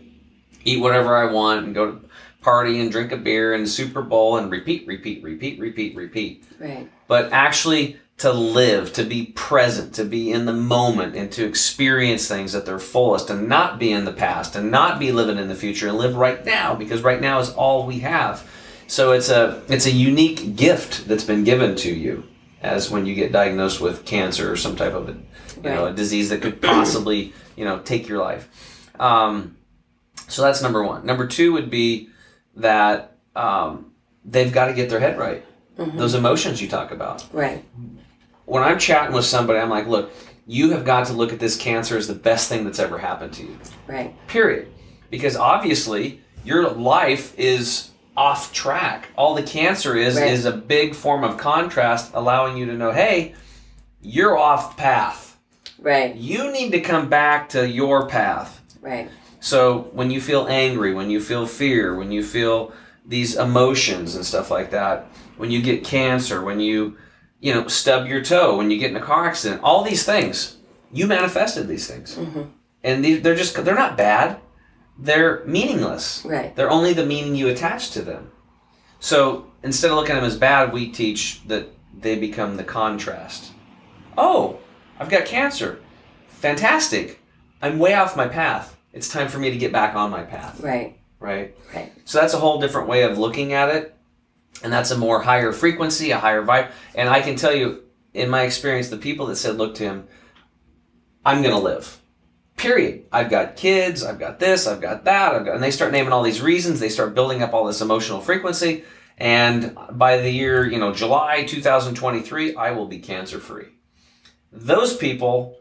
eat 0.65 0.81
whatever 0.81 1.17
I 1.17 1.33
want 1.33 1.65
and 1.65 1.75
go 1.75 1.93
to 1.93 2.01
party 2.43 2.81
and 2.81 2.91
drink 2.91 3.13
a 3.13 3.17
beer 3.17 3.55
and 3.55 3.69
Super 3.69 4.03
Bowl 4.03 4.37
and 4.37 4.51
repeat, 4.51 4.87
repeat, 4.87 5.23
repeat, 5.23 5.59
repeat, 5.59 5.95
repeat. 5.95 6.45
Right. 6.59 6.91
But 7.07 7.33
actually 7.33 7.99
to 8.19 8.33
live, 8.33 8.93
to 8.93 9.05
be 9.05 9.27
present, 9.35 9.95
to 9.95 10.05
be 10.05 10.31
in 10.31 10.45
the 10.45 10.53
moment 10.53 11.17
and 11.17 11.33
to 11.33 11.47
experience 11.47 12.29
things 12.29 12.55
at 12.55 12.67
their 12.67 12.79
fullest 12.79 13.31
and 13.31 13.49
not 13.49 13.79
be 13.79 13.91
in 13.93 14.05
the 14.05 14.13
past 14.13 14.57
and 14.57 14.71
not 14.71 14.99
be 14.99 15.11
living 15.11 15.39
in 15.39 15.49
the 15.49 15.55
future 15.55 15.89
and 15.89 15.97
live 15.97 16.17
right 16.17 16.45
now 16.45 16.75
because 16.75 17.03
right 17.03 17.21
now 17.21 17.39
is 17.39 17.51
all 17.51 17.87
we 17.87 18.01
have. 18.01 18.47
So 18.91 19.13
it's 19.13 19.29
a 19.29 19.63
it's 19.69 19.87
a 19.87 19.93
unique 19.93 20.57
gift 20.57 21.07
that's 21.07 21.23
been 21.23 21.45
given 21.45 21.77
to 21.77 21.95
you 21.95 22.25
as 22.61 22.91
when 22.91 23.07
you 23.07 23.15
get 23.15 23.31
diagnosed 23.31 23.81
with 23.81 24.05
cancer 24.05 24.51
or 24.51 24.57
some 24.57 24.75
type 24.75 24.95
of 24.95 25.09
a 25.09 25.13
you 25.13 25.63
know 25.63 25.87
a 25.87 25.93
disease 25.93 26.29
that 26.31 26.43
could 26.43 26.61
possibly 26.61 27.33
you 27.57 27.65
know 27.65 27.79
take 27.79 28.09
your 28.09 28.19
life. 28.19 28.49
Um, 28.99 29.57
so 30.27 30.43
that's 30.43 30.61
number 30.61 30.83
one. 30.83 31.07
Number 31.07 31.29
two 31.29 31.53
would 31.53 31.71
be 31.71 32.09
that 32.57 33.17
um, 33.37 33.93
they've 34.25 34.53
got 34.53 34.67
to 34.67 34.75
get 34.75 34.91
their 34.91 35.01
head 35.01 35.19
right. 35.19 35.45
Those 35.77 36.15
emotions 36.15 36.61
you 36.61 36.69
talk 36.69 36.91
about. 36.91 37.25
Right. 37.33 37.65
When 38.45 38.65
I'm 38.65 38.79
chatting 38.79 39.15
with 39.15 39.25
somebody, 39.25 39.61
I'm 39.61 39.71
like, 39.71 39.87
look, 39.87 40.13
you 40.49 40.73
have 40.73 40.85
got 40.85 41.07
to 41.07 41.13
look 41.13 41.33
at 41.33 41.39
this 41.39 41.57
cancer 41.57 41.97
as 41.97 42.09
the 42.09 42.15
best 42.15 42.49
thing 42.49 42.65
that's 42.65 42.81
ever 42.81 42.99
happened 42.99 43.33
to 43.35 43.45
you 43.45 43.57
Right. 43.87 44.13
period 44.27 44.67
because 45.11 45.37
obviously 45.37 46.21
your 46.45 46.69
life 46.71 47.39
is 47.39 47.90
off 48.17 48.53
track 48.53 49.09
all 49.17 49.35
the 49.35 49.43
cancer 49.43 49.97
is 49.97 50.17
Right. 50.17 50.31
is 50.31 50.45
a 50.45 50.53
big 50.53 50.95
form 50.95 51.25
of 51.25 51.37
contrast 51.37 52.11
allowing 52.15 52.57
you 52.57 52.67
to 52.67 52.75
know 52.75 52.93
hey 52.93 53.35
you're 54.03 54.37
off 54.37 54.77
path 54.77 55.39
Right. 55.79 56.15
you 56.15 56.53
need 56.53 56.73
to 56.73 56.81
come 56.81 57.09
back 57.09 57.49
to 57.51 57.67
your 57.69 58.07
path 58.09 58.61
Right. 58.81 59.09
so 59.39 59.89
when 59.93 60.11
you 60.11 60.21
feel 60.21 60.47
angry 60.49 60.93
when 60.93 61.09
you 61.11 61.21
feel 61.21 61.47
fear 61.47 61.95
when 61.95 62.11
you 62.11 62.23
feel 62.23 62.73
these 63.07 63.37
emotions 63.37 64.15
and 64.15 64.25
stuff 64.27 64.51
like 64.51 64.71
that 64.71 65.07
when 65.37 65.51
you 65.51 65.63
get 65.63 65.85
cancer 65.85 66.43
when 66.45 66.61
you 66.61 66.97
you 67.41 67.55
know 67.55 67.67
stub 67.69 68.07
your 68.07 68.23
toe 68.23 68.57
when 68.57 68.71
you 68.71 68.79
get 68.79 68.91
in 68.91 68.97
a 68.97 69.01
car 69.01 69.27
accident 69.27 69.61
all 69.63 69.83
these 69.83 70.05
things 70.05 70.57
you 70.93 71.07
manifested 71.07 71.69
these 71.69 71.87
things 71.87 72.17
mm-hmm. 72.17 72.43
and 72.85 73.05
these, 73.05 73.23
they're 73.23 73.37
just 73.37 73.55
they're 73.65 73.75
not 73.75 73.97
bad 73.97 74.39
they're 75.01 75.43
meaningless 75.47 76.25
Right. 76.25 76.55
they're 76.57 76.71
only 76.71 76.93
the 76.93 77.07
meaning 77.07 77.35
you 77.35 77.49
attach 77.49 77.91
to 77.93 78.03
them 78.03 78.31
so 78.99 79.47
instead 79.63 79.91
of 79.91 79.97
looking 79.97 80.13
at 80.13 80.21
them 80.21 80.25
as 80.25 80.37
bad 80.37 80.73
we 80.73 80.91
teach 80.91 81.47
that 81.49 81.69
they 81.99 82.17
become 82.19 82.57
the 82.57 82.65
contrast 82.65 83.53
oh 84.19 84.59
i've 84.99 85.09
got 85.09 85.25
cancer 85.25 85.81
fantastic 86.29 87.21
i'm 87.63 87.79
way 87.79 87.95
off 87.95 88.17
my 88.17 88.29
path 88.29 88.77
it's 88.93 89.09
time 89.09 89.29
for 89.29 89.39
me 89.39 89.51
to 89.51 89.57
get 89.57 89.73
back 89.73 89.95
on 89.95 90.11
my 90.11 90.23
path 90.23 90.61
Right. 90.61 90.99
right 91.19 91.57
Right. 91.75 91.93
so 92.05 92.21
that's 92.21 92.35
a 92.35 92.39
whole 92.39 92.61
different 92.61 92.89
way 92.89 93.03
of 93.03 93.19
looking 93.19 93.53
at 93.53 93.69
it. 93.75 93.97
And 94.63 94.71
that's 94.73 94.91
a 94.91 94.99
more 94.99 95.23
higher 95.23 95.53
frequency, 95.53 96.11
a 96.11 96.19
higher 96.19 96.43
vibe. 96.45 96.71
And 96.95 97.09
I 97.09 97.23
can 97.23 97.37
tell 97.37 97.55
you, 97.55 97.85
in 98.13 98.29
my 98.29 98.43
experience, 98.43 98.89
the 98.91 98.99
people 98.99 99.27
that 99.27 99.37
said, 99.37 99.57
look 99.57 99.75
to 99.77 99.85
him, 99.85 100.07
I'm 101.25 101.41
going 101.41 101.55
to 101.55 101.61
live. 101.61 102.00
Period. 102.61 103.07
I've 103.11 103.31
got 103.31 103.57
kids, 103.57 104.05
I've 104.05 104.19
got 104.19 104.39
this, 104.39 104.67
I've 104.67 104.81
got 104.83 105.05
that, 105.05 105.35
I've 105.35 105.45
got, 105.47 105.55
and 105.55 105.63
they 105.63 105.71
start 105.71 105.93
naming 105.93 106.13
all 106.13 106.23
these 106.23 106.43
reasons. 106.43 106.79
They 106.79 106.91
start 106.91 107.15
building 107.15 107.43
up 107.43 107.55
all 107.55 107.65
this 107.65 107.81
emotional 107.81 108.21
frequency. 108.21 108.85
And 109.17 109.77
by 109.93 110.19
the 110.19 110.31
year, 110.31 110.67
you 110.71 110.79
know, 110.79 110.93
July 110.93 111.45
2023, 111.45 112.57
I 112.57 112.73
will 112.73 112.87
be 112.87 112.99
cancer 112.99 113.39
free. 113.39 113.69
Those 114.53 114.95
people, 114.97 115.57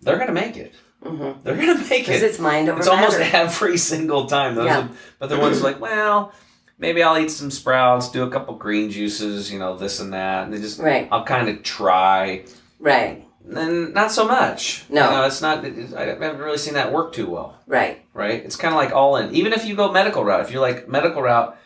they're 0.00 0.16
going 0.16 0.28
to 0.28 0.32
make 0.32 0.56
it. 0.56 0.74
Mm-hmm. 1.04 1.40
They're 1.44 1.56
going 1.56 1.76
to 1.78 1.88
make 1.90 2.08
it. 2.08 2.22
it's 2.22 2.38
mind 2.38 2.68
over 2.70 2.78
It's 2.78 2.88
almost 2.88 3.18
every 3.18 3.76
single 3.76 4.26
time. 4.26 4.54
Those 4.54 4.66
Yeah. 4.66 4.80
are, 4.84 4.90
but 5.18 5.28
the 5.28 5.38
ones 5.38 5.62
like, 5.62 5.80
well, 5.80 6.32
maybe 6.78 7.02
I'll 7.02 7.18
eat 7.18 7.30
some 7.30 7.50
sprouts, 7.50 8.10
do 8.10 8.22
a 8.22 8.30
couple 8.30 8.54
green 8.56 8.90
juices, 8.90 9.52
you 9.52 9.58
know, 9.58 9.76
this 9.76 10.00
and 10.00 10.14
that. 10.14 10.44
And 10.44 10.52
they 10.54 10.60
just, 10.60 10.80
Right. 10.80 11.08
I'll 11.12 11.24
kind 11.24 11.48
of 11.50 11.62
try. 11.62 12.44
Right. 12.80 13.27
And 13.54 13.94
not 13.94 14.12
so 14.12 14.26
much. 14.26 14.84
No. 14.88 15.20
You 15.20 15.26
it's 15.26 15.40
not, 15.40 15.64
it- 15.64 15.94
I 15.94 16.02
haven't 16.06 16.38
really 16.38 16.58
seen 16.58 16.74
that 16.74 16.92
work 16.92 17.12
too 17.12 17.26
well, 17.28 17.56
Right. 17.66 18.02
right? 18.14 18.42
It's 18.44 18.56
kind 18.56 18.74
of 18.74 18.78
like 18.78 18.92
all 18.92 19.16
in. 19.16 19.34
Even 19.34 19.52
if 19.52 19.64
you 19.64 19.74
go 19.74 19.90
medical 19.90 20.24
route, 20.24 20.40
if 20.42 20.50
you're 20.50 20.60
like 20.60 20.88
medical 20.88 21.22
route, 21.22 21.56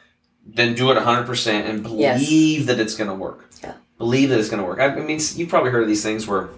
then 0.47 0.75
do 0.75 0.91
it 0.91 0.97
100% 0.97 1.67
and 1.69 1.87
Yes. 1.99 2.21
believe 2.25 2.67
that 2.67 2.79
it's 2.81 2.95
going 2.95 3.09
to 3.09 3.15
work. 3.15 3.49
Yeah. 3.63 3.75
Believe 3.99 4.29
that 4.31 4.39
it's 4.39 4.49
going 4.49 4.63
to 4.63 4.67
work. 4.67 4.79
I, 4.81 4.87
I 4.87 5.01
mean, 5.01 5.21
you've 5.35 5.49
probably 5.49 5.71
heard 5.71 5.83
of 5.83 5.89
these 5.89 6.03
things 6.03 6.27
where 6.27 6.49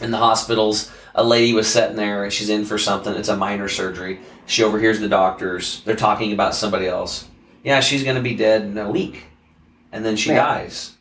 in 0.00 0.10
the 0.10 0.18
hospitals. 0.18 0.90
A 1.14 1.22
lady 1.22 1.52
was 1.52 1.68
sitting 1.68 1.96
there, 1.96 2.24
and 2.24 2.32
she's 2.32 2.48
in 2.48 2.64
for 2.64 2.78
something. 2.78 3.14
It's 3.14 3.28
a 3.28 3.36
minor 3.36 3.68
surgery. 3.68 4.20
She 4.46 4.62
overhears 4.62 4.98
the 4.98 5.08
doctors. 5.08 5.82
They're 5.84 5.94
talking 5.94 6.32
about 6.32 6.54
somebody 6.54 6.86
else. 6.86 7.26
Yeah, 7.62 7.80
she's 7.80 8.02
going 8.02 8.16
to 8.16 8.22
be 8.22 8.34
dead 8.34 8.62
in 8.62 8.78
a 8.78 8.90
week, 8.90 9.24
and 9.92 10.02
then 10.04 10.16
she 10.16 10.30
Right. 10.30 10.36
dies. 10.38 10.92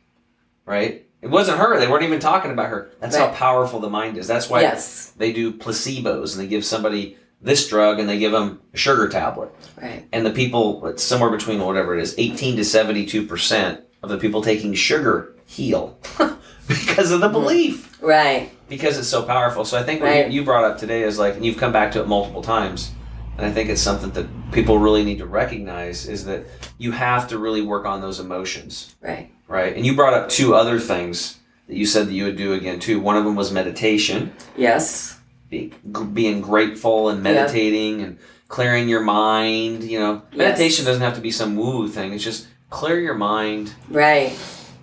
Right? 0.65 1.05
It 1.21 1.29
wasn't 1.29 1.59
her. 1.59 1.79
They 1.79 1.87
weren't 1.87 2.03
even 2.03 2.19
talking 2.19 2.51
about 2.51 2.69
her. 2.69 2.89
That's 2.99 3.15
how 3.15 3.29
powerful 3.29 3.79
the 3.79 3.89
mind 3.89 4.17
is. 4.17 4.27
That's 4.27 4.49
why 4.49 4.61
Yes. 4.61 5.11
they 5.17 5.31
do 5.31 5.51
placebos 5.53 6.33
and 6.35 6.43
they 6.43 6.47
give 6.47 6.65
somebody 6.65 7.17
this 7.41 7.67
drug 7.67 7.99
and 7.99 8.07
they 8.09 8.17
give 8.19 8.31
them 8.31 8.59
a 8.73 8.77
sugar 8.77 9.07
tablet 9.09 9.49
Right. 9.81 10.05
and 10.13 10.23
the 10.25 10.29
people 10.31 10.85
it's 10.87 11.01
somewhere 11.03 11.31
between 11.31 11.59
whatever 11.59 11.97
it 11.97 12.01
is 12.03 12.13
18 12.19 12.55
to 12.57 12.63
72 12.63 13.25
percent 13.25 13.81
of 14.03 14.09
the 14.09 14.17
people 14.19 14.43
taking 14.43 14.75
sugar 14.75 15.35
heal 15.47 15.97
because 16.67 17.11
of 17.11 17.19
the 17.19 17.29
belief 17.29 17.99
Right. 17.99 18.51
because 18.69 18.95
it's 18.99 19.07
so 19.07 19.23
powerful 19.23 19.65
so 19.65 19.75
i 19.75 19.81
think 19.81 20.01
what 20.01 20.09
Right. 20.09 20.27
you, 20.29 20.41
you 20.41 20.45
brought 20.45 20.65
up 20.65 20.77
today 20.77 21.01
is 21.01 21.17
like 21.17 21.35
and 21.35 21.43
you've 21.43 21.57
come 21.57 21.71
back 21.71 21.91
to 21.93 22.01
it 22.01 22.07
multiple 22.07 22.43
times 22.43 22.91
and 23.37 23.45
i 23.45 23.51
think 23.51 23.69
it's 23.69 23.81
something 23.81 24.11
that 24.11 24.27
people 24.51 24.77
really 24.79 25.03
need 25.03 25.17
to 25.19 25.25
recognize 25.25 26.07
is 26.07 26.25
that 26.25 26.45
you 26.77 26.91
have 26.91 27.27
to 27.27 27.37
really 27.37 27.61
work 27.61 27.85
on 27.85 28.01
those 28.01 28.19
emotions 28.19 28.95
Right. 29.01 29.31
right 29.47 29.75
and 29.75 29.85
you 29.85 29.95
brought 29.95 30.13
up 30.13 30.29
two 30.29 30.53
other 30.55 30.79
things 30.79 31.39
that 31.67 31.75
you 31.77 31.85
said 31.85 32.07
that 32.07 32.13
you 32.13 32.25
would 32.25 32.37
do 32.37 32.53
again 32.53 32.79
too 32.79 32.99
one 32.99 33.17
of 33.17 33.23
them 33.25 33.35
was 33.35 33.51
meditation 33.51 34.33
Yes. 34.57 35.17
be, 35.49 35.73
being 36.13 36.41
grateful 36.41 37.09
and 37.09 37.21
meditating 37.23 38.01
and 38.01 38.17
clearing 38.47 38.89
your 38.89 39.01
mind. 39.01 39.81
You 39.83 39.99
know, 39.99 40.21
Yes. 40.31 40.37
meditation 40.37 40.85
doesn't 40.85 41.01
have 41.01 41.15
to 41.15 41.21
be 41.21 41.31
some 41.31 41.55
woo 41.55 41.87
thing. 41.87 42.11
It's 42.13 42.23
just 42.23 42.47
clear 42.69 42.99
your 42.99 43.13
mind 43.15 43.71
Right. 43.89 44.33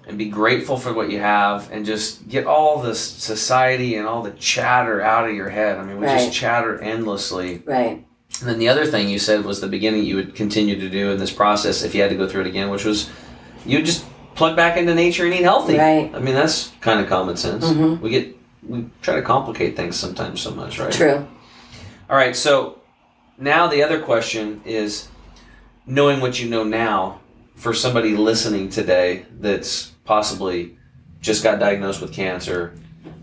and 0.07 0.16
be 0.16 0.26
grateful 0.30 0.78
for 0.78 0.92
what 0.94 1.11
you 1.11 1.20
have 1.20 1.68
and 1.70 1.84
just 1.84 2.28
get 2.28 2.46
all 2.46 2.80
this 2.80 2.99
society 2.99 3.94
and 3.96 4.07
all 4.09 4.22
the 4.22 4.30
chatter 4.32 5.03
out 5.03 5.28
of 5.28 5.34
your 5.36 5.51
head. 5.51 5.76
I 5.78 5.84
mean, 5.84 6.01
we 6.01 6.07
Right. 6.07 6.18
just 6.18 6.32
chatter 6.32 6.78
endlessly. 6.80 7.62
Right. 7.66 8.05
And 8.41 8.49
then 8.49 8.59
the 8.59 8.68
other 8.68 8.86
thing 8.86 9.09
you 9.09 9.18
said 9.18 9.45
was 9.45 9.61
the 9.61 9.66
beginning 9.66 10.05
you 10.05 10.16
would 10.16 10.34
continue 10.34 10.78
to 10.78 10.89
do 10.89 11.11
in 11.11 11.18
this 11.18 11.32
process 11.32 11.82
if 11.82 11.95
you 11.95 12.03
had 12.03 12.11
to 12.11 12.16
go 12.16 12.28
through 12.28 12.43
it 12.43 12.47
again, 12.47 12.70
which 12.70 12.84
was 12.84 13.11
you 13.66 13.78
would 13.78 13.86
just 13.86 14.05
plug 14.34 14.55
back 14.55 14.76
into 14.76 14.95
nature 14.95 15.24
and 15.24 15.34
eat 15.34 15.43
healthy. 15.43 15.76
Right. 15.76 16.11
I 16.14 16.20
mean, 16.20 16.34
that's 16.34 16.70
kind 16.80 17.01
of 17.01 17.09
common 17.09 17.36
sense. 17.36 17.64
Mhm. 17.64 18.01
We 18.01 18.11
get 18.11 18.36
we 18.66 18.86
try 19.03 19.16
to 19.16 19.22
complicate 19.22 19.76
things 19.76 19.97
sometimes 19.97 20.41
so 20.41 20.51
much, 20.53 20.78
right? 20.78 20.93
True. 20.93 21.26
All 22.11 22.16
right, 22.16 22.34
so 22.36 22.78
now 23.39 23.66
the 23.66 23.82
other 23.82 24.01
question 24.01 24.61
is 24.64 25.09
knowing 25.86 26.20
what 26.20 26.41
you 26.41 26.49
know 26.49 26.64
now 26.64 27.20
for 27.55 27.72
somebody 27.74 28.16
listening 28.16 28.68
today 28.68 29.24
that's 29.41 29.93
possibly 30.05 30.76
just 31.20 31.43
got 31.43 31.59
diagnosed 31.59 32.01
with 32.01 32.12
cancer, 32.12 32.74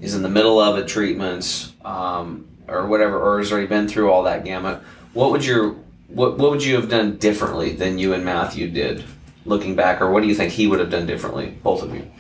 is 0.02 0.14
in 0.16 0.22
the 0.24 0.30
middle 0.30 0.60
of 0.60 0.78
it, 0.78 0.88
treatments, 0.88 1.74
um, 1.86 2.46
or 2.68 2.88
whatever, 2.88 3.18
or 3.20 3.38
has 3.40 3.52
already 3.52 3.68
been 3.68 3.88
through 3.88 4.12
all 4.12 4.24
that 4.24 4.44
gamut. 4.44 4.82
What 5.16 5.32
would 5.32 5.46
your 5.46 5.78
what 6.08 6.38
what 6.38 6.52
would 6.52 6.64
you 6.64 6.76
have 6.76 6.90
done 6.90 7.18
differently 7.18 7.72
than 7.72 7.98
you 7.98 8.14
and 8.14 8.24
Matthew 8.24 8.70
did, 8.70 9.06
looking 9.46 9.74
back, 9.74 10.02
or 10.02 10.12
what 10.12 10.22
do 10.22 10.28
you 10.28 10.36
think 10.36 10.52
he 10.52 10.68
would 10.68 10.80
have 10.80 10.90
done 10.90 11.08
differently, 11.08 11.58
both 11.64 11.82
of 11.82 11.96
you? 11.96 12.12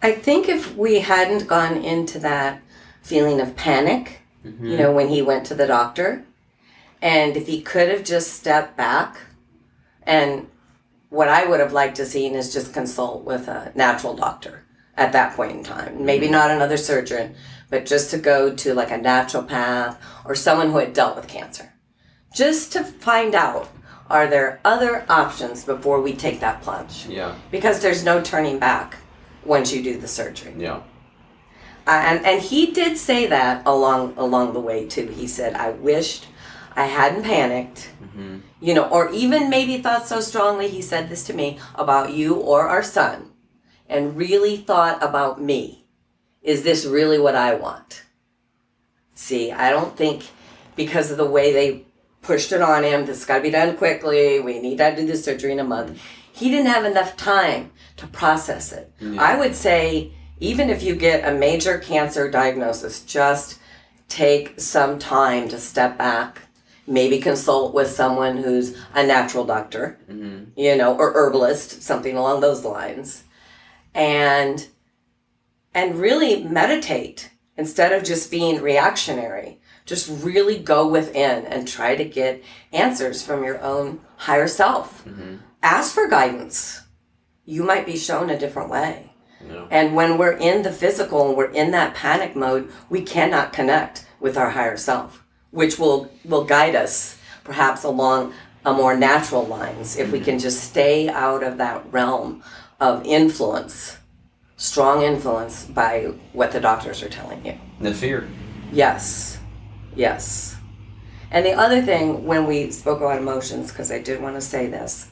I 0.00 0.12
think 0.12 0.48
if 0.48 0.76
we 0.76 1.00
hadn't 1.00 1.48
gone 1.48 1.76
into 1.78 2.20
that 2.20 2.62
feeling 3.02 3.40
of 3.40 3.56
panic, 3.56 4.20
you 4.44 4.52
mm-hmm. 4.52 4.76
know, 4.76 4.92
when 4.92 5.08
he 5.08 5.22
went 5.22 5.44
to 5.46 5.56
the 5.56 5.66
doctor, 5.66 6.24
and 7.02 7.36
if 7.36 7.48
he 7.48 7.60
could 7.60 7.88
have 7.88 8.04
just 8.04 8.34
stepped 8.34 8.76
back, 8.76 9.18
and 10.04 10.46
what 11.10 11.26
I 11.26 11.46
would 11.46 11.58
have 11.58 11.72
liked 11.72 11.96
to 11.96 12.06
seen 12.06 12.36
is 12.36 12.52
just 12.52 12.72
consult 12.72 13.24
with 13.24 13.48
a 13.48 13.72
natural 13.74 14.14
doctor 14.14 14.62
at 14.96 15.12
that 15.12 15.34
point 15.34 15.52
in 15.52 15.64
time. 15.64 16.04
Maybe 16.04 16.26
mm-hmm. 16.26 16.32
not 16.32 16.52
another 16.52 16.76
surgeon, 16.76 17.34
but 17.70 17.86
just 17.86 18.10
to 18.10 18.18
go 18.18 18.54
to 18.54 18.74
like 18.74 18.90
a 18.90 18.98
naturopath 18.98 19.96
or 20.24 20.34
someone 20.34 20.70
who 20.70 20.78
had 20.78 20.92
dealt 20.92 21.16
with 21.16 21.28
cancer. 21.28 21.72
Just 22.34 22.72
to 22.72 22.84
find 22.84 23.34
out 23.34 23.68
are 24.08 24.28
there 24.28 24.60
other 24.64 25.04
options 25.08 25.64
before 25.64 26.00
we 26.00 26.12
take 26.12 26.38
that 26.40 26.62
plunge? 26.62 27.06
Yeah, 27.08 27.34
Because 27.50 27.80
there's 27.80 28.04
no 28.04 28.22
turning 28.22 28.58
back 28.60 28.98
once 29.44 29.72
you 29.72 29.82
do 29.82 29.98
the 29.98 30.06
surgery. 30.06 30.54
yeah, 30.56 30.80
Uh, 31.88 31.90
and 32.10 32.24
and 32.26 32.40
he 32.42 32.66
did 32.72 32.96
say 32.98 33.26
that 33.26 33.62
along 33.66 34.14
along 34.16 34.52
the 34.52 34.60
way 34.60 34.86
too. 34.86 35.06
He 35.08 35.26
said, 35.26 35.54
"I 35.54 35.70
wished 35.70 36.26
I 36.76 36.86
hadn't 36.86 37.22
panicked, 37.24 37.90
you 38.60 38.74
know, 38.74 38.84
or 38.90 39.10
even 39.10 39.48
maybe 39.50 39.78
thought 39.82 40.06
so 40.06 40.20
strongly." 40.20 40.68
He 40.68 40.82
said 40.82 41.08
this 41.08 41.24
to 41.26 41.32
me 41.32 41.58
about 41.74 42.12
you 42.12 42.34
or 42.34 42.66
our 42.68 42.82
son, 42.82 43.30
and 43.88 44.16
really 44.16 44.56
thought 44.56 45.02
about 45.02 45.40
me. 45.40 45.85
Is 46.46 46.62
this 46.62 46.86
really 46.86 47.18
what 47.18 47.34
I 47.34 47.54
want? 47.56 48.04
See, 49.16 49.50
I 49.50 49.70
don't 49.70 49.96
think 49.96 50.22
because 50.76 51.10
of 51.10 51.16
the 51.16 51.26
way 51.26 51.52
they 51.52 51.84
pushed 52.22 52.52
it 52.52 52.62
on 52.62 52.84
him, 52.84 53.04
this 53.04 53.26
got 53.26 53.38
to 53.38 53.42
be 53.42 53.50
done 53.50 53.76
quickly. 53.76 54.38
We 54.38 54.60
need 54.60 54.78
to 54.78 54.94
do 54.96 55.06
the 55.06 55.16
surgery 55.16 55.50
in 55.52 55.58
a 55.58 55.64
month. 55.64 56.00
He 56.32 56.48
didn't 56.48 56.68
have 56.68 56.84
enough 56.84 57.16
time 57.16 57.72
to 57.96 58.06
process 58.06 58.72
it. 58.72 58.92
I 59.18 59.36
would 59.36 59.56
say, 59.56 60.12
even 60.38 60.70
if 60.70 60.82
you 60.84 60.94
get 60.94 61.28
a 61.28 61.36
major 61.36 61.78
cancer 61.78 62.30
diagnosis, 62.30 63.02
just 63.02 63.58
take 64.08 64.60
some 64.60 65.00
time 65.00 65.48
to 65.48 65.58
step 65.58 65.98
back. 65.98 66.42
Maybe 66.86 67.18
consult 67.18 67.74
with 67.74 67.90
someone 67.90 68.36
who's 68.36 68.76
a 68.94 69.04
natural 69.04 69.44
doctor, 69.44 69.98
mm-hmm. 70.08 70.50
you 70.56 70.76
know, 70.76 70.96
or 70.96 71.12
herbalist, 71.12 71.82
something 71.82 72.16
along 72.16 72.42
those 72.42 72.64
lines, 72.64 73.24
and 73.92 74.68
and 75.76 76.00
really 76.00 76.42
meditate 76.42 77.30
instead 77.58 77.92
of 77.92 78.02
just 78.02 78.30
being 78.30 78.62
reactionary. 78.62 79.60
Just 79.84 80.24
really 80.24 80.58
go 80.58 80.88
within 80.88 81.44
and 81.44 81.68
try 81.68 81.94
to 81.94 82.04
get 82.04 82.42
answers 82.72 83.22
from 83.22 83.44
your 83.44 83.60
own 83.60 84.00
higher 84.16 84.48
self. 84.48 85.04
Mm-hmm. 85.04 85.36
Ask 85.62 85.94
for 85.94 86.08
guidance. 86.08 86.80
You 87.44 87.62
might 87.62 87.84
be 87.84 87.96
shown 87.96 88.30
a 88.30 88.38
different 88.38 88.70
way. 88.70 89.12
And 89.70 89.94
when 89.94 90.18
we're 90.18 90.36
in 90.38 90.62
the 90.62 90.72
physical 90.72 91.28
and 91.28 91.36
we're 91.36 91.52
in 91.52 91.70
that 91.72 91.94
panic 91.94 92.34
mode, 92.34 92.72
we 92.88 93.02
cannot 93.02 93.52
connect 93.52 94.06
with 94.18 94.36
our 94.36 94.50
higher 94.50 94.76
self, 94.76 95.22
which 95.50 95.78
will, 95.78 96.10
will 96.24 96.44
guide 96.44 96.74
us 96.74 97.18
perhaps 97.44 97.84
along 97.84 98.32
a 98.64 98.72
more 98.72 98.96
natural 98.96 99.44
lines 99.44 99.96
if 99.96 100.10
we 100.10 100.18
mm-hmm. 100.18 100.24
can 100.24 100.38
just 100.38 100.64
stay 100.64 101.08
out 101.08 101.44
of 101.44 101.58
that 101.58 101.84
realm 101.92 102.42
of 102.80 103.04
influence, 103.04 103.98
strong 104.56 105.02
influence 105.02 105.64
by 105.64 106.12
what 106.32 106.52
the 106.52 106.60
doctors 106.60 107.02
are 107.02 107.08
telling 107.08 107.44
you. 107.44 107.54
the 107.80 107.94
fear. 107.94 108.28
Yes, 108.72 109.38
yes. 109.94 110.56
And 111.30 111.44
the 111.44 111.52
other 111.52 111.82
thing, 111.82 112.24
when 112.24 112.46
we 112.46 112.70
spoke 112.70 113.00
about 113.00 113.18
emotions, 113.18 113.70
because 113.70 113.90
I 113.90 114.00
did 114.00 114.20
want 114.22 114.36
to 114.36 114.40
say 114.40 114.66
this, 114.66 115.08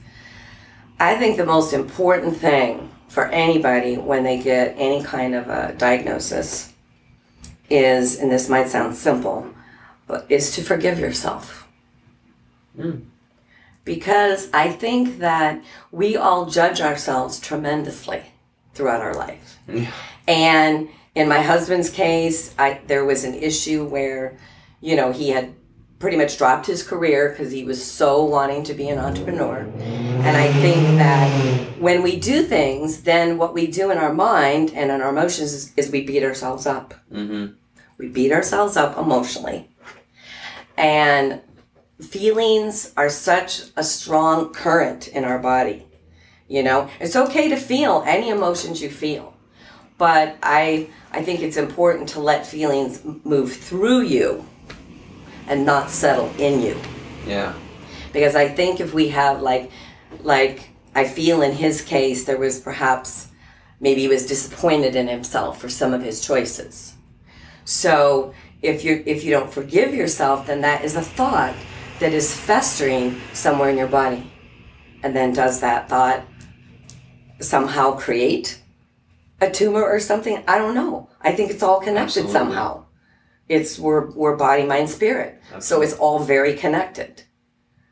I 0.98 1.16
think 1.16 1.36
the 1.36 1.46
most 1.46 1.72
important 1.72 2.36
thing 2.36 2.90
for 3.08 3.26
anybody 3.26 3.96
when 3.96 4.22
they 4.22 4.40
get 4.40 4.74
any 4.78 5.02
kind 5.02 5.34
of 5.34 5.48
a 5.48 5.74
diagnosis 5.76 6.72
is, 7.68 8.18
and 8.18 8.30
this 8.30 8.48
might 8.48 8.68
sound 8.68 8.96
simple, 8.96 9.48
but 10.06 10.26
is 10.28 10.52
to 10.52 10.62
forgive 10.62 10.98
yourself. 10.98 11.66
Mm. 12.78 13.06
Because 13.84 14.48
I 14.52 14.70
think 14.70 15.18
that 15.18 15.62
we 15.90 16.16
all 16.16 16.46
judge 16.46 16.80
ourselves 16.80 17.38
tremendously 17.38 18.22
throughout 18.74 19.00
our 19.00 19.14
life. 19.14 19.58
And 20.28 20.88
in 21.14 21.28
my 21.28 21.40
husband's 21.40 21.90
case, 21.90 22.54
I 22.58 22.80
there 22.86 23.04
was 23.04 23.24
an 23.24 23.34
issue 23.34 23.84
where, 23.84 24.36
you 24.80 24.96
know, 24.96 25.12
he 25.12 25.30
had 25.30 25.54
pretty 25.98 26.16
much 26.18 26.36
dropped 26.36 26.66
his 26.66 26.82
career 26.82 27.30
because 27.30 27.50
he 27.50 27.64
was 27.64 27.82
so 27.82 28.24
wanting 28.24 28.62
to 28.64 28.74
be 28.74 28.88
an 28.88 28.98
entrepreneur. 28.98 29.60
And 29.78 30.36
I 30.36 30.52
think 30.52 30.98
that 30.98 31.80
when 31.80 32.02
we 32.02 32.18
do 32.18 32.42
things, 32.42 33.04
then 33.04 33.38
what 33.38 33.54
we 33.54 33.66
do 33.68 33.90
in 33.90 33.96
our 33.96 34.12
mind 34.12 34.72
and 34.74 34.90
in 34.90 35.00
our 35.00 35.10
emotions 35.10 35.54
is, 35.54 35.72
is 35.76 35.90
we 35.90 36.04
beat 36.04 36.22
ourselves 36.22 36.66
up. 36.66 36.94
Mm-hmm. 37.10 37.54
We 37.96 38.08
beat 38.08 38.32
ourselves 38.32 38.76
up 38.76 38.98
emotionally. 38.98 39.70
And 40.76 41.40
feelings 42.00 42.92
are 42.96 43.08
such 43.08 43.62
a 43.76 43.84
strong 43.84 44.52
current 44.52 45.08
in 45.08 45.24
our 45.24 45.38
body. 45.38 45.86
You 46.48 46.62
know, 46.62 46.90
it's 47.00 47.16
okay 47.16 47.48
to 47.48 47.56
feel 47.56 48.04
any 48.06 48.28
emotions 48.28 48.82
you 48.82 48.90
feel, 48.90 49.34
but 49.96 50.36
I 50.42 50.88
I 51.10 51.22
think 51.22 51.40
it's 51.40 51.56
important 51.56 52.08
to 52.10 52.20
let 52.20 52.46
feelings 52.46 53.00
move 53.24 53.52
through 53.52 54.02
you 54.02 54.46
and 55.46 55.64
not 55.64 55.90
settle 55.90 56.30
in 56.38 56.60
you. 56.60 56.76
Yeah. 57.26 57.54
Because 58.12 58.34
I 58.34 58.48
think 58.48 58.80
if 58.80 58.92
we 58.92 59.08
have 59.08 59.40
like 59.40 59.70
like 60.22 60.68
I 60.94 61.04
feel 61.06 61.42
in 61.42 61.52
his 61.52 61.80
case 61.80 62.24
there 62.24 62.38
was 62.38 62.60
perhaps 62.60 63.28
maybe 63.80 64.02
he 64.02 64.08
was 64.08 64.26
disappointed 64.26 64.96
in 64.96 65.08
himself 65.08 65.60
for 65.60 65.68
some 65.68 65.94
of 65.94 66.02
his 66.02 66.24
choices. 66.24 66.94
So 67.64 68.34
if 68.60 68.84
you 68.84 69.02
if 69.06 69.24
you 69.24 69.30
don't 69.30 69.50
forgive 69.50 69.94
yourself, 69.94 70.46
then 70.46 70.60
that 70.60 70.84
is 70.84 70.94
a 70.94 71.02
thought 71.02 71.54
that 72.00 72.12
is 72.12 72.34
festering 72.34 73.20
somewhere 73.32 73.70
in 73.70 73.78
your 73.78 73.88
body. 73.88 74.30
And 75.02 75.14
then 75.14 75.32
does 75.32 75.60
that 75.60 75.88
thought 75.88 76.24
somehow 77.40 77.92
create 77.96 78.60
a 79.40 79.50
tumor 79.50 79.82
or 79.82 80.00
something. 80.00 80.42
I 80.46 80.58
don't 80.58 80.74
know. 80.74 81.08
I 81.20 81.32
think 81.32 81.50
it's 81.50 81.62
all 81.62 81.80
connected 81.80 82.24
Absolutely. 82.24 82.32
somehow. 82.32 82.86
It's 83.48 83.78
we're 83.78 84.10
we're 84.12 84.36
body, 84.36 84.64
mind, 84.64 84.88
spirit. 84.88 85.40
So 85.58 85.82
it's 85.82 85.94
all 85.94 86.18
very 86.18 86.54
connected. 86.54 87.22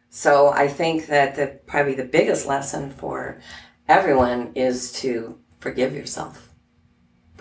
So 0.08 0.48
I 0.48 0.68
think 0.68 1.06
that 1.06 1.36
the 1.36 1.60
probably 1.66 1.94
the 1.94 2.04
biggest 2.04 2.46
lesson 2.46 2.90
for 2.90 3.40
everyone 3.88 4.52
is 4.54 4.92
to 5.00 5.38
forgive 5.60 5.94
yourself 5.94 6.52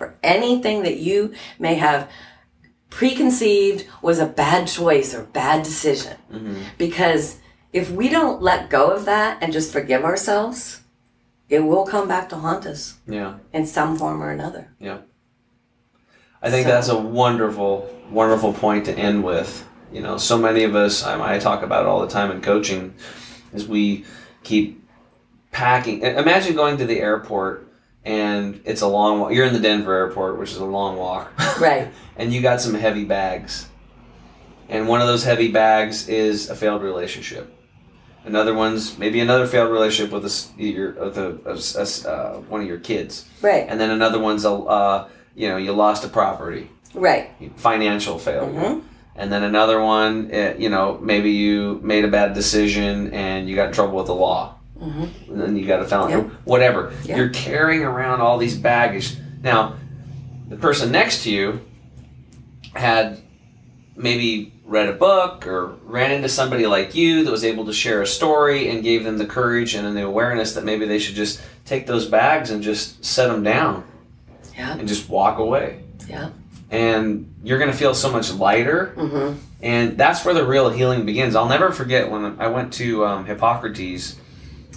for 0.02 0.18
anything 0.22 0.82
that 0.82 0.98
you 0.98 1.32
may 1.58 1.74
have 1.74 2.10
preconceived 2.90 3.86
was 4.02 4.18
a 4.18 4.26
bad 4.26 4.66
choice 4.66 5.14
or 5.14 5.22
bad 5.22 5.62
decision. 5.62 6.16
Mm-hmm. 6.30 6.62
Because 6.76 7.38
if 7.72 7.90
we 7.90 8.08
don't 8.08 8.42
let 8.42 8.68
go 8.68 8.88
of 8.90 9.04
that 9.06 9.38
and 9.40 9.52
just 9.52 9.72
forgive 9.72 10.04
ourselves, 10.04 10.81
it 11.52 11.60
will 11.60 11.84
come 11.84 12.08
back 12.08 12.28
to 12.30 12.36
haunt 12.36 12.64
us 12.66 12.94
Yeah. 13.06 13.34
in 13.52 13.66
some 13.66 13.96
form 13.98 14.22
or 14.22 14.30
another. 14.30 14.68
Yeah. 14.80 14.98
I 16.42 16.50
think 16.50 16.66
So- 16.66 16.72
that's 16.72 16.88
a 16.88 16.96
wonderful, 16.98 17.88
wonderful 18.10 18.52
point 18.54 18.86
to 18.86 18.92
end 18.98 19.22
with. 19.22 19.64
You 19.92 20.00
know, 20.00 20.16
so 20.16 20.38
many 20.38 20.64
of 20.64 20.74
us, 20.74 21.04
I, 21.04 21.34
I 21.34 21.38
talk 21.38 21.62
about 21.62 21.82
it 21.84 21.88
all 21.88 22.00
the 22.00 22.08
time 22.08 22.30
in 22.30 22.40
coaching, 22.40 22.94
is 23.52 23.68
we 23.68 24.06
keep 24.42 24.82
packing. 25.50 26.00
Imagine 26.00 26.56
going 26.56 26.78
to 26.78 26.86
the 26.86 26.98
airport 27.00 27.68
and 28.04 28.60
it's 28.64 28.80
a 28.80 28.88
long 28.88 29.20
walk. 29.20 29.32
You're 29.32 29.44
in 29.46 29.52
the 29.52 29.60
Denver 29.60 29.92
airport, 29.94 30.38
which 30.38 30.50
is 30.52 30.56
a 30.56 30.64
long 30.64 30.96
walk. 30.96 31.30
Right. 31.60 31.88
and 32.16 32.32
you 32.32 32.40
got 32.40 32.60
some 32.62 32.74
heavy 32.74 33.04
bags. 33.04 33.68
And 34.70 34.88
one 34.88 35.02
of 35.02 35.06
those 35.06 35.22
heavy 35.24 35.48
bags 35.52 36.08
is 36.08 36.48
a 36.48 36.54
failed 36.56 36.82
relationship. 36.82 37.54
Another 38.24 38.54
one's 38.54 38.98
maybe 38.98 39.18
another 39.20 39.46
failed 39.46 39.70
relationship 39.72 40.12
with 40.12 40.24
a, 40.24 40.62
your 40.62 40.92
with 40.92 41.18
a, 41.18 41.38
a 41.44 41.56
a 41.82 42.10
uh, 42.10 42.38
one 42.48 42.60
of 42.60 42.68
your 42.68 42.78
kids 42.78 43.26
Right. 43.40 43.66
and 43.68 43.80
then 43.80 43.90
another 43.90 44.18
one's 44.20 44.44
a 44.44 44.52
uh, 44.52 45.08
you 45.34 45.48
know 45.48 45.56
you 45.56 45.72
lost 45.72 46.04
a 46.04 46.08
property 46.08 46.70
Right. 46.94 47.30
financial 47.56 48.18
failure 48.18 48.52
Mhm. 48.52 48.82
and 49.16 49.32
then 49.32 49.42
another 49.42 49.82
one 49.82 50.30
eh, 50.30 50.54
you 50.56 50.68
know 50.68 50.98
maybe 51.02 51.30
you 51.30 51.80
made 51.82 52.04
a 52.04 52.08
bad 52.08 52.32
decision 52.34 53.12
and 53.12 53.48
you 53.48 53.56
got 53.56 53.68
in 53.68 53.72
trouble 53.72 53.96
with 53.96 54.06
the 54.06 54.14
law 54.14 54.54
and 54.80 55.40
then 55.40 55.56
you 55.56 55.66
got 55.66 55.80
a 55.80 55.84
felony 55.86 56.12
Yeah. 56.14 56.30
whatever 56.44 56.92
Yeah. 57.04 57.16
you're 57.16 57.30
carrying 57.30 57.82
around 57.82 58.20
all 58.20 58.38
these 58.38 58.56
baggage 58.56 59.16
now 59.42 59.74
the 60.48 60.56
person 60.56 60.92
next 60.92 61.24
to 61.24 61.30
you 61.30 61.60
had 62.74 63.18
maybe 63.96 64.51
read 64.72 64.88
a 64.88 64.92
book 64.94 65.46
or 65.46 65.66
ran 65.84 66.10
into 66.10 66.28
somebody 66.28 66.66
like 66.66 66.94
you 66.94 67.24
that 67.24 67.30
was 67.30 67.44
able 67.44 67.66
to 67.66 67.72
share 67.72 68.00
a 68.00 68.06
story 68.06 68.70
and 68.70 68.82
gave 68.82 69.04
them 69.04 69.18
the 69.18 69.26
courage 69.26 69.74
and 69.74 69.96
the 69.96 70.02
awareness 70.02 70.54
that 70.54 70.64
maybe 70.64 70.86
they 70.86 70.98
should 70.98 71.14
just 71.14 71.40
take 71.66 71.86
those 71.86 72.06
bags 72.06 72.50
and 72.50 72.62
just 72.62 73.04
set 73.04 73.28
them 73.28 73.42
down 73.42 73.84
Yeah. 74.56 74.76
and 74.78 74.88
just 74.88 75.08
walk 75.10 75.38
away. 75.38 75.82
Yeah. 76.08 76.30
And 76.70 77.32
you're 77.44 77.58
going 77.58 77.70
to 77.70 77.76
feel 77.76 77.94
so 77.94 78.10
much 78.10 78.32
lighter. 78.32 78.94
Mm-hmm. 78.96 79.38
And 79.62 79.98
that's 79.98 80.24
where 80.24 80.32
the 80.34 80.46
real 80.46 80.70
healing 80.70 81.04
begins. 81.04 81.36
I'll 81.36 81.48
never 81.48 81.70
forget 81.70 82.10
when 82.10 82.40
I 82.40 82.46
went 82.48 82.72
to 82.74 83.04
um, 83.04 83.26
Hippocrates, 83.26 84.16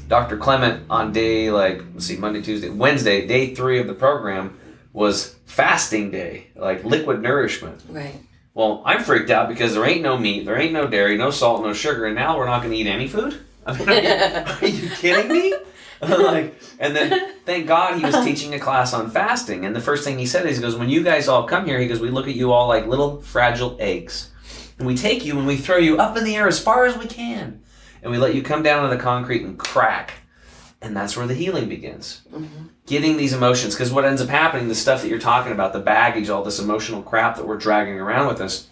Dr. 0.10 0.36
Clement 0.38 0.84
on 0.90 1.14
day, 1.14 1.50
like, 1.52 1.82
let's 1.94 2.06
see, 2.06 2.18
Monday, 2.18 2.42
Tuesday, 2.42 2.70
Wednesday, 2.70 3.26
day 3.26 3.56
three 3.56 3.80
of 3.80 3.88
the 3.88 3.94
program 3.96 4.60
was 4.92 5.36
fasting 5.46 6.12
day, 6.12 6.48
like 6.56 6.84
liquid 6.84 7.22
nourishment. 7.22 7.82
Right. 7.90 8.16
Well, 8.56 8.82
I'm 8.86 9.04
freaked 9.04 9.30
out 9.30 9.50
because 9.50 9.74
there 9.74 9.84
ain't 9.84 10.02
no 10.02 10.18
meat, 10.18 10.46
there 10.46 10.58
ain't 10.58 10.72
no 10.72 10.88
dairy, 10.88 11.18
no 11.18 11.30
salt, 11.30 11.62
no 11.62 11.74
sugar, 11.74 12.06
and 12.06 12.16
now 12.16 12.38
we're 12.38 12.46
not 12.46 12.62
going 12.62 12.72
to 12.72 12.78
eat 12.78 12.88
any 12.88 13.06
food? 13.06 13.38
I 13.66 13.74
mean, 13.78 13.90
are, 13.90 13.94
you, 14.02 14.56
are 14.62 14.66
you 14.66 14.90
kidding 14.92 15.32
me? 15.32 15.54
like, 16.02 16.58
and 16.80 16.96
then 16.96 17.34
thank 17.46 17.68
God 17.68 18.00
he 18.00 18.06
was 18.06 18.16
teaching 18.26 18.54
a 18.54 18.60
class 18.60 18.94
on 18.94 19.12
fasting. 19.12 19.66
And 19.66 19.76
the 19.76 19.82
first 19.82 20.06
thing 20.06 20.18
he 20.18 20.26
said 20.26 20.46
is, 20.46 20.56
he 20.56 20.62
goes, 20.62 20.78
when 20.78 20.90
you 20.90 21.04
guys 21.04 21.28
all 21.28 21.44
come 21.44 21.66
here, 21.66 21.80
he 21.80 21.88
goes, 21.88 22.00
we 22.00 22.10
look 22.10 22.30
at 22.30 22.36
you 22.36 22.54
all 22.54 22.70
like 22.70 22.88
little 22.88 23.22
fragile 23.22 23.76
eggs. 23.78 24.32
And 24.78 24.88
we 24.88 24.96
take 24.96 25.26
you 25.26 25.38
and 25.38 25.46
we 25.46 25.58
throw 25.58 25.78
you 25.78 25.98
up 25.98 26.16
in 26.16 26.24
the 26.24 26.38
air 26.38 26.48
as 26.48 26.60
far 26.60 26.86
as 26.86 26.98
we 26.98 27.08
can. 27.08 27.62
And 28.04 28.12
we 28.12 28.18
let 28.18 28.36
you 28.36 28.42
come 28.42 28.64
down 28.64 28.86
on 28.86 28.90
the 28.90 29.02
concrete 29.02 29.44
and 29.44 29.60
crack. 29.60 30.14
And 30.82 30.96
that's 30.96 31.18
where 31.18 31.26
the 31.26 31.34
healing 31.34 31.68
begins. 31.70 32.22
Mm-hmm. 32.32 32.68
Getting 32.86 33.18
these 33.18 33.34
emotions. 33.34 33.74
Because 33.74 33.92
what 33.92 34.06
ends 34.06 34.22
up 34.22 34.30
happening, 34.30 34.68
the 34.68 34.76
stuff 34.76 35.02
that 35.02 35.08
you're 35.10 35.20
talking 35.20 35.52
about, 35.52 35.74
the 35.74 35.80
baggage, 35.80 36.30
all 36.30 36.44
this 36.44 36.60
emotional 36.60 37.02
crap 37.02 37.38
that 37.38 37.48
we're 37.48 37.58
dragging 37.58 38.00
around 38.00 38.28
with 38.28 38.42
us, 38.42 38.68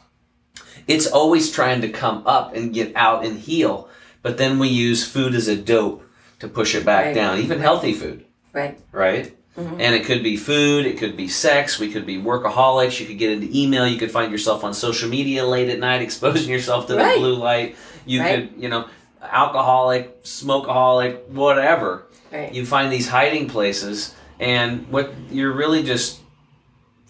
it's 0.88 1.08
always 1.08 1.52
trying 1.52 1.82
to 1.82 1.90
come 1.90 2.24
up 2.28 2.54
and 2.56 2.74
get 2.74 2.96
out 2.96 3.26
and 3.26 3.40
heal. 3.40 3.90
But 4.22 4.38
then 4.38 4.60
we 4.60 4.68
use 4.68 5.06
food 5.06 5.34
as 5.34 5.48
a 5.48 5.56
dope 5.56 6.04
to 6.40 6.48
push 6.48 6.76
it 6.76 6.86
back 6.86 7.06
Right. 7.08 7.16
down, 7.16 7.40
even 7.40 7.60
healthy 7.60 7.94
food, 7.94 8.26
Right. 8.52 8.78
right? 8.92 9.36
Mm-hmm. 9.58 9.80
And 9.80 9.96
it 9.96 10.04
could 10.06 10.24
be 10.24 10.36
food, 10.36 10.86
it 10.86 10.98
could 10.98 11.16
be 11.16 11.28
sex, 11.28 11.80
we 11.80 11.90
could 11.92 12.06
be 12.06 12.18
workaholics, 12.18 13.00
you 13.00 13.06
could 13.06 13.18
get 13.20 13.32
into 13.32 13.50
email, 13.58 13.88
you 13.88 13.98
could 13.98 14.12
find 14.12 14.32
yourself 14.32 14.64
on 14.64 14.74
social 14.74 15.08
media 15.10 15.46
late 15.46 15.70
at 15.70 15.80
night 15.80 16.02
exposing 16.08 16.50
yourself 16.52 16.88
to 16.88 16.96
Right. 16.96 17.14
the 17.16 17.20
blue 17.20 17.36
light. 17.36 17.76
You 18.06 18.22
Right. 18.22 18.50
could, 18.52 18.62
you 18.62 18.68
know, 18.70 18.86
alcoholic, 19.32 20.24
smokeaholic, 20.24 21.28
whatever. 21.30 22.08
Right. 22.32 22.54
You 22.54 22.66
find 22.66 22.92
these 22.92 23.08
hiding 23.08 23.48
places 23.48 24.14
and 24.40 24.88
what 24.90 25.14
you're 25.30 25.54
really 25.54 25.84
just 25.84 26.20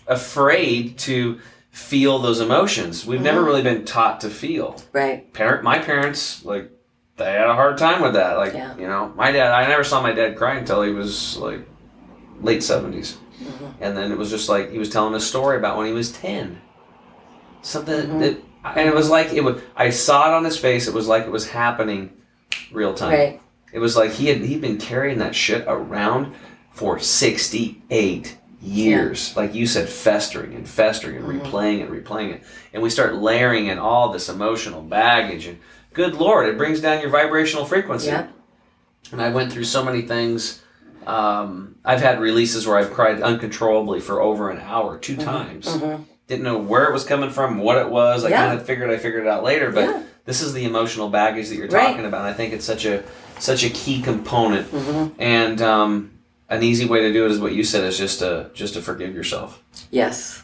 afraid 0.07 0.97
to 0.99 1.39
feel 1.71 2.19
those 2.19 2.39
emotions. 2.39 3.05
We've 3.05 3.21
never 3.21 3.43
really 3.43 3.63
been 3.63 3.85
taught 3.85 4.21
to 4.21 4.29
feel 4.29 4.81
Right. 4.91 5.31
parent 5.33 5.63
my 5.63 5.79
parents 5.79 6.43
like 6.45 6.69
they 7.17 7.31
had 7.31 7.47
a 7.49 7.53
hard 7.55 7.77
time 7.77 8.01
with 8.01 8.13
that 8.13 8.37
like 8.37 8.53
Yeah. 8.53 8.75
you 8.77 8.87
know 8.87 9.13
my 9.15 9.31
dad 9.31 9.51
i 9.51 9.67
never 9.67 9.83
saw 9.83 10.01
my 10.01 10.11
dad 10.11 10.35
cry 10.35 10.55
until 10.55 10.81
he 10.81 10.91
was 10.91 11.37
like 11.37 11.61
late 12.41 12.59
70s 12.61 13.15
Mm-hmm. 13.41 13.65
and 13.83 13.97
then 13.97 14.11
it 14.11 14.17
was 14.17 14.29
just 14.29 14.47
like 14.49 14.71
he 14.71 14.77
was 14.79 14.89
telling 14.89 15.13
a 15.15 15.19
story 15.19 15.57
about 15.57 15.77
when 15.77 15.85
he 15.87 15.93
was 15.93 16.11
10 16.11 16.59
something 17.61 17.95
Mm-hmm. 18.07 18.19
that 18.19 18.37
and 18.63 18.87
it 18.87 18.95
was 18.95 19.09
like 19.09 19.33
it 19.33 19.43
would 19.43 19.61
i 19.75 19.89
saw 19.89 20.27
it 20.27 20.33
on 20.33 20.43
his 20.45 20.57
face 20.57 20.87
it 20.87 20.93
was 20.93 21.07
like 21.07 21.23
it 21.23 21.31
was 21.31 21.47
happening 21.49 22.11
real 22.71 22.93
time 22.93 23.11
Right. 23.11 23.41
it 23.71 23.79
was 23.79 23.95
like 23.97 24.11
he 24.11 24.27
had 24.27 24.37
he'd 24.41 24.61
been 24.61 24.77
carrying 24.77 25.19
that 25.19 25.35
shit 25.35 25.63
around 25.67 26.33
for 26.71 26.97
68 26.99 28.37
years. 28.61 29.35
Like 29.35 29.53
you 29.53 29.67
said, 29.67 29.87
festering 29.89 30.55
and 30.55 30.67
festering 30.67 31.17
and 31.17 31.25
Mm-hmm. 31.25 31.45
replaying 31.45 31.81
and 31.81 31.91
replaying 31.91 32.33
it. 32.35 32.43
And 32.73 32.81
we 32.81 32.89
start 32.89 33.13
layering 33.15 33.67
in 33.67 33.77
all 33.77 34.11
this 34.11 34.27
emotional 34.29 34.81
baggage 34.81 35.45
and 35.45 35.59
good 35.93 36.15
lord, 36.15 36.47
it 36.47 36.57
brings 36.57 36.79
down 36.81 37.01
your 37.01 37.09
vibrational 37.11 37.65
frequency. 37.65 38.07
Yeah. 38.07 38.27
And 39.11 39.21
I 39.21 39.29
went 39.29 39.51
through 39.51 39.65
so 39.65 39.83
many 39.83 40.01
things. 40.01 40.63
Um, 41.05 41.75
I've 41.85 42.01
had 42.01 42.19
releases 42.21 42.65
where 42.65 42.77
I've 42.77 42.91
cried 42.93 43.21
uncontrollably 43.21 43.99
for 43.99 44.21
over 44.21 44.49
an 44.49 44.59
hour, 44.61 44.97
2 44.97 45.17
Mm-hmm. 45.17 45.23
times. 45.25 46.07
Didn't 46.33 46.45
know 46.45 46.57
where 46.57 46.85
it 46.85 46.93
was 46.93 47.03
coming 47.03 47.29
from, 47.29 47.59
what 47.59 47.77
it 47.77 47.87
was. 47.91 48.25
I 48.25 48.29
Yeah. 48.29 48.47
kind 48.47 48.59
of 48.59 48.65
figured 48.65 48.89
I 48.89 48.97
figured 48.97 49.27
it 49.27 49.29
out 49.29 49.43
later, 49.43 49.69
but 49.71 49.83
Yeah. 49.83 50.01
this 50.25 50.41
is 50.41 50.51
the 50.51 50.65
emotional 50.65 51.07
baggage 51.09 51.49
that 51.49 51.55
you're 51.55 51.67
Right. 51.67 51.89
talking 51.89 52.05
about. 52.07 52.21
I 52.25 52.33
think 52.33 52.53
it's 52.53 52.65
such 52.65 52.85
a 52.85 53.03
such 53.37 53.63
a 53.63 53.69
key 53.69 54.01
component. 54.01 54.71
Mm-hmm. 54.73 55.21
And 55.21 55.61
um, 55.61 56.09
an 56.49 56.63
easy 56.63 56.85
way 56.85 57.01
to 57.01 57.13
do 57.13 57.25
it 57.25 57.31
is 57.31 57.37
what 57.39 57.51
you 57.53 57.63
said 57.63 57.83
is 57.83 57.99
just 57.99 58.17
to 58.19 58.47
just 58.55 58.73
to 58.73 58.81
forgive 58.81 59.13
yourself. 59.13 59.61
Yes. 59.91 60.41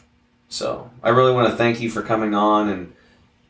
So 0.48 0.92
I 1.04 1.10
really 1.10 1.32
want 1.32 1.50
to 1.50 1.56
thank 1.56 1.82
you 1.82 1.90
for 1.90 2.04
coming 2.04 2.36
on 2.36 2.70
and 2.70 2.94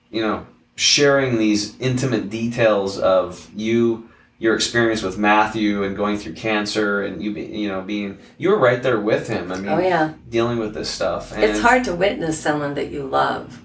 you 0.09 0.21
know 0.21 0.45
sharing 0.77 1.39
these 1.39 1.75
intimate 1.81 2.29
details 2.29 2.97
of 2.97 3.49
you 3.53 4.07
your 4.39 4.55
experience 4.55 5.01
with 5.03 5.17
Matthew 5.17 5.83
and 5.83 5.95
going 5.97 6.17
through 6.17 6.33
cancer 6.33 7.03
and 7.03 7.21
you 7.21 7.33
be, 7.33 7.41
you 7.43 7.67
know 7.67 7.81
being 7.81 8.17
you 8.37 8.49
were 8.49 8.57
right 8.57 8.81
there 8.81 8.99
with 8.99 9.27
him. 9.27 9.51
I 9.51 9.55
mean, 9.57 9.69
Oh 9.69 9.79
yeah. 9.79 10.13
dealing 10.29 10.57
with 10.59 10.73
this 10.73 10.89
stuff. 10.89 11.33
And 11.33 11.43
It's 11.43 11.59
hard 11.59 11.83
to 11.85 11.93
witness 11.93 12.39
someone 12.39 12.73
that 12.75 12.89
you 12.89 13.03
love, 13.03 13.61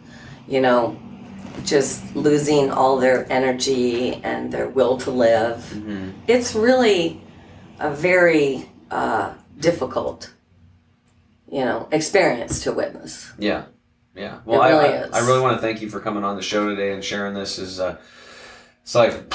you 0.48 0.60
know, 0.60 0.98
just 1.64 2.16
losing 2.16 2.70
all 2.72 2.98
their 2.98 3.30
energy 3.32 4.20
and 4.24 4.52
their 4.52 4.68
will 4.68 4.98
to 4.98 5.10
live. 5.12 5.58
Mhm. 5.74 6.12
It's 6.26 6.54
really 6.54 7.22
a 7.78 7.90
very 7.90 8.68
uh, 8.90 9.32
difficult, 9.58 10.32
you 11.50 11.64
know, 11.64 11.88
experience 11.92 12.62
to 12.64 12.72
witness. 12.72 13.32
Yeah, 13.38 13.64
yeah. 14.14 14.38
Well, 14.44 14.60
It 14.60 14.64
I, 14.64 14.70
really 14.70 14.88
I, 14.94 15.02
is. 15.04 15.12
I 15.12 15.18
really 15.26 15.40
want 15.40 15.56
to 15.56 15.60
thank 15.62 15.80
you 15.80 15.88
for 15.88 16.00
coming 16.00 16.22
on 16.24 16.36
the 16.36 16.42
show 16.42 16.68
today 16.68 16.92
and 16.92 17.02
sharing 17.04 17.34
this. 17.34 17.58
Is 17.58 17.78
uh, 17.80 17.96
it's 18.82 18.94
like 18.94 19.32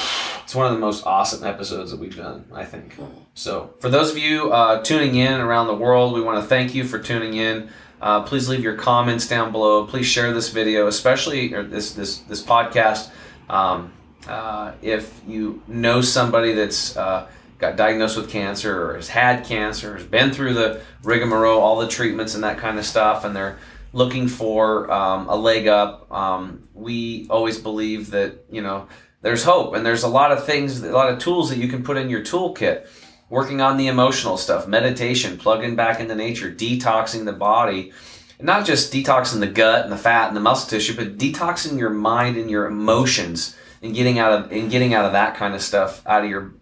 it's 0.50 0.56
one 0.56 0.66
of 0.66 0.72
the 0.72 0.80
most 0.80 1.06
awesome 1.06 1.46
episodes 1.46 1.92
that 1.92 2.00
we've 2.00 2.16
done. 2.16 2.44
I 2.52 2.64
think. 2.64 2.94
Hmm. 2.94 3.04
So, 3.34 3.72
for 3.78 3.88
those 3.88 4.10
of 4.10 4.18
you 4.18 4.52
uh, 4.52 4.82
tuning 4.82 5.14
in 5.14 5.40
around 5.40 5.68
the 5.68 5.76
world, 5.76 6.12
we 6.12 6.20
want 6.20 6.42
to 6.42 6.48
thank 6.48 6.74
you 6.74 6.82
for 6.82 6.98
tuning 6.98 7.34
in. 7.34 7.70
Uh, 8.02 8.22
please 8.24 8.48
leave 8.48 8.64
your 8.64 8.74
comments 8.74 9.28
down 9.28 9.52
below. 9.52 9.86
Please 9.86 10.06
share 10.06 10.32
this 10.32 10.48
video, 10.48 10.88
especially 10.88 11.54
or 11.54 11.62
this 11.62 11.92
this 11.92 12.18
this 12.22 12.42
podcast. 12.42 13.10
Um, 13.48 13.92
uh, 14.26 14.72
if 14.82 15.20
you 15.24 15.62
know 15.68 16.00
somebody 16.00 16.52
that's 16.52 16.96
uh, 16.96 17.28
got 17.58 17.76
diagnosed 17.76 18.16
with 18.16 18.28
cancer 18.28 18.90
or 18.90 18.96
has 18.96 19.06
had 19.06 19.44
cancer, 19.44 19.94
has 19.94 20.04
been 20.04 20.32
through 20.32 20.54
the 20.54 20.82
rigmarole, 21.04 21.60
all 21.60 21.78
the 21.78 21.86
treatments 21.86 22.34
and 22.34 22.42
that 22.42 22.58
kind 22.58 22.76
of 22.76 22.84
stuff, 22.84 23.24
and 23.24 23.36
they're 23.36 23.56
looking 23.92 24.26
for 24.26 24.90
um, 24.90 25.28
a 25.28 25.36
leg 25.36 25.68
up, 25.68 26.10
um, 26.10 26.68
we 26.74 27.28
always 27.30 27.56
believe 27.56 28.10
that 28.10 28.46
you 28.50 28.62
know 28.62 28.88
there's 29.22 29.44
hope 29.44 29.74
and 29.74 29.84
there's 29.84 30.02
a 30.02 30.08
lot 30.08 30.32
of 30.32 30.44
things, 30.44 30.82
a 30.82 30.92
lot 30.92 31.12
of 31.12 31.18
tools 31.18 31.50
that 31.50 31.58
you 31.58 31.68
can 31.68 31.82
put 31.82 31.96
in 31.96 32.10
your 32.10 32.22
toolkit. 32.22 32.86
working 33.28 33.60
on 33.60 33.76
the 33.76 33.86
emotional 33.86 34.36
stuff, 34.36 34.66
meditation, 34.66 35.38
plugging 35.38 35.76
back 35.76 36.00
into 36.00 36.16
nature, 36.16 36.50
detoxing 36.50 37.24
the 37.24 37.32
body. 37.32 37.92
and 38.38 38.46
Not 38.46 38.66
just 38.66 38.92
detoxing 38.92 39.38
the 39.38 39.46
gut 39.46 39.84
and 39.84 39.92
the 39.92 39.96
fat 39.96 40.26
and 40.26 40.36
the 40.36 40.40
muscle 40.40 40.68
tissue, 40.68 40.96
but 40.96 41.16
detoxing 41.16 41.78
your 41.78 41.90
mind 41.90 42.36
and 42.36 42.50
your 42.50 42.66
emotions 42.66 43.56
and 43.82 43.94
getting 43.94 44.18
out 44.18 44.32
of 44.32 44.52
and 44.52 44.68
getting 44.70 44.94
out 44.94 45.04
of 45.04 45.12
that 45.12 45.36
kind 45.36 45.54
of 45.54 45.62
stuff 45.62 46.02
out 46.06 46.24
of 46.24 46.30
your 46.30 46.52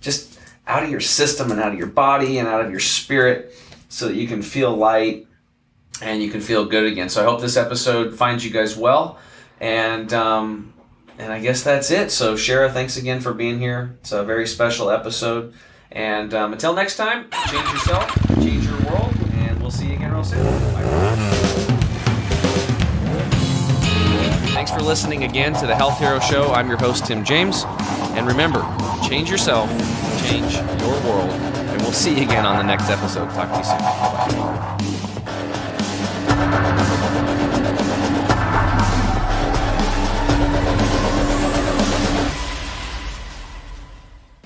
just 0.00 0.38
out 0.66 0.82
of 0.82 0.90
your 0.90 1.00
system 1.00 1.50
and 1.50 1.60
out 1.60 1.72
of 1.72 1.78
your 1.78 1.86
body 1.86 2.38
and 2.38 2.48
out 2.48 2.64
of 2.64 2.70
your 2.70 2.80
spirit 2.80 3.54
so 3.88 4.08
that 4.08 4.14
you 4.14 4.26
can 4.26 4.42
feel 4.42 4.74
light 4.74 5.26
and 6.02 6.22
you 6.22 6.30
can 6.30 6.40
feel 6.40 6.64
good 6.64 6.84
again. 6.84 7.08
So 7.08 7.22
I 7.22 7.24
hope 7.24 7.40
this 7.40 7.56
episode 7.56 8.14
finds 8.14 8.44
you 8.44 8.50
guys 8.50 8.76
well. 8.76 9.18
And 9.60 10.12
um, 10.12 10.74
and 11.18 11.32
I 11.32 11.40
guess 11.40 11.62
that's 11.62 11.90
it. 11.90 12.10
So 12.10 12.34
Shara, 12.34 12.72
thanks 12.72 12.96
again 12.96 13.20
for 13.20 13.32
being 13.32 13.58
here. 13.58 13.96
It's 14.00 14.12
a 14.12 14.24
very 14.24 14.46
special 14.46 14.90
episode. 14.90 15.52
And 15.92 16.34
um, 16.34 16.52
until 16.52 16.74
next 16.74 16.96
time, 16.96 17.26
change 17.50 17.68
yourself, 17.70 18.10
change 18.36 18.66
your 18.66 18.78
world, 18.90 19.14
and 19.32 19.58
we'll 19.60 19.70
see 19.70 19.86
you 19.88 19.94
again 19.94 20.12
real 20.12 20.24
soon. 20.24 20.44
Bye. 20.44 20.82
Thanks 24.52 24.70
for 24.70 24.80
listening 24.80 25.24
again 25.24 25.52
to 25.54 25.66
the 25.66 25.74
Health 25.74 25.98
Hero 25.98 26.18
Show. 26.18 26.52
I'm 26.52 26.68
your 26.68 26.78
host, 26.78 27.06
Tim 27.06 27.24
James. 27.24 27.64
And 28.16 28.26
remember, 28.26 28.66
change 29.06 29.30
yourself, 29.30 29.70
change 30.28 30.54
your 30.54 31.00
world, 31.04 31.30
and 31.30 31.82
we'll 31.82 31.92
see 31.92 32.16
you 32.16 32.24
again 32.24 32.44
on 32.44 32.56
the 32.56 32.64
next 32.64 32.90
episode. 32.90 33.30
Talk 33.30 33.50
to 33.52 33.58
you 33.58 33.64
soon. 33.64 33.78
Bye. 36.38 36.92